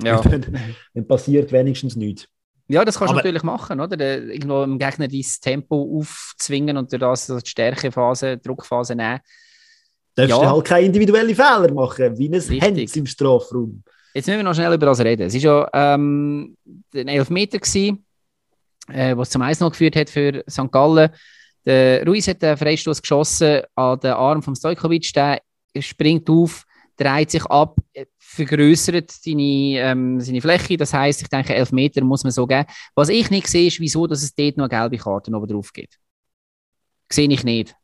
[0.03, 0.21] Ja.
[0.23, 0.59] Dann,
[0.95, 2.27] dann, passiert wenigstens nichts.
[2.67, 4.01] Ja, das kannst du natürlich machen, oder?
[4.01, 9.21] irgendwo dem Gegner dein Tempo aufzwingen und durch das die Stärkephase, die Druckphase nehmen.
[10.15, 10.39] Darfst ja.
[10.39, 13.83] du halt keine individuellen Fehler machen, wie ein Hens im Strafraum.
[14.15, 15.23] Jetzt müssen wir noch schnell über das reden.
[15.23, 16.57] Es war ja ähm,
[16.95, 18.05] ein Elfmeter, gewesen,
[18.89, 20.71] äh, was zum 1 noch geführt hat für St.
[20.71, 21.11] Gallen.
[21.65, 25.13] Der Ruiz hat einen Freistoß geschossen an den Arm von Stojkovic.
[25.15, 25.41] Der
[25.79, 26.65] springt auf,
[26.97, 27.77] dreht sich ab,
[28.19, 30.77] vergrößert seine, ähm, seine Fläche.
[30.77, 32.67] Das heißt, ich denke, 11 Meter muss man so geben.
[32.95, 35.99] Was ich nicht sehe, ist, wieso dass es dort noch gelbe Karten oben drauf gibt.
[37.11, 37.75] Sehe ich nicht.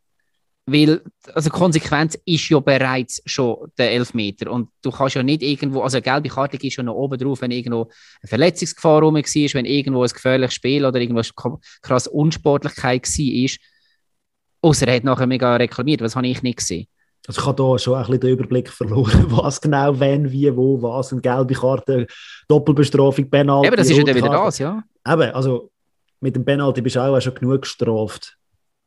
[0.71, 1.01] Weil,
[1.33, 4.51] also Konsequenz ist ja bereits schon der Elfmeter.
[4.51, 7.41] Und du kannst ja nicht irgendwo, also eine gelbe Karte ist schon noch oben drauf,
[7.41, 7.83] wenn irgendwo
[8.21, 11.33] eine Verletzungsgefahr rum war, wenn irgendwo ein gefährliches Spiel oder irgendwas
[11.81, 13.49] krass Unsportlichkeit war.
[14.61, 16.01] Außer er hat nachher mega reklamiert.
[16.01, 16.87] Was habe ich nicht gesehen.
[17.27, 20.81] Also ich habe da schon ein bisschen den Überblick verloren, was genau, wenn, wie, wo,
[20.81, 22.07] was, eine gelbe Karte,
[22.47, 23.67] Doppelbestrafung, Penalty.
[23.67, 24.83] Eben, das ist ja dann wieder das, ja.
[25.07, 25.69] Eben, also
[26.21, 28.37] mit dem Penalty bist du auch schon genug gestraft.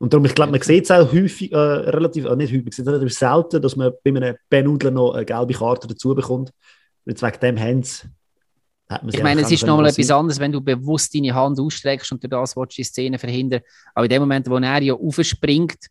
[0.03, 2.85] Und darum, ich glaube, man sieht es auch häufig, äh, relativ, äh, nicht häufig, es
[2.85, 6.51] relativ selten, dass man bei einem Penudler noch eine gelbe Karte dazu bekommt.
[7.05, 7.83] Jetzt wegen dem haben
[9.07, 12.29] ich meine, es ist nochmal etwas anderes, wenn du bewusst deine Hand ausstreckst und durch
[12.29, 13.61] das willst die Szene verhindern.
[13.95, 15.87] Aber in dem Moment, wo er ja aufspringt,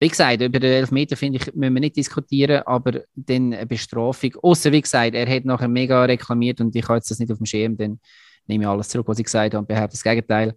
[0.00, 4.34] wie gesagt, über den Elfmeter finde ich, müssen wir nicht diskutieren, aber dann eine Bestrafung.
[4.42, 7.38] Außer wie gesagt, er hat nachher mega reklamiert und ich habe jetzt das nicht auf
[7.38, 8.00] dem Schirm, dann
[8.48, 10.56] nehme ich alles zurück, was ich gesagt habe und behaupte das Gegenteil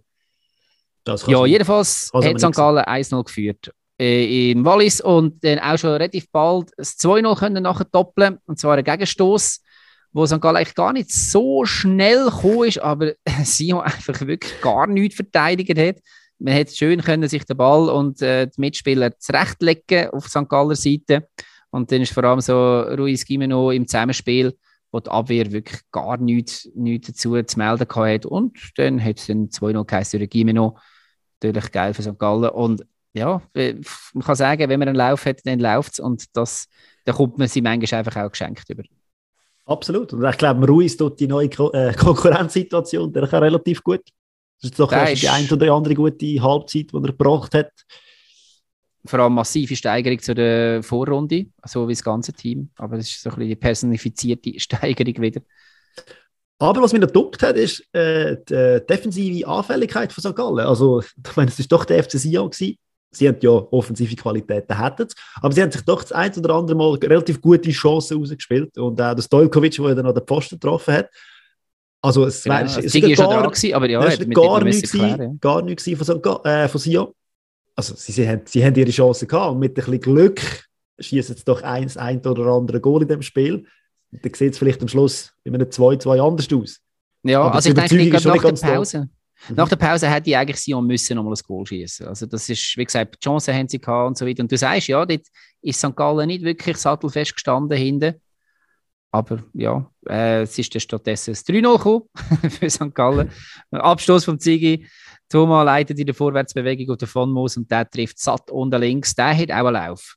[1.26, 2.52] ja, jedenfalls hat St.
[2.52, 7.62] Gallen 1-0 geführt äh, in Wallis und dann auch schon relativ bald das 2-0 können
[7.62, 9.60] nachher doppeln und zwar ein Gegenstoß,
[10.12, 10.40] wo St.
[10.40, 13.12] Gallen eigentlich gar nicht so schnell gekommen ist, aber
[13.44, 15.96] Sion einfach wirklich gar nichts verteidigt hat.
[16.38, 20.48] Man hätte schön können sich den Ball und äh, die Mitspieler zurechtlegen auf St.
[20.48, 21.28] Galler Seite
[21.70, 24.54] und dann ist vor allem so Ruiz Gimeno im Zusammenspiel
[24.92, 28.28] wo die Abwehr wirklich gar nichts, nichts dazu zu melden hatte.
[28.28, 30.78] Und dann hat es dann 2-0 geheißen, Gimeno
[31.42, 32.18] natürlich geil für St.
[32.18, 32.50] Gallen.
[32.50, 36.68] Und ja, man kann sagen, wenn man einen Lauf hat, dann läuft es und das,
[37.04, 38.82] dann kommt man sie manchmal einfach auch geschenkt über.
[39.64, 40.12] Absolut.
[40.12, 44.02] Und ich glaube, Ruiz tut die neue Ko äh, Konkurrenzsituation der kann relativ gut.
[44.60, 47.72] Das ist doch erst die eine oder andere gute Halbzeit, die er gebracht hat.
[49.04, 52.70] Vor allem massive Steigerung zur der Vorrunde, so wie das ganze Team.
[52.76, 55.40] Aber es ist so ein bisschen die personifizierte Steigerung wieder.
[56.58, 60.34] Aber was mir noch geduckt hat, ist äh, die äh, defensive Anfälligkeit von St.
[60.34, 60.66] Gallen.
[60.66, 62.50] Also, ich meine, es war doch der FC Sion.
[62.50, 62.78] Gewesen.
[63.10, 65.08] Sie haben ja offensive Qualitäten, hätten
[65.40, 68.76] aber sie haben sich doch das ein oder andere Mal relativ gute Chancen rausgespielt.
[68.78, 71.10] Und auch der Stojkovic, der dann an den Posten getroffen hat.
[72.02, 76.44] Also, es genau, war es, gar, dran gewesen, aber ja, es war gar nichts, von,
[76.44, 77.12] äh, von Sion.
[77.74, 80.40] Also, sie, sie, haben, sie haben ihre Chancen gehabt und mit ein bisschen Glück
[80.98, 83.66] schießen sie doch eins, ein oder andere Goal in dem Spiel
[84.10, 86.80] dann sieht es vielleicht am Schluss bei einem 2-2 anders aus.
[87.22, 89.08] Ja, Aber also ich denke, nicht nach der Pause.
[89.48, 89.54] Mhm.
[89.56, 92.06] Nach der Pause hätte ich eigentlich Sion müssen nochmal ein Goal schießen.
[92.06, 94.42] Also das ist, wie gesagt, die Chancen haben sie gehabt und so weiter.
[94.42, 95.26] Und du sagst, ja, dort
[95.60, 95.94] ist St.
[95.94, 98.14] Gallen nicht wirklich sattelfest gestanden hinten.
[99.10, 102.02] Aber ja, äh, es ist dann stattdessen das 3-0 gekommen
[102.50, 102.94] für St.
[102.94, 103.30] Gallen.
[103.70, 104.86] Abstoß vom Zigi.
[105.28, 109.14] Thomas leitet in der Vorwärtsbewegung auf den Von Moos und der trifft satt unten links.
[109.14, 110.16] Der hat auch einen Lauf.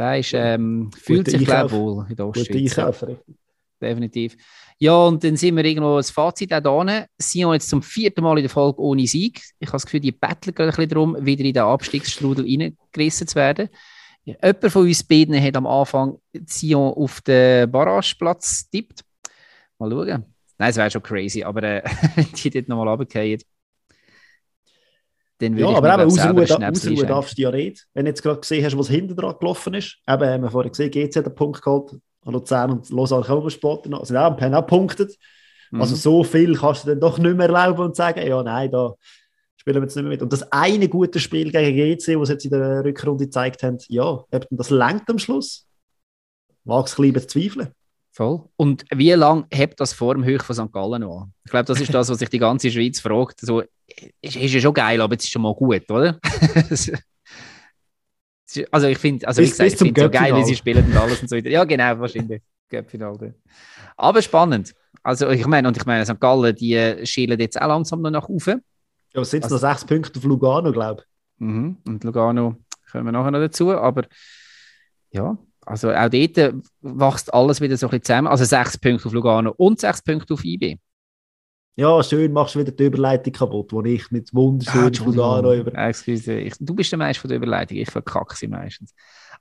[0.00, 0.10] Ja.
[0.12, 2.76] Der ist, ähm, fühlt sich, glaube wohl in der Ostschweiz.
[2.76, 2.92] Ja.
[3.80, 4.36] Definitiv.
[4.78, 7.06] Ja, und dann sind wir irgendwo das Fazit auch da.
[7.18, 9.42] Sion jetzt zum vierten Mal in der Folge ohne Sieg.
[9.58, 13.26] Ich habe das Gefühl, die betteln gerade ein bisschen darum, wieder in den Abstiegsstrudel reingerissen
[13.26, 13.68] zu werden.
[14.24, 19.02] Jemand von uns beiden hat am Anfang Sion auf den Barrageplatz tippt.
[19.78, 20.24] Mal schauen.
[20.58, 21.82] Nein, es wäre schon crazy, aber äh,
[22.36, 23.40] die dort nochmal runterfallen
[25.40, 27.86] dann ja, aber eben ausruhen, da, ausruhen darfst du ja nicht.
[27.94, 30.72] Wenn du jetzt gerade gesehen hast, was hinten dran gelaufen ist, eben haben wir vorhin
[30.72, 34.38] gesehen, GC hat einen Punkt geholt, Luzern und Lausanne haben auch Sport noch, sind auch,
[34.38, 35.16] haben auch punktet.
[35.70, 35.80] Mhm.
[35.80, 38.94] Also so viel kannst du dann doch nicht mehr erlauben und sagen, ja nein, da
[39.56, 40.22] spielen wir jetzt nicht mehr mit.
[40.22, 43.78] Und das eine gute Spiel gegen GC, was sie jetzt in der Rückrunde gezeigt haben,
[43.88, 45.66] ja, das lenkt am Schluss.
[46.64, 47.68] Mag es ein bisschen zweifeln.
[48.12, 48.42] Voll.
[48.56, 50.72] Und wie lange hebt das vor dem Höch von St.
[50.72, 51.32] Gallen noch an?
[51.44, 53.40] Ich glaube, das ist das, was sich die ganze Schweiz fragt.
[53.40, 53.62] So,
[54.20, 56.18] ist, ist ja schon geil, aber jetzt ist schon mal gut, oder?
[58.70, 60.96] also ich finde, also wie gesagt, ich finde es so geil, wie sie spielen und
[60.96, 61.50] alles und so weiter.
[61.50, 62.42] Ja, genau, wahrscheinlich.
[62.68, 63.34] Göppfinale.
[63.96, 64.74] Aber spannend.
[65.02, 66.20] Also ich meine, und ich meine, St.
[66.20, 68.62] Gallen, die schielen jetzt auch langsam noch nach oben.
[69.12, 71.06] Ja, es sind also, noch sechs Punkte auf Lugano, glaube ich.
[71.46, 71.78] Mhm.
[71.86, 72.56] Und Lugano
[72.90, 74.04] kommen wir nachher noch dazu, aber
[75.10, 75.36] ja,
[75.66, 78.28] also auch dort wächst alles wieder so ein bisschen zusammen.
[78.28, 80.78] Also sechs Punkte auf Lugano und sechs Punkte auf IB.
[81.80, 85.74] Ja, schön, machst du wieder die Überleitung kaputt, wo ich mit wunderschönen ah, Lugano über...
[85.74, 88.92] Excuse, ich, du bist der Meister von der Überleitung, ich verkacke sie meistens.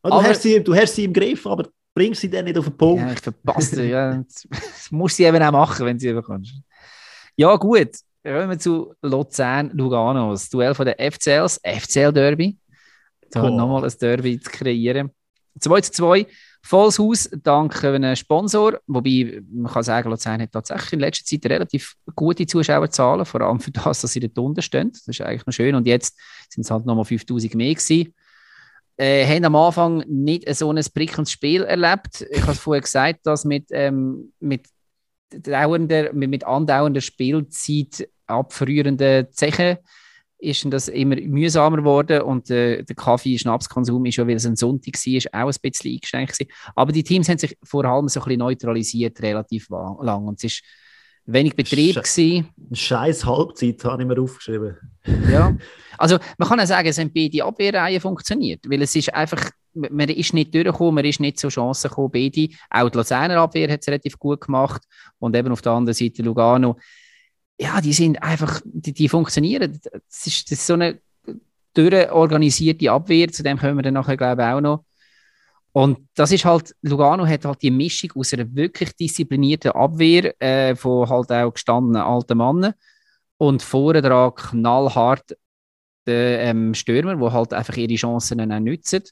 [0.01, 2.57] Ah, du, aber, hast sie, du hast sie im Griff, aber bringst sie dann nicht
[2.57, 3.01] auf den Punkt.
[3.01, 4.23] Ja, ich verpasse sie, ja.
[4.23, 6.53] Das musst sie eben auch machen, wenn sie bekommst.
[7.35, 7.89] Ja, gut.
[8.23, 12.57] Kommen wir zu Luzern-Lugano, das Duell von der FCLs, FCL-Derby.
[13.31, 13.49] Da oh.
[13.49, 15.11] nochmal ein Derby zu kreieren.
[15.59, 16.25] 2 zu 2,
[16.61, 18.79] volles Haus, dank einem Sponsor.
[18.87, 23.59] Wobei man kann sagen, Luzern hat tatsächlich in letzter Zeit relativ gute Zuschauerzahlen, vor allem
[23.59, 24.91] für das, dass sie dort unten stehen.
[24.91, 25.75] Das ist eigentlich noch schön.
[25.75, 26.17] Und jetzt
[26.49, 28.13] sind es halt nochmal 5000 mehr gewesen.
[28.97, 32.25] Äh, haben am Anfang nicht so ein prickelndes Spiel erlebt.
[32.29, 34.67] Ich habe vorher gesagt, dass mit, ähm, mit,
[35.31, 39.77] dauernder, mit, mit andauernder Spielzeit abfrierenden Zechen
[40.39, 44.93] ist das immer mühsamer geworden und äh, der Kaffee-Schnapskonsum ist schon, weil es ein Sonntag
[44.93, 46.51] war, auch ein bisschen eingeschränkt gewesen.
[46.75, 50.27] Aber die Teams haben sich vor allem so ein bisschen neutralisiert, relativ lang.
[50.27, 50.63] Und es ist
[51.25, 54.77] wenig Betrieb Sch Scheiß Halbzeit habe ich mir aufgeschrieben.
[55.29, 55.55] ja,
[55.97, 60.09] also man kann auch sagen, es haben beide Abwehrreihen funktioniert, weil es ist einfach, man
[60.09, 62.47] ist nicht durchgekommen, man ist nicht zur Chance gekommen, beide.
[62.69, 64.81] Auch die Luzerner Abwehr hat es relativ gut gemacht
[65.19, 66.77] und eben auf der anderen Seite Lugano
[67.59, 69.79] ja, die sind einfach, die, die funktionieren.
[69.83, 70.99] Das ist, das ist so eine
[71.73, 74.85] durchorganisierte Abwehr, zu dem kommen wir dann nachher, glaube ich, auch noch.
[75.71, 80.75] Und das ist halt, Lugano hat halt die Mischung aus einer wirklich disziplinierten Abwehr äh,
[80.75, 82.73] von halt auch gestandenen alten Männern
[83.37, 85.37] und vorne dran knallhart
[86.07, 89.03] den ähm, Stürmer, die halt einfach ihre Chancen auch nutzen.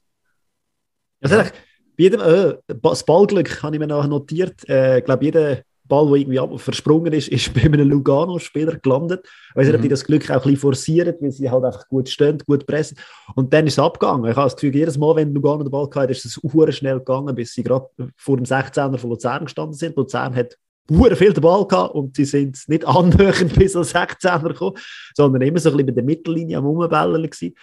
[1.21, 1.43] Also, ja.
[1.43, 1.51] bei
[1.97, 4.67] jedem, äh, das Ballglück habe ich mir noch notiert.
[4.67, 9.21] Äh, ich glaube, jeder Ball, der irgendwie versprungen ist, ist bei einem Lugano-Spieler gelandet.
[9.49, 9.91] Ich weiß nicht, ob die mhm.
[9.91, 12.97] das Glück auch ein bisschen forcieren, weil sie halt einfach gut stehen, gut pressen.
[13.35, 14.29] Und dann ist es abgegangen.
[14.29, 16.99] Ich habe das Gefühl, jedes Mal, wenn Lugano den Ball hatte, ist es sehr schnell
[16.99, 19.95] gegangen, bis sie gerade vor dem 16er von Luzern gestanden sind.
[19.95, 20.57] Luzern hat
[20.89, 24.77] sehr viel den Ball gehabt und sie sind nicht annähernd bis zum 16er gekommen,
[25.15, 27.55] sondern immer so ein bisschen bei der Mittellinie am Umbellen gewesen.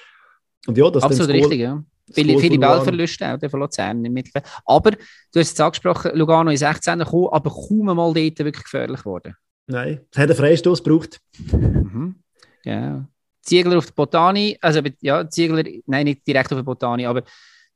[0.67, 1.83] Und ja, das Absolut richtig, ja.
[2.13, 4.45] Viele, viele Ballverluste auch von Luzern im Mittelfeld.
[4.67, 9.01] Aber du hast es angesprochen, Lugano ist 16 gekommen, aber kaum mal dort wirklich gefährlich
[9.01, 9.35] geworden.
[9.67, 11.21] Nein, es hat einen Freistoß gebraucht.
[11.53, 12.17] Mhm.
[12.65, 13.09] Ja.
[13.43, 17.23] Ziegler auf der Botani, also ja, Ziegler, nein, nicht direkt auf der Botani, aber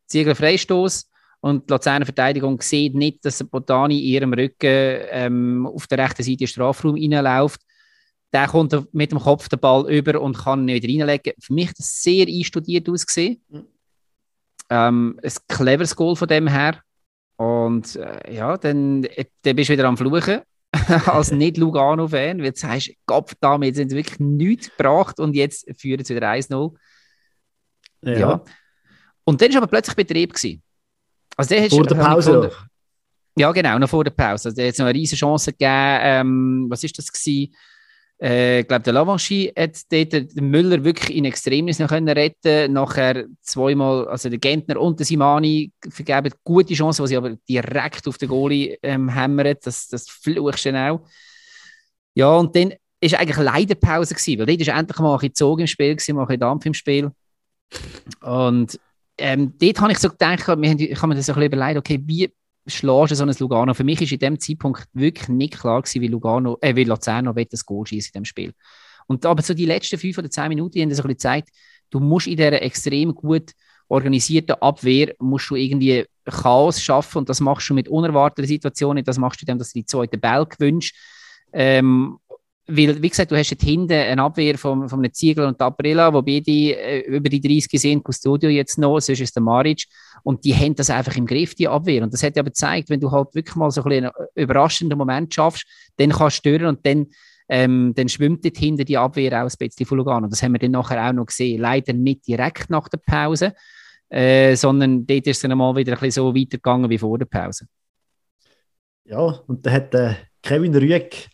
[0.07, 1.11] Ziegler Freistoß
[1.41, 5.99] und die Luzerner Verteidigung sieht nicht, dass der Botani in ihrem Rücken ähm, auf der
[5.99, 7.61] rechten Seite Strafraum reinläuft.
[8.33, 11.33] Der kommt mit dem Kopf den Ball über und kann nicht reinlegen.
[11.41, 13.43] Für mich hat das sehr einstudiert ausgesehen.
[13.49, 13.67] Mhm.
[14.71, 16.81] Ähm, ein cleveres Goal von dem her.
[17.37, 20.41] Und äh, ja, dann, äh, dann bist du wieder am Fluchen
[21.07, 26.17] als Nicht-Lugano-Fan, weil du sagst, Gott, damit sind wirklich nichts gebracht und jetzt führen sie
[26.17, 26.75] wieder 1-0.
[28.03, 28.19] Ja.
[28.19, 28.45] ja.
[29.25, 30.35] Und dann war aber plötzlich Betrieb.
[30.35, 30.63] Gewesen.
[31.37, 32.51] Also der vor der Pause?
[33.37, 34.49] Ja, genau, noch vor der Pause.
[34.49, 35.99] Also, der hat noch eine riesige Chance gegeben.
[36.03, 37.55] Ähm, was ist das gewesen?
[38.21, 42.73] Äh, ich glaube, der Lavanchy hat dort den Müller wirklich in Extremis noch können retten
[42.73, 48.09] Nachher zweimal, also der Gentner und der Simani vergeben gute Chancen, die sie aber direkt
[48.09, 49.55] auf den Goalie ähm, hämmern.
[49.63, 51.01] Das, das fluchst du auch.
[52.15, 55.35] Ja, und dann war eigentlich leider Pause, gewesen, weil dort war endlich mal ein bisschen
[55.35, 57.11] Zug im Spiel, gewesen, mal ein bisschen Dampf im Spiel.
[58.21, 58.81] Und
[59.19, 61.53] ähm, dort habe ich so gedacht, wir haben, ich habe mir das so ein bisschen
[61.53, 62.33] überlegt, okay, wie
[62.69, 63.75] schlägst du so ein Lugano.
[63.75, 67.33] Für mich ist in dem Zeitpunkt wirklich nicht klar gewesen, wie, Lugano, äh, wie Luzerno
[67.33, 68.53] das Goal schießt in dem Spiel.
[69.07, 71.49] Und aber so die letzten fünf oder zehn Minuten haben das ein bisschen gezeigt,
[71.91, 73.53] du musst in dieser extrem gut
[73.89, 79.17] organisierten Abwehr musst du irgendwie Chaos schaffen und das machst du mit unerwarteten Situationen, das
[79.17, 80.95] machst du dann, dass du die zweite Ball gewünscht.
[81.53, 82.19] Ähm,
[82.71, 86.21] weil, wie gesagt, du hast hinten eine Abwehr von, von einem Ziegler und Taprilla, wo
[86.21, 89.87] beide äh, über die 30 sind, Custodio jetzt noch, sonst ist der Maric.
[90.23, 92.03] Und die haben das einfach im Griff, die Abwehr.
[92.03, 95.33] Und das hat aber gezeigt, wenn du halt wirklich mal so ein einen überraschenden Moment
[95.33, 95.67] schaffst,
[95.97, 97.07] dann kannst du stören und dann,
[97.49, 100.29] ähm, dann schwimmt dort hinter die Abwehr auch ein bisschen von Lugano.
[100.29, 101.63] Das haben wir dann nachher auch noch gesehen.
[101.63, 103.55] Leider nicht direkt nach der Pause,
[104.11, 107.27] äh, sondern dort ist es dann mal wieder ein bisschen so weitergegangen wie vor der
[107.27, 107.67] Pause.
[109.05, 111.31] Ja, und da hat äh, Kevin Rüegg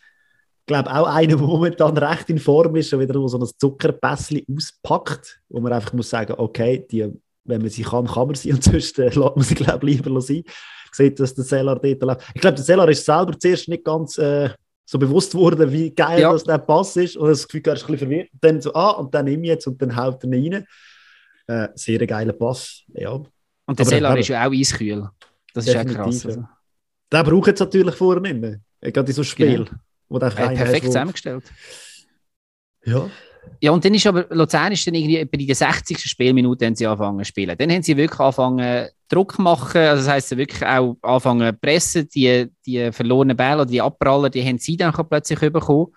[0.65, 5.41] glaube auch einer, der momentan recht in Form ist, schon wieder so ein Zuckerpässchen auspackt,
[5.49, 7.11] wo man einfach muss sagen, okay, die,
[7.43, 9.97] wenn man sie kann, kann man sie und sonst äh, lässt man sie, glaube ich,
[9.97, 10.43] lieber sein.
[10.91, 12.23] Sieht, dass der Seller dort lebt.
[12.33, 14.49] Ich glaube, der Seller ist selber zuerst nicht ganz äh,
[14.85, 16.31] so bewusst geworden, wie geil ja.
[16.31, 18.29] das der Pass ist und das Gefühl, er ist ein bisschen verwirrt.
[18.39, 20.65] Dann so, ah, und dann nehme ich jetzt und dann haut er ihn rein.
[21.47, 23.21] Äh, sehr geiler Pass, ja.
[23.65, 25.09] Und der Seller ist ja auch eiskühl.
[25.53, 26.25] Das ist auch krass.
[26.25, 26.43] Also.
[27.11, 28.59] Der braucht es natürlich vorher nicht mehr.
[28.81, 29.65] Gerade in so Spiel.
[29.65, 29.79] Genau.
[30.09, 31.43] Wo der äh, perfekt zusammengestellt.
[32.85, 33.09] Ja.
[33.61, 35.99] Ja, und dann ist aber Luzern ist dann irgendwie bei der 60.
[35.99, 37.55] Spielminute haben sie angefangen zu spielen.
[37.57, 41.59] Dann haben sie wirklich angefangen Druck machen, also das heisst, sie wirklich auch angefangen zu
[41.59, 45.87] pressen, die, die verlorenen Bälle oder die Abpraller, die haben sie dann plötzlich bekommen.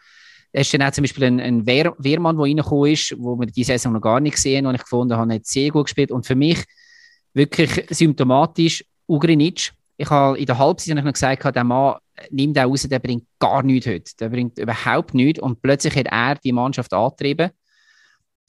[0.54, 3.64] hast dann auch zum Beispiel einen, einen Wehr, Wehrmann, der reingekommen ist, wo wir die
[3.64, 6.10] Saison noch gar nicht gesehen haben, und ich gefunden habe, hat sehr gut gespielt.
[6.10, 6.64] Und für mich
[7.32, 9.72] wirklich symptomatisch Ugrinic.
[10.00, 11.96] Ich habe in der Halbzeit noch gesagt, der Mann
[12.30, 14.16] nimmt auch raus, der bringt gar nichts heute.
[14.20, 15.40] Der bringt überhaupt nichts.
[15.40, 17.50] Und plötzlich hat er die Mannschaft angetrieben.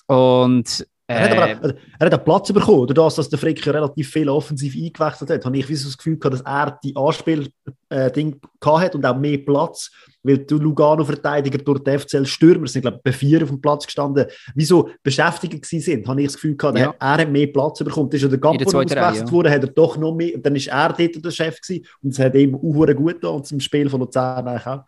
[0.06, 4.10] Und er hat, aber, äh, er hat einen Platz bekommen, dadurch, dass der Frick relativ
[4.10, 5.43] viel offensiv eingewechselt hat.
[5.43, 9.89] Habe ich das Gefühl gehabt, dass er die Anspiel-Ding äh, hat und auch mehr Platz,
[10.22, 13.86] weil die Lugano-Verteidiger durch die FCL Stürmer sind, glaube ich, bei vier auf dem Platz
[13.86, 16.07] gestanden, wieso beschäftigt sind.
[16.07, 16.93] Habe ich das Gefühl gehabt, ja.
[16.99, 18.10] er, hat mehr Platz bekommen.
[18.12, 19.32] Das ist ja der Gampo ausgewechselt ja.
[19.32, 22.20] worden, hat er doch noch mehr, dann ist er dort der Chef gewesen und es
[22.20, 24.84] hat ihm auch gut getan und zum Spiel von Luzern eigentlich auch.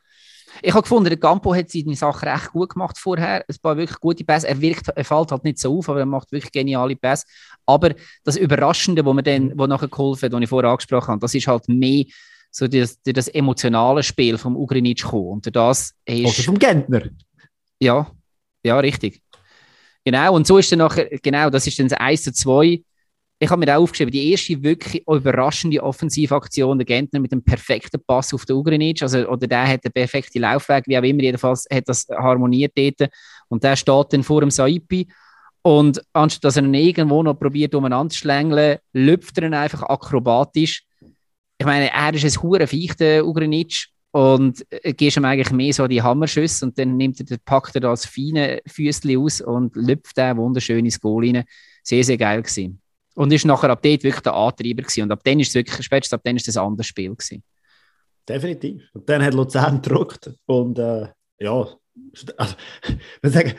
[0.61, 3.43] Ich habe gefunden, der Campo hat seine Sachen recht gut gemacht vorher.
[3.47, 4.47] Es war wirklich gute Pässe.
[4.47, 7.25] Er wirkt, er fällt halt nicht so auf, aber er macht wirklich geniale Pässe.
[7.65, 7.93] Aber
[8.23, 11.33] das Überraschende, wo mir dann, wo nachher geholfen hat, was ich vorher angesprochen habe, das
[11.33, 12.05] ist halt mehr
[12.51, 15.41] so das, das emotionale Spiel vom Ugrinic gekommen.
[15.45, 16.25] Und das ist.
[16.25, 17.03] Also vom Gentner.
[17.79, 18.11] Ja,
[18.63, 19.21] ja, richtig.
[20.03, 22.83] Genau, und so ist dann nachher, genau, das ist dann das 1 zu 2
[23.43, 27.99] ich habe mir auch aufgeschrieben, die erste wirklich überraschende Offensivaktion der Gentner mit dem perfekten
[28.05, 31.65] Pass auf den Ugrinic, also, oder der hat den perfekten Laufweg, wie auch immer, jedenfalls
[31.73, 33.09] hat das harmoniert dort
[33.47, 35.07] und der steht dann vor dem Saipi
[35.63, 39.81] und anstatt dass er ihn irgendwo noch probiert umeinander zu schlängeln, lüpft er ihn einfach
[39.83, 40.83] akrobatisch.
[41.57, 45.73] Ich meine, er ist ein hure Viech, der Ugrinic, und äh, gehst ihm eigentlich mehr
[45.73, 50.17] so die Hammerschüsse und dann nimmt er, packt er das feine Füßchen aus und lüpft
[50.17, 51.43] da wunderschön ins Goal rein.
[51.81, 52.80] Sehr, sehr geil gewesen.
[53.21, 55.03] Und ist nachher ab dort wirklich der Antreiber gewesen.
[55.03, 57.43] Und ab dann ist es wirklich, spätestens ab dann ist es ein anderes Spiel gewesen.
[58.27, 58.81] Definitiv.
[58.93, 61.07] Und dann hat Luzern gedruckt und äh,
[61.37, 61.67] ja,
[62.37, 62.55] also,
[63.21, 63.53] ich sagen,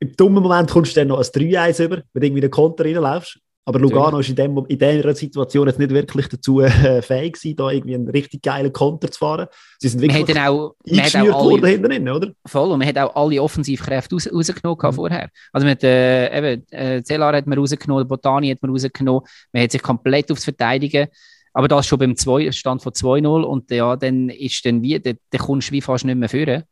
[0.00, 2.84] im dummen Moment kommst du dann noch ein 3-1 über, wenn du irgendwie den Konter
[2.84, 3.40] reinläufst.
[3.64, 7.56] Aber Lugano ist in, dem, in dieser Situation jetzt nicht wirklich dazu äh, fähig gewesen,
[7.56, 9.46] da irgendwie einen richtig geilen Konter zu fahren.
[9.78, 12.32] Sie sind wirklich man auch, eingeschnürt worden hinten oder?
[12.44, 14.92] Voll, und man hat auch alle Offensivkräfte raus, rausgenommen mhm.
[14.92, 15.28] vorher.
[15.52, 19.70] Also hat, äh, eben, äh, Zellar hat man rausgenommen, Botani hat man rausgenommen, man hat
[19.70, 21.06] sich komplett aufs Verteidigen
[21.54, 25.18] aber das schon beim zwei, Stand von 2-0 und ja, dann ist dann wie, dann,
[25.30, 26.64] dann kommst du wie fast nicht mehr führen.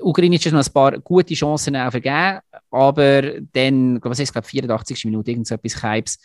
[0.00, 2.40] Ukrainisch hat noch ein paar gute Chancen auch vergeben,
[2.70, 5.04] aber dann, was ist, glaube 84.
[5.06, 6.18] Minute, irgend so etwas Keibs,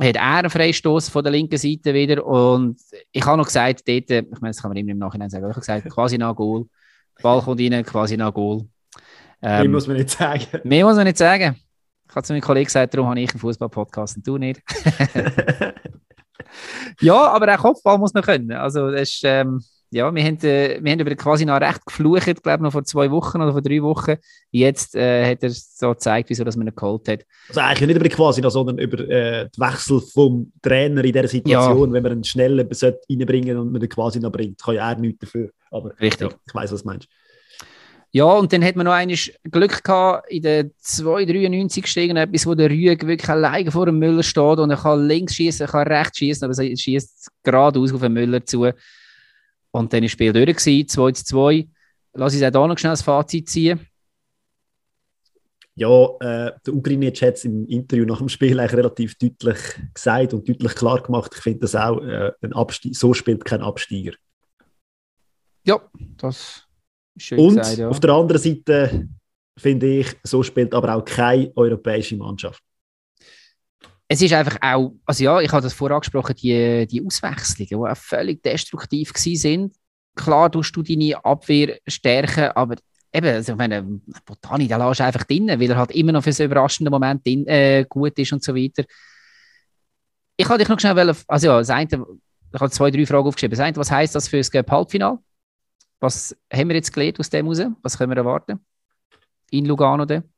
[0.00, 2.80] hat er einen Freistoß von der linken Seite wieder und
[3.12, 5.50] ich habe noch gesagt, dort, ich meine, das kann man immer im Nachhinein sagen, ich
[5.50, 6.66] habe gesagt, quasi nach Goal,
[7.22, 8.66] Ball kommt rein, quasi nach Goal.
[9.40, 10.46] Ähm, mehr muss man nicht sagen.
[10.64, 11.56] Mehr muss man nicht sagen.
[12.08, 14.62] Ich habe zu meinem Kollegen gesagt, darum habe ich einen Fußball-Podcast und du nicht.
[17.00, 18.52] ja, aber auch Kopfball muss man können.
[18.52, 19.60] Also das ist, ähm,
[19.94, 22.82] ja, wir haben, äh, wir haben über quasi noch recht geflucht, glaube ich, noch vor
[22.82, 24.16] zwei Wochen oder vor drei Wochen.
[24.50, 27.24] Jetzt äh, hat er so gezeigt, wieso dass man ihn geholt hat.
[27.48, 31.28] Also eigentlich nicht über quasi noch, sondern über äh, den Wechsel vom Trainer in dieser
[31.28, 31.92] Situation, ja.
[31.94, 34.60] wenn man einen schnellen reinbringen und man den quasi noch bringt.
[34.60, 35.50] Kann ja er nichts dafür.
[35.70, 36.28] Aber Richtig.
[36.28, 37.08] Ja, ich weiß, was du meinst.
[38.10, 41.84] Ja, und dann hat man noch eines Glück gehabt, in der 293
[42.16, 45.66] etwas, wo der Rüeg wirklich alleine vor dem Müller steht und er kann links schießen,
[45.66, 48.70] er kann rechts schießen, aber er schießt geradeaus auf den Müller zu.
[49.74, 51.68] Und dann war das Spiel durch, 2 zu 2.
[52.12, 53.80] Lass uns auch noch schnell das Fazit ziehen.
[55.74, 59.58] Ja, äh, der Ugrinic hat es im Interview nach dem Spiel eigentlich relativ deutlich
[59.92, 61.32] gesagt und deutlich klar gemacht.
[61.34, 64.12] Ich finde das auch, äh, ein Abstieg, so spielt kein Absteiger.
[65.66, 65.80] Ja,
[66.18, 66.68] das
[67.16, 67.88] ist schön Und gesagt, ja.
[67.88, 69.08] auf der anderen Seite
[69.58, 72.62] finde ich, so spielt aber auch keine europäische Mannschaft
[74.08, 77.74] es ist einfach auch, also ja, ich habe das vorher angesprochen, die, die Auswechslungen, die
[77.74, 79.74] auch völlig destruktiv sind.
[80.14, 82.76] Klar tust du deine Abwehr stärken, aber
[83.12, 83.82] eben, also ich meine,
[84.26, 87.46] Botani, der lässt einfach drin, weil er halt immer noch für so überraschenden Moment drin,
[87.46, 88.84] äh, gut ist und so weiter.
[90.36, 91.86] Ich habe dich noch schnell, also ja, das eine,
[92.52, 93.56] ich habe zwei, drei Fragen aufgeschrieben.
[93.56, 95.18] Das eine, was heisst das für das Halbfinale?
[96.00, 97.60] Was haben wir jetzt gelernt aus dem raus?
[97.82, 98.60] Was können wir erwarten?
[99.50, 100.33] In Lugano dann?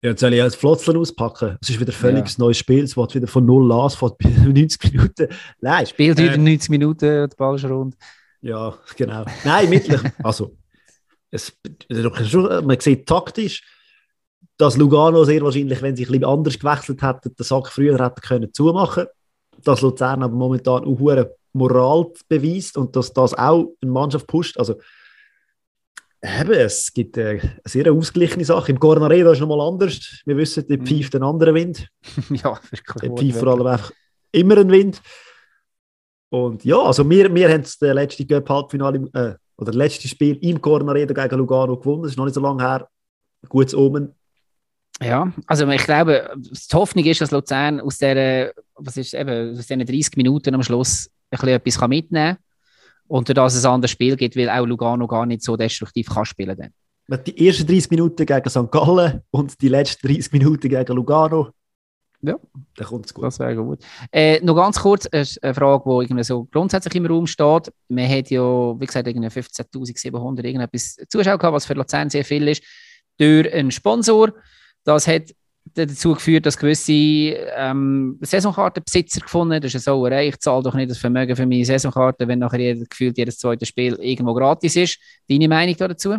[0.00, 1.58] Ja, jetzt soll ich als Flotzler auspacken.
[1.60, 2.34] Es ist wieder ein völlig ja.
[2.38, 2.84] neues Spiel.
[2.84, 5.28] Es wird wieder von null an, es fährt 90 Minuten.
[5.60, 5.86] Nein.
[5.86, 7.96] Spielt wieder 90 ähm, Minuten, der Ball ist rund.
[8.40, 9.24] Ja, genau.
[9.44, 10.00] Nein, mittlich.
[10.22, 10.56] also,
[11.32, 11.52] es,
[11.88, 13.64] man sieht taktisch,
[14.56, 18.20] dass Lugano sehr wahrscheinlich, wenn sie ein bisschen anders gewechselt hätten, den Sack früher hätten
[18.20, 19.06] können zumachen.
[19.64, 24.56] Dass Luzern aber momentan auch Moral beweist und dass das auch eine Mannschaft pusht.
[24.58, 24.76] Also,
[26.20, 28.72] Eben, es gibt äh, eine sehr ausgeglichene Sache.
[28.72, 30.20] Im Cornaredo ist es nochmal anders.
[30.24, 30.86] Wir wissen, der mhm.
[30.86, 31.88] pfeift einen anderen Wind.
[32.30, 33.00] ja, wirklich.
[33.02, 33.92] Der pfeift vor allem einfach
[34.32, 35.00] immer einen Wind.
[36.30, 40.60] Und ja, also wir, wir haben das letzte Cup-Halbfinale äh, oder das letzte Spiel im
[40.60, 42.02] Cornaredo gegen Lugano gewonnen.
[42.02, 42.88] Das ist noch nicht so lange her.
[43.48, 44.14] Gutes Omen.
[45.00, 49.66] Ja, also ich glaube, die Hoffnung ist, dass Luzern aus, der, was ist, eben, aus
[49.66, 52.47] diesen 30 Minuten am Schluss ein bisschen etwas mitnehmen kann
[53.08, 56.24] Und dass es ein anderes Spiel gibt, weil auch Lugano gar nicht so destruktiv kann
[56.24, 56.72] spielen kann
[57.16, 58.70] die ersten 30 Minuten gegen St.
[58.70, 61.52] Gallen und die letzten 30 Minuten gegen Lugano.
[62.20, 62.34] Ja,
[62.76, 63.24] dann kommt es gut.
[63.24, 63.78] Das wäre gut.
[64.10, 67.72] Äh, noch ganz kurz eine Frage, die so grundsätzlich im Raum steht.
[67.88, 68.42] Man hat ja,
[68.78, 72.62] wie gesagt, 15.700 irgendetwas Zuschauer gehabt, was für Luzern sehr viel ist,
[73.18, 74.32] durch einen Sponsor.
[74.84, 75.32] Das hat
[75.74, 79.62] dazu geführt, dass gewisse ähm, Saisonkartenbesitzer gefunden haben.
[79.62, 80.28] Das ist eine Sauerei.
[80.28, 83.66] Ich zahle doch nicht das Vermögen für meine Saisonkarte, wenn nachher jeder, gefühlt jedes zweite
[83.66, 84.98] Spiel irgendwo gratis ist.
[85.28, 86.16] Deine Meinung dazu?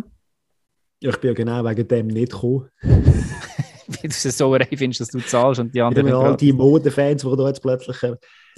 [1.00, 2.68] Ja, ich bin ja genau wegen dem nicht gekommen.
[2.82, 6.08] Wie du es so findest, dass du zahlst und die anderen.
[6.08, 7.96] Ja, all die Modefans, die da jetzt plötzlich.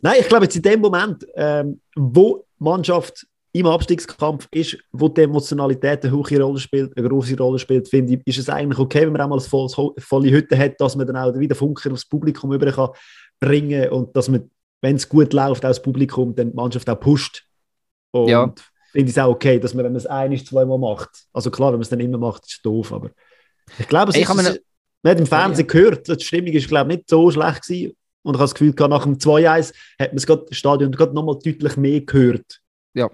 [0.02, 5.22] Nein, ich glaube, jetzt in dem Moment, ähm, wo Mannschaft im Abstiegskampf ist, wo die
[5.22, 9.02] Emotionalität eine hohe Rolle spielt, eine große Rolle spielt, finde ich, ist es eigentlich okay,
[9.02, 12.06] wenn man auch mal eine volle Hütte hat, dass man dann auch wieder Funker aufs
[12.06, 12.90] Publikum über kann
[13.40, 14.50] bringen und dass man,
[14.80, 17.44] wenn es gut läuft, auch das Publikum dann die Mannschaft auch pusht.
[18.10, 18.54] Und ja
[18.92, 21.68] finde ich es auch okay, dass man, wenn man es ein, zweimal macht, also klar,
[21.68, 23.10] wenn man es dann immer macht, ist es doof, aber
[23.78, 24.60] ich glaube, es ich ist, es,
[25.02, 28.34] man hat im Fernsehen gehört, die Stimmung ist, glaube ich, nicht so schlecht gewesen und
[28.34, 32.02] ich habe das Gefühl, nach dem 2-1 hat man das Stadion gerade nochmal deutlich mehr
[32.02, 32.60] gehört.
[32.94, 33.10] Ja.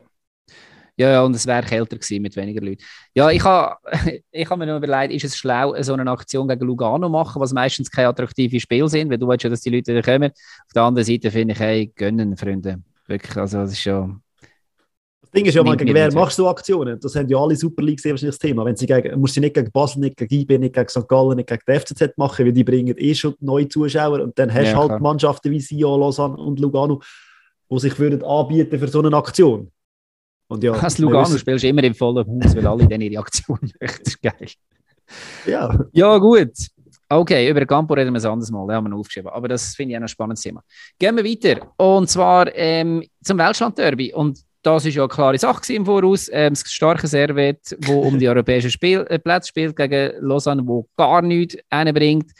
[0.98, 2.82] Ja, ja, und es wäre kälter gewesen mit weniger Leuten.
[3.14, 3.76] Ja, ich habe
[4.32, 7.52] ich hab mir noch überlegt, ist es schlau, so eine Aktion gegen Lugano machen, was
[7.52, 10.30] meistens keine attraktiven Spiele sind, weil du weißt ja, dass die Leute da kommen.
[10.32, 12.82] Auf der anderen Seite finde ich, hey, gönnen, Freunde.
[13.06, 14.20] Wirklich, also das ist schon
[15.28, 16.98] das Ding ist ja gegen wer machst du Aktionen?
[16.98, 18.64] Das haben ja alle Super League sehr wahrscheinlich das Thema.
[18.64, 21.06] Wenn sie gegen, musst sie nicht gegen Basel, nicht gegen IB, nicht gegen St.
[21.06, 24.52] Gallen, nicht gegen die FCZ machen, weil die bringen eh schon neue Zuschauer und dann
[24.52, 25.00] hast du ja, halt klar.
[25.00, 27.02] Mannschaften wie Sion, Lausanne und Lugano,
[27.70, 29.70] die sich würden anbieten für so eine Aktion.
[30.48, 33.72] Und ja, das Lugano spielst du immer im vollen Haus, weil alle dann ihre Aktionen
[33.80, 33.98] machen.
[34.04, 34.48] Das ist geil.
[35.46, 35.78] Ja.
[35.92, 36.52] Ja, gut.
[37.10, 39.30] Okay, über Campo reden wir ein anderes Mal, den haben wir aufgeschrieben.
[39.30, 40.62] Aber das finde ich auch ein spannendes Thema.
[40.98, 41.72] Gehen wir weiter.
[41.76, 44.12] Und zwar ähm, zum Weltstand-Derby.
[44.12, 46.28] Und das ist ja eine klare Sache im Voraus.
[46.30, 50.86] Ähm, das starke Servet, das um die europäischen Spiel, äh, Plätze spielt, gegen Lausanne, wo
[50.96, 52.32] gar nichts bringt.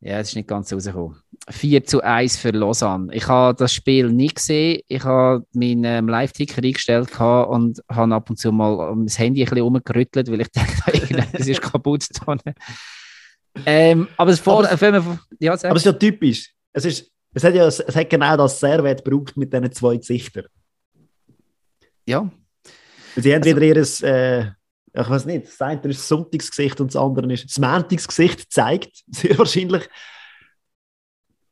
[0.00, 1.16] Ja, es ist nicht ganz rausgekommen.
[1.48, 3.14] 4 zu 1 für Lausanne.
[3.14, 4.80] Ich habe das Spiel nicht gesehen.
[4.88, 9.48] Ich habe meinen ähm, Live-Ticker eingestellt und habe ab und zu mal das Handy ein
[9.48, 12.06] bisschen umgerüttelt, weil ich dachte, es ist kaputt.
[13.66, 16.52] ähm, aber, es vor, aber, wir, ja, aber es ist ja typisch.
[16.72, 20.46] Es, ist, es, hat ja, es hat genau das Servet gebraucht mit diesen zwei Gesichtern
[22.06, 22.30] ja.
[23.16, 26.94] Sie haben also, wieder ihr, äh, ich weiß nicht, das eine ist das Sonntagsgesicht und
[26.94, 29.88] das andere ist das Montagsgesicht, zeigt sehr wahrscheinlich.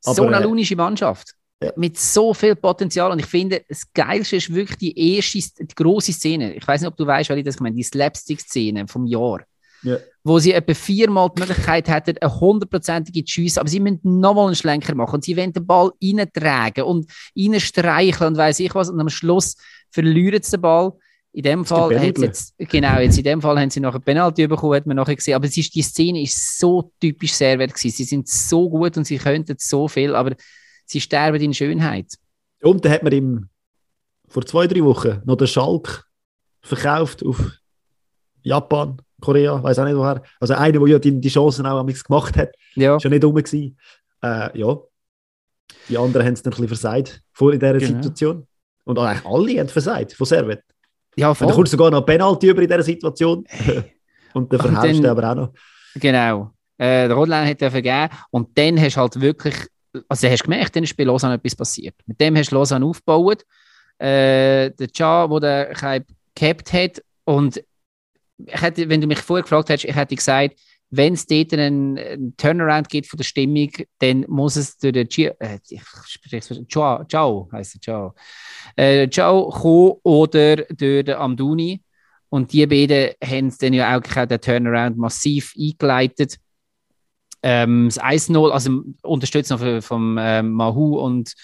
[0.05, 1.35] Aber, so eine äh, launische Mannschaft.
[1.63, 1.73] Ja.
[1.77, 3.13] Mit so viel Potenzial.
[3.13, 6.55] Und ich finde, das Geilste ist wirklich die erste, die große Szene.
[6.55, 9.41] Ich weiß nicht, ob du weißt, weil ich das meine, die Slapstick-Szene vom Jahr.
[9.83, 9.99] Ja.
[10.25, 14.55] Wo sie etwa viermal die Möglichkeit hätten, eine hundertprozentige Tschüss, aber sie müssen nochmal einen
[14.55, 18.91] Schlenker machen und sie wollen den Ball reintragen und reinstreicheln und weiß ich was.
[18.91, 19.57] Und am Schluss
[19.91, 20.93] verlieren sie den Ball.
[21.35, 24.01] In dem Fall haben sie jetzt, genau, jetzt in dem Fall haben sie noch eine
[24.01, 25.35] Penalty bekommen, hat man nachher gesehen.
[25.35, 27.97] Aber es ist, die Szene ist so typisch Servet gewesen.
[27.97, 30.37] Sie sind so gut und sie könnten so viel, aber
[30.85, 32.19] sie sterben in Schönheit.
[32.61, 33.49] Und dann hat man ihm
[34.29, 36.05] vor zwei, drei Wochen noch den Schalk
[36.61, 37.41] verkauft auf
[38.43, 40.23] Japan, Korea, weiß auch nicht woher.
[40.39, 42.97] Also einer, der ja die, die Chancen auch gemacht hat, ja.
[42.97, 43.79] ist ja nicht rum gewesen.
[44.23, 44.77] Äh, ja.
[45.89, 48.03] Die anderen haben es dann ein bisschen versagt vor in dieser genau.
[48.03, 48.47] Situation.
[48.85, 50.63] Und eigentlich alle haben versagt von Servet.
[51.17, 51.47] Ja, voll.
[51.47, 53.45] Und dann kommst du sogar noch Penalty über in dieser Situation.
[54.35, 55.53] und dann verhaust du aber auch noch.
[55.95, 56.51] Genau.
[56.79, 58.09] Äh, der Rodlein hat er vergeben.
[58.31, 59.55] Und dann hast du halt wirklich,
[60.09, 61.95] also hast du gemerkt, dann ist bei Lausanne etwas passiert.
[62.07, 63.45] Mit dem hast du Lausanne aufgebaut.
[63.99, 66.05] Äh, der Cha, der den
[66.35, 67.03] gehabt hat.
[67.25, 67.63] Und
[68.39, 70.59] ich hätte, wenn du mich vorher gefragt hättest, ich hätte gesagt,
[70.93, 75.09] wenn es dort einen, einen, Turnaround gibt von der Stimmung, dann muss es durch den
[75.09, 78.15] Gio, äh, ich spreche Ciao, Ciao heisst er, Ciao,
[78.77, 81.83] äh, Ciao kommen oder durch den Amduni.
[82.29, 86.37] Und die beiden haben dann ja auch den Turnaround massiv eingeleitet.
[87.43, 91.35] Ähm, das 1-0, also unterstützt noch vom ähm, Mahu und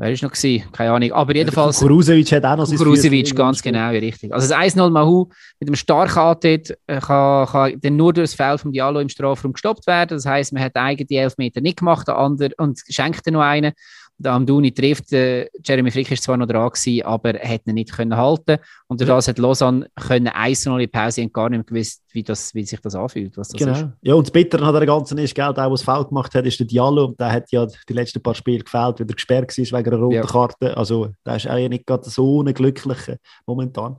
[0.00, 0.64] Wer ist noch gewesen?
[0.72, 1.12] Keine Ahnung.
[1.12, 1.78] Aber jedenfalls.
[1.78, 4.32] Kurusevic hat auch noch sein Kurusevic, ganz genau, richtig.
[4.32, 5.26] Also das 1-0 Mahu
[5.58, 9.10] mit dem starken Antritt äh, kann, kann dann nur durch das Foul vom Diallo im
[9.10, 10.16] Strafraum gestoppt werden.
[10.16, 13.42] Das heisst, man hat eigentlich die Elfmeter nicht gemacht, der andere, und schenkt dann noch
[13.42, 13.72] einen
[14.20, 15.12] der Amduni trifft.
[15.12, 18.58] Äh, Jeremy Frick ist zwar noch dran gewesen, aber er hätte ihn nicht können halten
[18.86, 22.02] Und durch das hat Lausanne können eins noch in die Pause und gar nicht gewusst,
[22.12, 23.36] wie, das, wie sich das anfühlt.
[23.36, 23.72] Was das genau.
[23.72, 23.86] Ist.
[24.02, 26.44] Ja, und das Bittere hat er ganzen ist, gell, der, der das Foul gemacht hat,
[26.44, 27.06] ist der Diallo.
[27.06, 30.02] Und der hat ja die letzten paar Spiele gefällt, weil er gesperrt war wegen einer
[30.02, 30.22] roten ja.
[30.22, 30.76] Karte.
[30.76, 33.16] Also, der ist eigentlich nicht gerade so glücklich
[33.46, 33.96] momentan.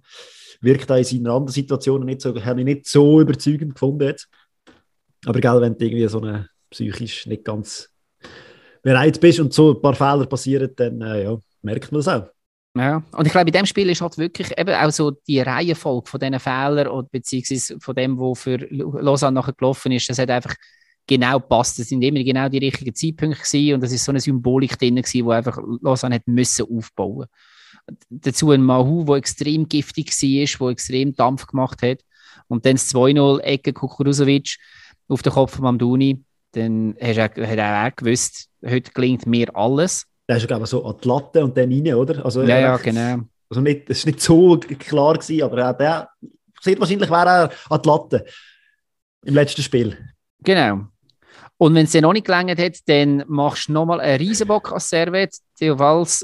[0.62, 4.28] Wirkt auch in seinen anderen Situationen nicht so, habe ich nicht so überzeugend gefunden jetzt.
[5.26, 7.92] Aber gell, wenn du irgendwie so eine psychisch nicht ganz
[8.82, 12.28] bereit bist und so ein paar Fehler passieren, dann äh, ja, merkt man das auch.
[12.76, 16.10] Ja, und ich glaube, in dem Spiel ist halt wirklich eben auch so die Reihenfolge
[16.10, 20.56] von diesen Fehlern beziehungsweise von dem, was für Lausanne nachher gelaufen ist, das hat einfach
[21.06, 21.80] genau passt.
[21.80, 24.96] Das sind immer genau die richtigen Zeitpunkte gewesen und das ist so eine Symbolik drin
[24.96, 27.28] gewesen, wo einfach Lausanne hat müssen aufbauen.
[28.10, 32.00] Dazu ein Mahu, der extrem giftig war, der extrem Dampf gemacht hat
[32.48, 34.56] und dann das 2-0 Ecke Kukurusovic
[35.10, 36.24] auf den Kopf von Mamduni,
[36.54, 40.06] dann hat auch er gewusst, heute gelingt mir alles.
[40.28, 42.24] Der ist, glaube ich, so an die Latte und dann rein, oder?
[42.24, 43.24] Also, ja, ja, genau.
[43.50, 46.10] Also nicht, das war nicht so klar, gewesen, aber der,
[46.62, 48.26] sehr wahrscheinlich wäre er an die Latte
[49.26, 49.98] im letzten Spiel.
[50.44, 50.88] Genau.
[51.58, 54.90] Und wenn es dir noch nicht gelangt hat, dann machst du nochmal einen Riesenbock als
[54.90, 55.36] Servet.
[55.60, 55.76] Theo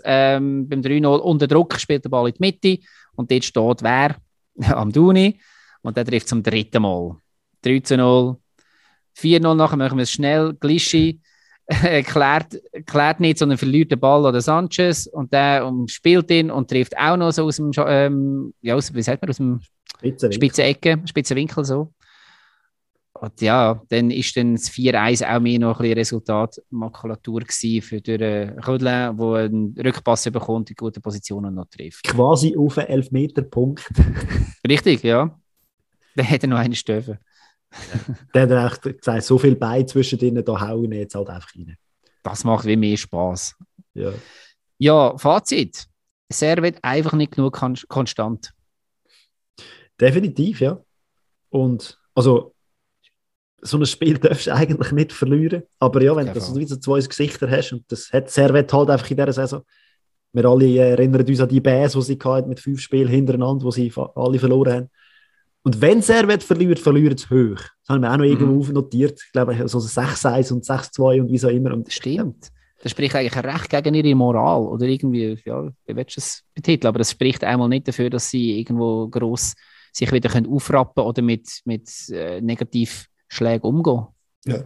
[0.04, 4.16] ähm, beim 3-0 unter Druck spielt der Ball in die Mitte und dort steht wer?
[4.76, 5.40] Am Duni.
[5.84, 7.18] Und der trifft zum dritten Mal.
[7.62, 8.38] 3 0.
[9.16, 10.56] 4-0 nachher machen wir es schnell.
[10.60, 11.20] Glischi
[12.04, 16.98] klärt, klärt nicht, sondern verliert den Ball an Sanchez und der spielt ihn und trifft
[16.98, 19.60] auch noch so aus dem, ähm, ja, aus, wie sagt man, aus dem
[20.32, 21.94] Spitze Ecke, Spitze Winkel so.
[23.20, 27.42] Und ja, dann ist dann das 4-1 auch mehr noch ein bisschen Resultatmakulatur
[27.82, 32.04] für den Ködler, der einen Rückpass bekommt, in guten Positionen noch trifft.
[32.04, 33.90] Quasi auf einen Elfmeterpunkt.
[34.68, 35.36] Richtig, ja.
[36.16, 37.20] Dann hätte er noch einen Stöfe.
[38.34, 41.78] Der hat auch gesagt, so viel Bein zwischen denen, da hauen jetzt halt einfach rein.
[42.24, 43.56] Das macht wie mehr Spaß.
[43.94, 44.14] Ja.
[44.80, 45.88] Ja, Fazit.
[46.30, 48.54] Servet einfach nicht genug konstant.
[50.00, 50.80] Definitiv, ja.
[51.50, 52.54] Und also
[53.62, 55.64] so ein Spiel darfst du eigentlich nicht verlieren.
[55.80, 59.18] Aber ja, wenn du so zwei Gesichter hast, und das hat Servet halt einfach in
[59.18, 59.64] dieser Saison.
[60.34, 63.72] Wir alle erinnern uns an die Bass, die sie hatten mit fünf Spielen hintereinander, wo
[63.72, 64.90] sie alle verloren haben.
[65.64, 67.58] Und wenn Servet verliert, verliert es hoch.
[67.58, 68.32] Das haben wir auch noch mhm.
[68.32, 69.22] irgendwo notiert.
[69.26, 71.74] Ich glaube, so 6-1 und 6-2 und wie so immer.
[71.74, 72.50] Und, Stimmt.
[72.82, 74.62] Das spricht eigentlich recht gegen ihre Moral.
[74.62, 76.90] Oder irgendwie, ja, wie willst du es betiteln?
[76.90, 79.56] Aber das spricht einmal nicht dafür, dass sie irgendwo gross
[79.92, 84.08] sich wieder können aufrappen oder mit, mit äh, negativ Schlägen umgehen.
[84.46, 84.64] Ja.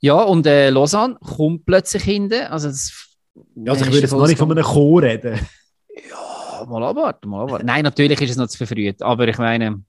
[0.00, 2.42] Ja, und äh, Lausanne kommt plötzlich hinten.
[2.46, 3.16] Also, das,
[3.54, 5.38] ja, also ich würde jetzt noch nicht von einem Chor reden.
[6.10, 6.21] Ja,
[6.66, 7.66] mal abwarten, mal abwarten.
[7.66, 9.82] Nein, natürlich ist es noch zu verfrüht, aber ich meine,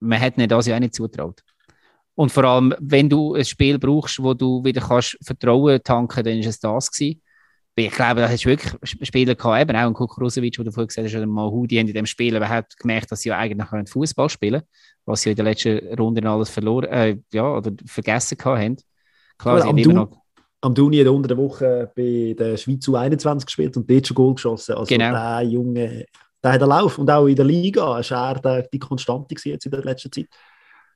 [0.00, 1.40] man hätte nicht das ja auch nicht zutraut.
[2.14, 6.38] Und vor allem, wenn du ein Spiel brauchst, wo du wieder kannst Vertrauen tanken, dann
[6.38, 7.20] ist es das gewesen
[7.76, 11.08] ich glaube, da hast du wirklich Spieler gehabt, eben auch ein Kukurusevic, der vorhin gesagt
[11.08, 14.28] hast, oder mal die haben in dem Spiel überhaupt gemerkt, dass sie ja eigentlich Fußball
[14.28, 14.62] spielen
[15.06, 18.76] was sie in der letzten Runde alles verloren, äh, ja, oder vergessen haben.
[19.36, 20.23] Klar, sie haben immer noch
[20.64, 24.74] am hat unter der Woche bei der Schweiz U21 gespielt und dort schon Goal geschossen.
[24.74, 25.12] Also genau.
[25.12, 26.06] der Junge,
[26.42, 26.98] der hat einen Lauf.
[26.98, 30.26] Und auch in der Liga ist er der, die Konstante jetzt in der letzten Zeit.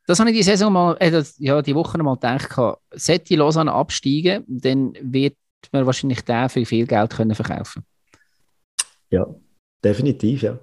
[0.06, 2.80] Das habe ich die Saison mal, äh, ja, die Woche mal gedacht.
[2.92, 5.36] Sollte Lausanne absteigen, dann wird
[5.70, 7.84] man wahrscheinlich den für viel Geld können verkaufen
[9.10, 9.26] Ja,
[9.84, 10.58] definitiv, ja.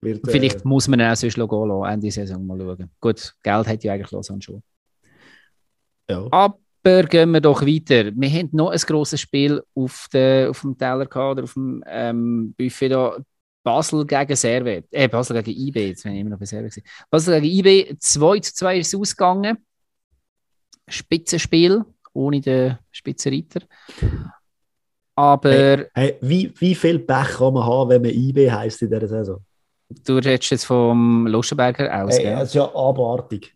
[0.00, 2.90] Wird, Vielleicht äh, muss man auch sonst gehen lassen, Ende Saison mal schauen.
[3.00, 4.60] Gut, Geld hat ja eigentlich Lausanne schon.
[6.10, 6.26] Ja.
[6.32, 8.12] Aber gehen wir doch weiter.
[8.14, 11.82] Wir haben noch ein grosses Spiel auf, de, auf dem Teller gehabt, oder auf dem
[11.86, 13.16] ähm, Buffet da.
[13.62, 14.86] Basel gegen Servet.
[14.90, 16.82] Äh, Basel gegen IB, jetzt bin ich immer noch bei Servet.
[17.10, 19.56] Basel gegen IB, 2 zu 2 ist es ausgegangen.
[20.86, 21.82] Spitzenspiel
[22.12, 23.60] ohne den Spitzenreiter.
[25.14, 25.50] Aber.
[25.50, 29.08] Hey, hey, wie, wie viel Pech kann man haben, wenn man IB heisst in dieser
[29.08, 29.40] Saison?
[29.88, 32.18] Du redest jetzt vom Luschenberger aus.
[32.18, 33.54] Hey, das ist ja abartig.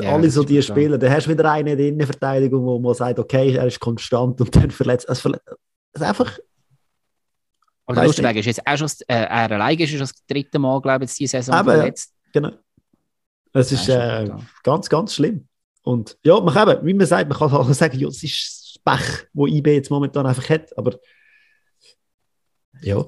[0.00, 2.94] Ja, alle so die Spieler, dann hast du wieder eine in der Innenverteidigung, wo man
[2.94, 5.08] sagt, okay, er ist konstant und dann verletzt.
[5.08, 5.46] Es verletzt.
[5.94, 6.38] ist einfach.
[7.86, 11.04] Aber Luschenberger ist jetzt auch schon, äh, er alleine ist schon das dritte Mal, glaube
[11.06, 12.12] ich, diese Saison Aber, verletzt.
[12.26, 12.56] Ja, genau.
[13.54, 14.30] Es ist äh,
[14.62, 15.48] ganz, ganz schlimm.
[15.82, 18.78] Und ja, man kann eben, wie man sagt, man kann auch sagen, ja, es ist
[18.84, 20.96] das Pech, wo IB jetzt momentan einfach hat, aber
[22.82, 23.04] ja.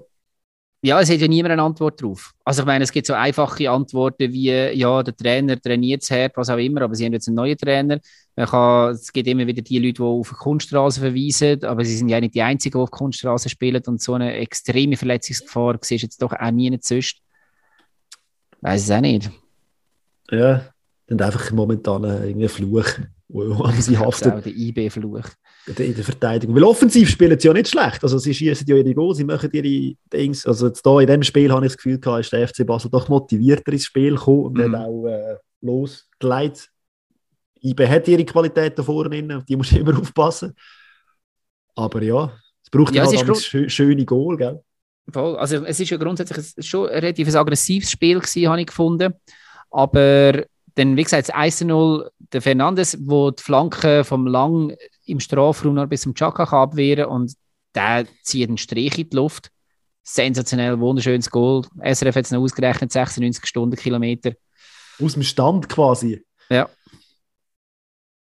[0.83, 2.33] Ja, es hat ja niemand eine Antwort drauf.
[2.43, 6.37] Also ich meine, es gibt so einfache Antworten wie, ja, der Trainer trainiert es hart,
[6.37, 8.01] was auch immer, aber sie haben jetzt einen neuen Trainer.
[8.35, 11.97] Man kann, es gibt immer wieder die Leute, die auf die Kunststraße verweisen, aber sie
[11.97, 15.77] sind ja nicht die Einzigen, die auf die Kunststraße spielen und so eine extreme Verletzungsgefahr
[15.83, 17.17] siehst jetzt doch auch nie sonst.
[18.63, 19.31] Weiß es auch nicht.
[20.31, 20.65] Ja,
[21.11, 22.87] und einfach momentan irgendwie Fluch,
[23.29, 24.33] wo sie haftet.
[24.33, 25.29] Auch der IB-Fluch.
[25.79, 26.55] In der Verteidigung.
[26.57, 28.03] Weil offensiv spielen sie ja nicht schlecht.
[28.03, 30.47] Also sie schießen ja ihre Goals, sie machen ihre Dings.
[30.47, 32.91] Also jetzt da in dem Spiel habe ich das Gefühl gehabt, ist der FC Basel
[32.91, 34.77] doch motivierter ins Spiel gekommen und mhm.
[34.77, 36.69] hat auch äh, losgeleitet.
[37.63, 40.55] IB hat ihre Qualität da vorne, auf die muss immer aufpassen.
[41.75, 42.33] Aber ja,
[42.63, 44.63] es braucht ja, halt es ein schöne Goal, gell?
[45.11, 45.37] Voll.
[45.37, 49.15] Also es ist ja grundsätzlich schon ein relativ aggressives Spiel gewesen, habe ich gefunden.
[49.71, 50.45] Aber
[50.75, 54.77] dann, wie gesagt, das 1-0, der Fernandes, wo die Flanke vom Lang
[55.11, 57.35] im Strafraum noch bis zum Chaka kann abwehren und
[57.75, 59.51] der zieht einen Strich in die Luft.
[60.03, 61.63] Sensationell, wunderschönes Goal.
[61.83, 64.33] SRF hat es noch ausgerechnet, 96 Stundenkilometer.
[65.01, 66.25] Aus dem Stand quasi.
[66.49, 66.69] Ja.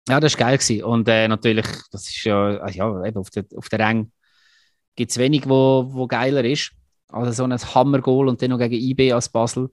[0.08, 0.58] Ja, das war geil.
[0.58, 0.84] Gewesen.
[0.84, 4.12] Und äh, natürlich, das ist ja, also ja eben auf der, auf der Rang
[4.96, 6.72] gibt es wenig, wo, wo geiler ist.
[7.08, 9.70] Also so ein Hammer-Goal und dann noch gegen IB als Basel.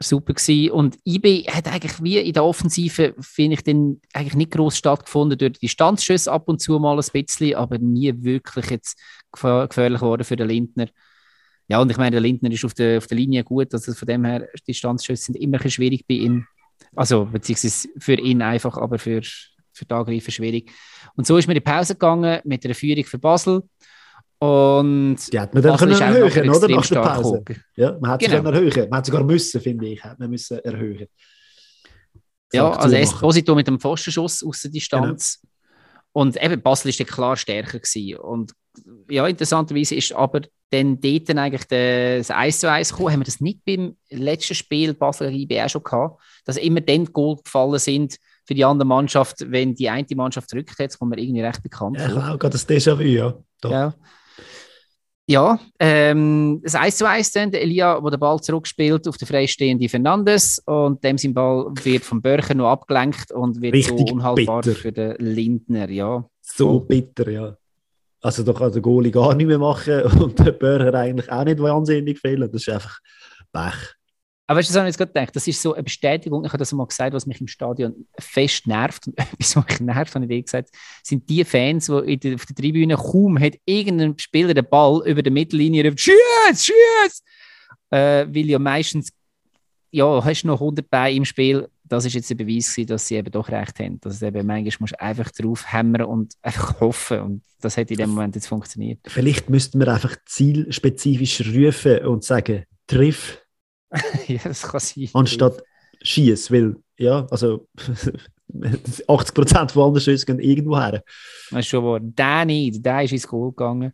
[0.00, 0.70] Super gewesen.
[0.70, 5.36] Und IB hat eigentlich wie in der Offensive, finde ich, dann eigentlich nicht groß stattgefunden
[5.36, 8.98] durch die Distanzschüsse ab und zu mal ein bisschen, aber nie wirklich jetzt
[9.32, 10.86] gefährlich geworden für den Lindner.
[11.68, 14.06] Ja, und ich meine, der Lindner ist auf der, auf der Linie gut, also von
[14.06, 16.46] dem her, Distanzschüsse sind immer ein schwierig bei ihm.
[16.94, 20.70] Also, beziehungsweise für ihn einfach, aber für, für die Angreifer schwierig.
[21.14, 23.62] Und so ist mir die Pause gegangen mit einer Führung für Basel.
[24.40, 26.68] Und die hat man dann können erhöhen, oder?
[26.68, 27.44] Nach der Pause.
[27.74, 28.30] Ja, man hat genau.
[28.30, 28.90] sie können erhöhen.
[28.90, 31.06] Man hat sogar müssen, finde ich, man müssen erhöhen.
[32.52, 35.40] Ja, also Esposito mit dem Pfostenschuss aus der Distanz.
[35.40, 35.52] Genau.
[36.12, 38.16] Und eben Basel ist klar stärker gewesen.
[38.18, 38.52] Und
[39.10, 43.12] ja, interessanterweise ist aber dann dort eigentlich das 1 zu 1 gekommen.
[43.12, 46.80] Haben wir das nicht beim letzten Spiel Basel gegen IB auch schon gehabt, dass immer
[46.80, 51.10] dann Goal gefallen sind für die andere Mannschaft, wenn die eine Mannschaft zurückgeht, das kommt
[51.10, 51.98] mir irgendwie recht bekannt.
[51.98, 53.34] Ja, ich glaube, das Déjà-vu, ja.
[53.60, 53.70] Doch.
[53.70, 53.94] ja.
[55.30, 59.28] Ja, ähm, das 1 zu 1 dann, der Elia, der den Ball zurückspielt auf den
[59.28, 64.14] freistehenden Fernandes und dem sein Ball wird vom Börcher noch abgelenkt und wird Richtig so
[64.14, 64.74] unhaltbar bitter.
[64.74, 66.24] für den Lindner, ja.
[66.40, 67.56] So bitter, ja.
[68.22, 71.60] Also da kann der Goalie gar nicht mehr machen und der Börcher eigentlich auch nicht
[71.60, 72.40] wahnsinnig viel.
[72.40, 72.98] Das ist einfach
[73.52, 73.97] Pech.
[74.48, 76.58] Aber weißt du, was ich jetzt gerade gedacht Das ist so eine Bestätigung, ich habe
[76.58, 80.24] das mal gesagt, was mich im Stadion fest nervt und etwas, was mich nervt, habe
[80.24, 80.70] ich dir gesagt,
[81.02, 85.22] sind die Fans, die der, auf der Tribüne kaum hat irgendein Spieler den Ball über
[85.22, 87.22] der Mittellinie ruft, schieß, schieß!
[87.90, 89.12] Äh, weil ja meistens,
[89.90, 93.06] ja, hast du noch 100 bei im Spiel, das ist jetzt der Beweis gewesen, dass
[93.06, 94.00] sie eben doch recht haben.
[94.00, 97.98] Dass eben manchmal musst du einfach drauf hämmern und einfach hoffen und das hat in
[97.98, 99.00] dem Moment jetzt funktioniert.
[99.06, 103.42] Vielleicht müssten wir einfach zielspezifisch rufen und sagen, triff
[104.26, 105.08] ja, das kann sein.
[105.12, 105.62] Anstatt
[106.02, 107.68] schieß, weil, ja, also
[108.52, 111.02] 80% von allen Schüssen gehen irgendwo her.
[111.50, 112.00] Das ist schon wahr.
[112.00, 113.92] Der nicht, der ist ins Goal gegangen.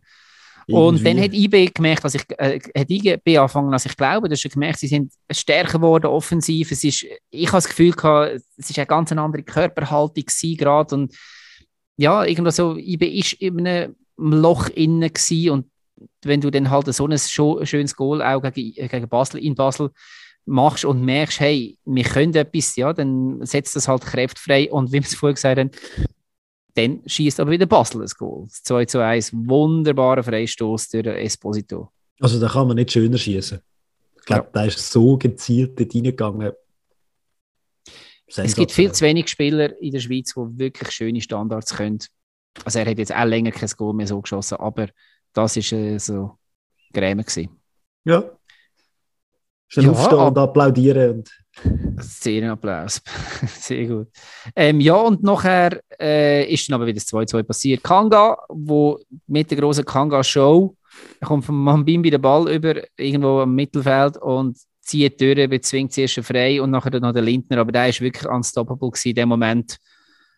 [0.67, 4.39] Und dann hat IB gemerkt, was ich, äh, hat IB angefangen, als ich glaube, dass
[4.39, 6.71] sie gemerkt, sie sind stärker geworden, offensiv.
[6.71, 10.25] Es ist, ich habe das Gefühl gehabt, es ist eine ganz andere Körperhaltung
[10.57, 11.15] gerade und
[11.97, 15.11] ja, irgendwo so, IB ist in einem Loch innen
[15.49, 15.69] und
[16.23, 19.91] wenn du dann halt so ein schönes Goal auch gegen, gegen Basel in Basel
[20.45, 24.93] machst und merkst, hey, wir können etwas, ja, dann setzt das halt kräftfrei und wie
[24.93, 25.71] wir es vorher gesagt haben,
[26.75, 28.45] dann schießt aber wieder Basel ein Goal.
[28.47, 31.89] Das 2 zu 1, wunderbarer Freistoß durch Esposito.
[32.19, 33.59] Also da kann man nicht schöner schießen.
[34.17, 34.49] Ich glaube, ja.
[34.53, 36.51] da ist so gezielt dort reingegangen.
[38.27, 41.99] Es gibt viel zu wenig Spieler in der Schweiz, die wirklich schöne Standards können.
[42.63, 44.87] Also er hat jetzt auch länger kein Goal mehr so geschossen, aber
[45.35, 46.37] das war äh, so
[46.93, 47.25] Gräme.
[48.05, 48.23] Ja.
[49.67, 51.23] Schnell ja, aufstehen und applaudieren.
[51.99, 53.01] Sehr Applaus.
[53.59, 54.07] Sehr gut.
[54.55, 57.83] Ähm, ja, und nachher äh, ist dann aber wieder das 2-2 passiert.
[57.83, 60.75] Kanga, wo mit der großen Kanga-Show,
[61.23, 66.61] kommt von Mambimbi den Ball über, irgendwo am Mittelfeld und zieht durch, bezwingt zuerst frei
[66.61, 69.77] und nachher noch der Lindner, aber der ist wirklich unstoppable in dem Moment.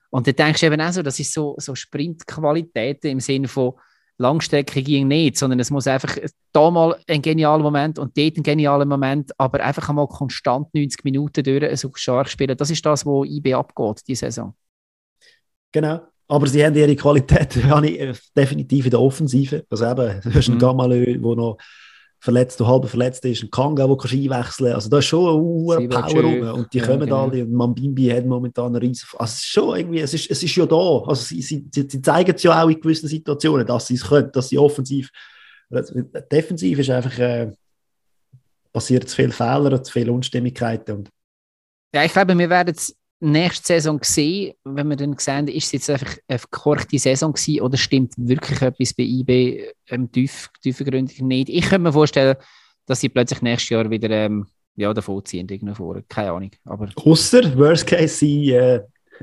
[0.10, 3.74] Und dann denkst du eben auch so, das ist so, so Sprintqualitäten im Sinne von,
[4.18, 6.18] Langstrecke ging nicht, sondern es muss einfach
[6.52, 11.03] da mal ein genialer Moment und dort ein genialer Moment, aber einfach einmal konstant 90
[11.03, 12.57] Minuten durch so stark spielen.
[12.57, 14.56] Das ist das, wo IB abgeht, die Saison.
[15.72, 16.02] Genau.
[16.27, 19.65] Aber sie haben ihre Qualität äh, definitiv in der Offensive.
[19.69, 20.61] Also eben, du hast einen mhm.
[20.61, 21.57] Gamalö, der noch
[22.19, 25.88] verletzt, halb verletzt ist, ein Kanga, der kannst einwechseln Also da ist schon eine hohe
[25.88, 26.41] Power rum.
[26.60, 27.23] Und die ja, kommen genau.
[27.23, 27.44] alle.
[27.44, 29.07] Und Mambimbi hat momentan eine riesen...
[29.18, 31.03] Also es ist schon irgendwie, es ist, es ist ja da.
[31.06, 34.31] Also sie, sie, sie zeigen es ja auch in gewissen Situationen, dass sie es können,
[34.31, 35.10] dass sie offensiv...
[36.31, 37.18] Defensiv ist einfach...
[37.19, 37.52] Äh,
[38.77, 40.98] passiert zu viele Fehler, zu viele Unstimmigkeiten.
[40.98, 41.10] Und
[41.95, 45.72] ja, ich glaube, wir werden es nächste Saison sehen, wenn wir dann sehen, ist es
[45.72, 51.22] jetzt einfach eine verkorkte Saison gewesen oder stimmt wirklich etwas bei IB ähm, tief, tiefgründig
[51.22, 51.49] nicht?
[51.49, 52.35] Ich könnte mir vorstellen,
[52.85, 54.45] dass sie plötzlich nächstes Jahr wieder ähm,
[54.76, 56.52] ja, davon ziehen, irgendwo Keine Ahnung.
[56.65, 58.81] Aber Ausser, worst case, sie äh,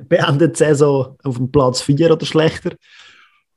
[0.08, 2.72] beendet die Saison auf dem Platz 4 oder schlechter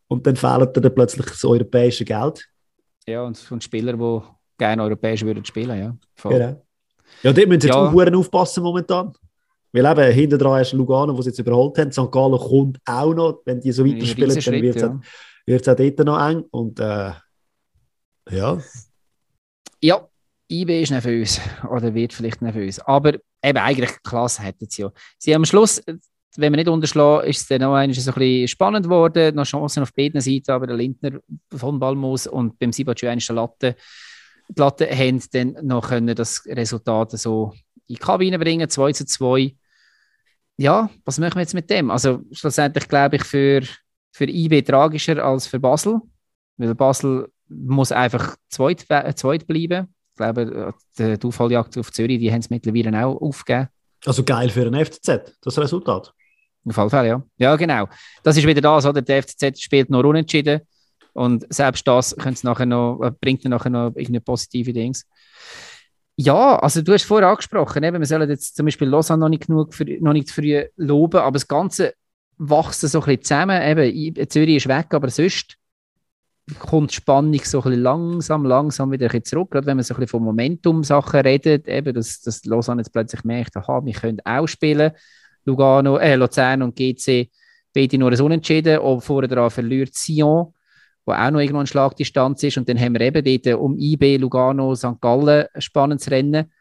[0.08, 2.48] und dann fehlt dann plötzlich das europäische Geld.
[3.08, 4.22] Ja, und von Spielern, die
[4.58, 5.98] gerne europäisch würden spielen, ja.
[6.16, 6.34] Voll.
[6.34, 6.66] Genau.
[7.24, 7.76] Ja, die müssen jetzt ja.
[7.76, 9.14] auch aufpassen momentan.
[9.74, 11.92] Weil eben hinter dran ist Lugano, wo sie jetzt überholt haben.
[11.92, 12.12] St.
[12.12, 13.42] Gallen kommt auch noch.
[13.46, 15.70] Wenn die so weiterspielen, dann wird es ja.
[15.70, 16.44] auch, auch dort noch eng.
[16.52, 17.12] Und äh,
[18.32, 18.62] ja.
[19.82, 20.08] Ja,
[20.50, 21.40] IB ist nervös.
[21.70, 22.80] Oder wird vielleicht nervös.
[22.80, 23.14] Aber
[23.44, 24.92] eben eigentlich Klasse hätten sie ja.
[25.18, 25.82] Sie haben am Schluss
[26.38, 29.36] wenn wir nicht unterschlagen, ist es dann noch ein bisschen spannend geworden.
[29.36, 31.20] Noch Chancen auf beiden Seiten, aber der Lindner
[31.56, 33.76] von Balmus und beim Sibachü eine Latte,
[34.48, 37.54] die Latte haben dann noch können das Resultat so
[37.88, 39.56] in die Kabine bringen, 2 zu 2.
[40.58, 41.92] Ja, was machen wir jetzt mit dem?
[41.92, 43.62] Also schlussendlich glaube ich für,
[44.12, 46.02] für IB tragischer als für Basel,
[46.58, 48.86] weil Basel muss einfach zweit,
[49.16, 49.94] zweit bleiben.
[50.12, 53.70] Ich glaube, die Aufholjagd auf Zürich, die haben es mittlerweile auch aufgegeben.
[54.06, 56.14] Also geil für den FCZ, das Resultat.
[56.68, 57.24] Auf jeden Fall, ja.
[57.38, 57.88] Ja, genau.
[58.24, 59.02] Das ist wieder das, oder?
[59.02, 60.62] Der FCZ spielt noch unentschieden
[61.14, 65.06] und selbst das nachher noch, äh, bringt nachher noch irgendeine positive Dings.
[66.20, 69.46] Ja, also du hast vorher angesprochen, eben, wir sollen jetzt zum Beispiel Lausanne noch nicht
[69.46, 71.94] genug für, noch nicht früh loben, aber das Ganze
[72.40, 73.62] wächst so ein bisschen zusammen.
[73.62, 75.58] Eben, Zürich ist weg, aber sonst
[76.58, 79.52] kommt die Spannung so ein bisschen langsam, langsam wieder zurück.
[79.52, 83.24] Gerade wenn man so ein bisschen von Momentum-Sachen redet, eben, dass, dass Lausanne jetzt plötzlich
[83.24, 84.92] merkt, aha, wir können auch spielen.
[85.46, 87.30] Lugano, äh, Luzern und GC
[87.74, 88.80] beide nur ein Unentschieden.
[88.80, 90.54] Und vorher dran verliert Sion,
[91.08, 92.58] wo auch noch irgendwo eine Schlagdistanz ist.
[92.58, 95.00] Und dann haben wir eben dort um IB, Lugano, St.
[95.00, 96.52] Gallen ein spannendes Rennen.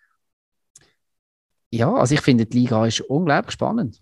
[1.70, 4.00] Ja, also ich finde, die Liga ist unglaublich spannend.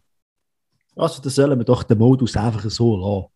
[0.95, 3.33] Also, da sollen wir doch den Modus einfach so lassen.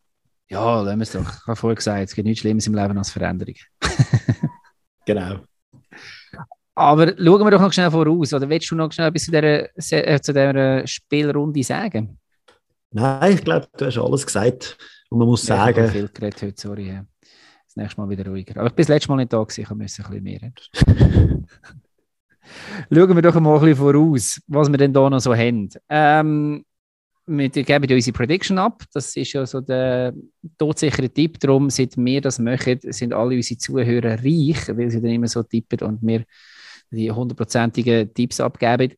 [0.50, 1.20] Ja, lassen wir es doch.
[1.22, 3.54] Ich habe vorher gesagt, es gibt nichts Schlimmes im Leben als Veränderung.
[5.06, 5.40] genau.
[6.74, 8.32] Aber schauen wir doch noch schnell voraus.
[8.34, 12.18] Oder willst du noch schnell etwas zu dieser, äh, zu dieser Spielrunde sagen?
[12.90, 14.78] Nein, ich glaube, du hast alles gesagt.
[15.08, 15.78] Und man muss ja, sagen.
[15.78, 17.00] Ich habe viel geredet heute, sorry.
[17.66, 18.58] Das nächste Mal wieder ruhiger.
[18.58, 20.52] Aber ich bin das letzte Mal nicht da gewesen, ich musste ein bisschen mehr.
[22.90, 25.68] Schauen wir doch mal ein bisschen voraus, was wir denn da noch so haben.
[25.88, 26.64] Ähm,
[27.26, 28.84] wir geben ja unsere Prediction ab.
[28.92, 30.14] Das ist ja so der
[30.56, 31.38] todsichere Tipp.
[31.40, 35.42] Darum, seit wir das machen, sind alle unsere Zuhörer reich, weil sie dann immer so
[35.42, 36.24] tippen und mir
[36.90, 38.94] die hundertprozentigen Tipps abgeben.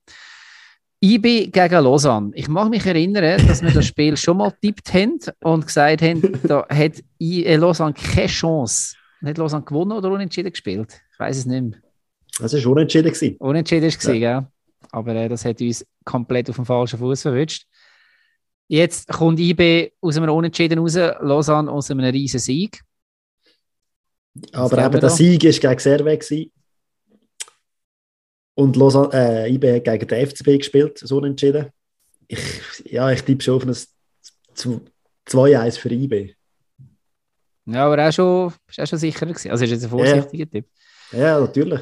[1.03, 2.31] IB gegen Lausanne.
[2.35, 6.39] Ich mag mich erinnern, dass wir das Spiel schon mal tippt haben und gesagt haben,
[6.43, 8.97] da hat äh, Lausanne keine Chance.
[9.25, 11.01] Hat Lausanne gewonnen oder unentschieden gespielt?
[11.13, 11.79] Ich weiß es nicht mehr.
[12.39, 13.37] Das war unentschieden.
[13.39, 14.31] Unentschieden war, ja.
[14.31, 14.51] ja.
[14.93, 17.67] Aber äh, das hat uns komplett auf dem falschen Fuß verwünscht.
[18.69, 22.83] Jetzt kommt IB aus einem Unentschieden raus, Lausanne aus einem riesen Sieg.
[24.53, 26.51] Aber eben der Sieg war gegen Servet.
[28.61, 31.71] Und Lausanne, äh, IB hat gegen den FCB gespielt, so unentschieden.
[32.29, 33.75] Ich, ja, ich tippe schon auf ein
[35.27, 36.35] 2-1 für IB.
[37.65, 39.51] Ja, aber auch schon, ist auch schon sicherer gewesen.
[39.51, 40.51] Also ist jetzt ein vorsichtiger ja.
[40.51, 40.67] Tipp.
[41.13, 41.81] Ja, natürlich.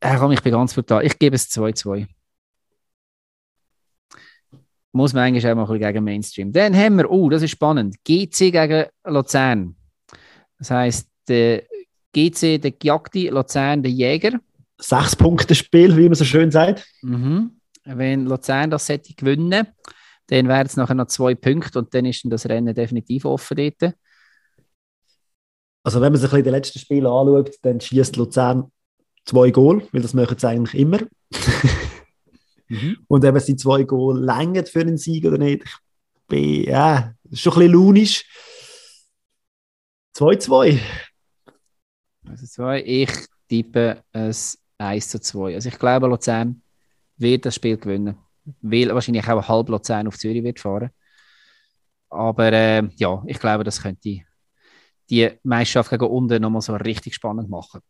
[0.00, 1.04] Ja, komm, ich bin ganz brutal.
[1.04, 2.06] Ich gebe es 2-2
[4.92, 6.52] muss man eigentlich auch mal gegen Mainstream.
[6.52, 9.76] Dann haben wir, oh, das ist spannend, GC gegen Luzern.
[10.58, 11.62] Das heisst, der
[12.12, 14.40] GC, der Gejagte, Luzern, der Jäger.
[14.80, 16.86] Sechs Punkte Spiel, wie man so schön sagt.
[17.02, 17.60] Mhm.
[17.84, 19.66] Wenn Luzern das hätte gewinnen,
[20.26, 23.94] dann wären es nachher noch zwei Punkte und dann ist das Rennen definitiv offen dort.
[25.82, 28.70] Also wenn man sich die letzten Spiele anschaut, dann schießt Luzern
[29.24, 30.98] zwei Goal, weil das machen sie eigentlich immer.
[32.68, 32.98] Mhm.
[33.08, 35.64] Und eben sie zwei Goal länger für einen Sieg oder nicht.
[35.64, 38.24] Ich bin, ja, schon ein bisschen launisch.
[40.16, 40.78] 2-2.
[42.28, 42.84] Also 2.
[42.84, 43.10] Ich
[43.48, 45.54] tippe es 1 zu 2.
[45.54, 46.62] Also ich glaube, Luzern
[47.16, 48.16] wird das Spiel gewinnen.
[48.62, 50.90] Weil wahrscheinlich auch halb Luzern auf Zürich wird fahren.
[52.08, 54.20] Aber äh, ja, ich glaube, das könnte
[55.10, 57.80] die Meisterschaft gegen unten nochmal so richtig spannend machen.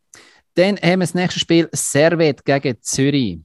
[0.55, 3.41] Dann haben wir das nächste Spiel Servet gegen Zürich.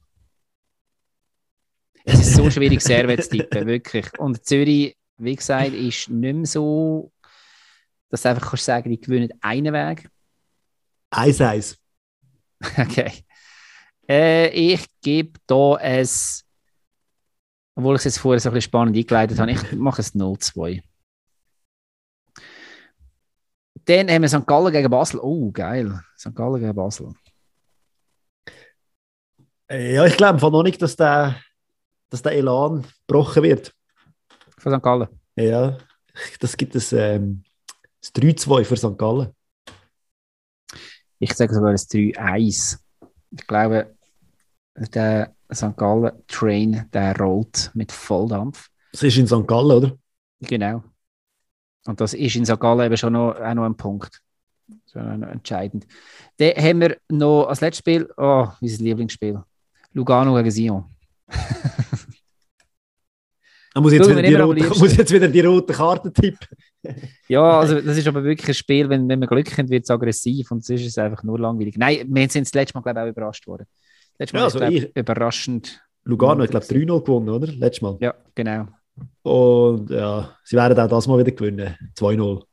[2.03, 4.07] Es ist so schwierig, Servet zu tippen, wirklich.
[4.19, 7.11] Und Zürich, wie gesagt, ist nicht mehr so,
[8.09, 10.09] dass du einfach kannst sagen, die gewinnen einen Weg.
[11.11, 11.77] 1-1.
[12.77, 13.11] Okay.
[14.07, 16.07] Äh, ich gebe hier ein,
[17.76, 20.82] obwohl ich es jetzt vorher so ein bisschen spannend eingeleitet habe, ich mache es 0-2.
[23.86, 24.48] Dann haben wir St.
[24.48, 25.19] Gallen gegen Basel.
[25.19, 25.99] Oh, geil.
[26.18, 26.34] St.
[26.34, 27.14] Gallen gegen Basel.
[29.69, 31.40] Ja, ich glaube noch nicht, dass der
[32.10, 33.73] dass der Elan gebrochen wird.
[34.57, 34.82] Von St.
[34.82, 35.07] Gallen?
[35.36, 35.77] Ja,
[36.40, 37.44] das gibt es ähm,
[38.03, 38.98] 3-2 für St.
[38.98, 39.34] Gallen.
[41.19, 42.80] Ich sage sogar ein 3-1.
[43.32, 43.94] Ich glaube,
[44.76, 45.76] der St.
[45.77, 48.69] Gallen Train, der rollt mit Volldampf.
[48.91, 49.47] Das ist in St.
[49.47, 49.97] Gallen, oder?
[50.41, 50.84] Genau.
[51.85, 52.60] Und das ist in St.
[52.60, 54.22] Gallen eben schon noch, auch noch ein Punkt.
[54.68, 55.85] Das ist noch entscheidend.
[56.38, 59.41] Dann haben wir noch als letztes Spiel, oh, mein Lieblingsspiel.
[59.93, 60.85] Lugano gegen Sion.
[63.76, 66.47] Da muss, jetzt wieder die rote, muss jetzt wieder die rote Karte tippen.
[67.27, 69.89] ja, also das ist aber wirklich ein Spiel, wenn, wenn wir Glück haben, wird es
[69.89, 71.76] aggressiv und sonst ist es einfach nur langweilig.
[71.77, 73.65] Nein, wir sind das letzte Mal, glaube ich, auch überrascht worden.
[74.17, 75.81] Letztes Mal ja, also ist, ich, überraschend.
[76.03, 77.47] Lugano, ich glaube, 3-0 gewonnen, oder?
[77.47, 77.97] Letztes Mal.
[77.99, 78.67] Ja, genau.
[79.23, 81.75] Und ja, sie werden auch das mal wieder gewinnen.
[81.97, 82.43] 2-0.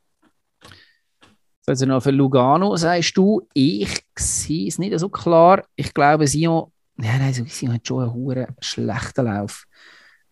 [1.66, 5.64] Also noch für Lugano sagst du, ich sehe es nicht so klar.
[5.76, 9.64] Ich glaube, Sion, ja, nein, Sion hat schon einen hohen schlechten Lauf.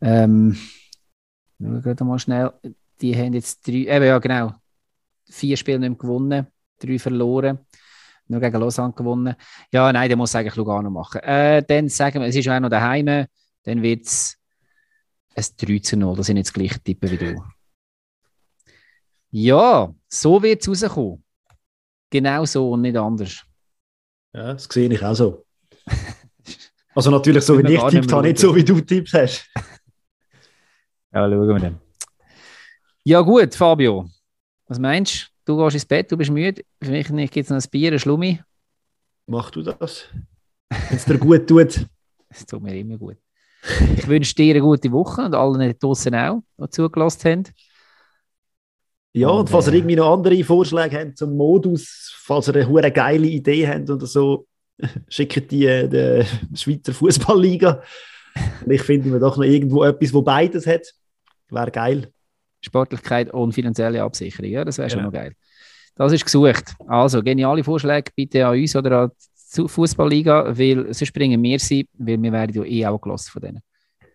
[0.00, 0.56] Ähm,
[1.60, 2.52] schauen wir mal schnell.
[3.00, 4.54] Die haben jetzt drei, eben ja genau,
[5.30, 6.48] vier Spiele nicht gewonnen,
[6.80, 7.60] drei verloren,
[8.30, 9.34] nur gegen Lausanne gewonnen.
[9.72, 11.20] Ja, nein, der muss eigentlich Lugano machen.
[11.22, 13.26] Äh, dann sagen wir, es ist auch noch daheim,
[13.64, 14.36] dann wird es
[15.34, 16.16] ein 3 zu 0.
[16.16, 17.42] Das sind jetzt gleich Tippen wie du.
[19.30, 21.24] Ja, so wird es rauskommen.
[22.10, 23.44] Genau so und nicht anders.
[24.32, 25.46] Ja, das sehe ich auch so.
[26.94, 29.48] also natürlich so, wie ich tippt habe, nicht so, wie du Tipps hast.
[31.12, 31.80] ja, schauen wir dann.
[33.04, 34.08] Ja gut, Fabio.
[34.66, 35.56] Was meinst du?
[35.56, 36.62] Gehst ins Bett, du bist müde.
[36.82, 38.40] Für mich gibt es noch ein Bier, ein Schlummi.
[39.26, 40.06] Mach du das.
[40.68, 41.86] Wenn es dir gut tut.
[42.32, 43.16] Es tut mir immer gut.
[43.96, 47.44] Ich wünsche dir eine gute Woche und allen draußen auch, die zugelassen haben.
[49.12, 52.54] Ja, und, und falls ihr äh, irgendwie noch andere Vorschläge habt zum Modus, falls ihr
[52.54, 54.46] eine geile Idee habt oder so,
[55.08, 56.24] schickt die äh, der
[56.54, 57.82] Schweizer Fußballliga.
[58.68, 60.86] Ich finde mir doch noch irgendwo etwas, wo beides hat.
[61.50, 62.12] Wäre geil.
[62.60, 65.10] Sportlichkeit und finanzielle Absicherung, ja, das wäre schon genau.
[65.10, 65.34] noch geil.
[65.96, 66.74] Das ist gesucht.
[66.86, 69.10] Also, geniale Vorschläge bitte an uns oder an
[69.56, 73.42] die Fußballliga, weil sonst bringen wir sie, weil wir werden ja eh auch gelassen von
[73.42, 73.62] denen.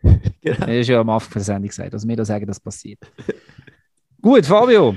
[0.41, 0.59] genau.
[0.59, 1.93] Das ist ja am Anfang der Sendung gesagt.
[1.93, 2.99] Also, wir da sagen, das passiert.
[4.22, 4.95] Gut, Fabio.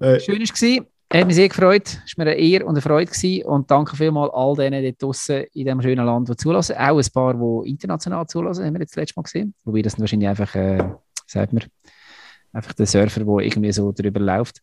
[0.00, 0.86] Äh, Schön war es.
[1.12, 2.00] Hat mich sehr gefreut.
[2.04, 3.10] Es war mir eine Ehre und eine Freude.
[3.10, 3.44] Gewesen.
[3.44, 6.76] Und danke vielmals all denen dort draußen in diesem schönen Land, die zulassen.
[6.76, 9.54] Auch ein paar, die international zulassen, haben wir jetzt das letzte Mal gesehen.
[9.64, 10.82] Wobei das wahrscheinlich einfach, äh,
[11.26, 11.64] sagt man,
[12.56, 14.60] einfach der Surfer, der irgendwie so drüber läuft.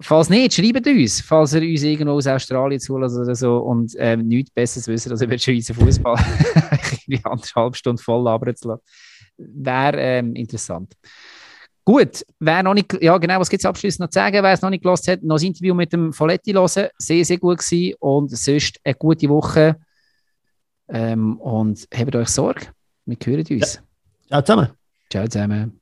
[0.00, 4.26] Falls nicht, schreibt uns, falls ihr uns irgendwo aus Australien zulässt oder so und ähm,
[4.26, 6.18] nichts Besseres wissen als über den Schweizer Fußball.
[7.06, 8.82] irgendwie anderthalb Stunden voll labern zu lassen.
[9.36, 10.94] Wäre ähm, interessant.
[11.84, 14.62] Gut, wer noch nicht, ja genau, was gibt es abschließend noch zu sagen, wer es
[14.62, 17.94] noch nicht gelost hat, noch ein Interview mit dem Folletti hören, sehr, sehr gut gewesen
[17.98, 19.76] und sonst eine gute Woche
[20.88, 22.68] ähm, und habt euch Sorge,
[23.04, 23.74] wir hören uns.
[23.74, 23.80] Ja.
[24.28, 24.68] Ciao zusammen.
[25.10, 25.81] Ciao zusammen.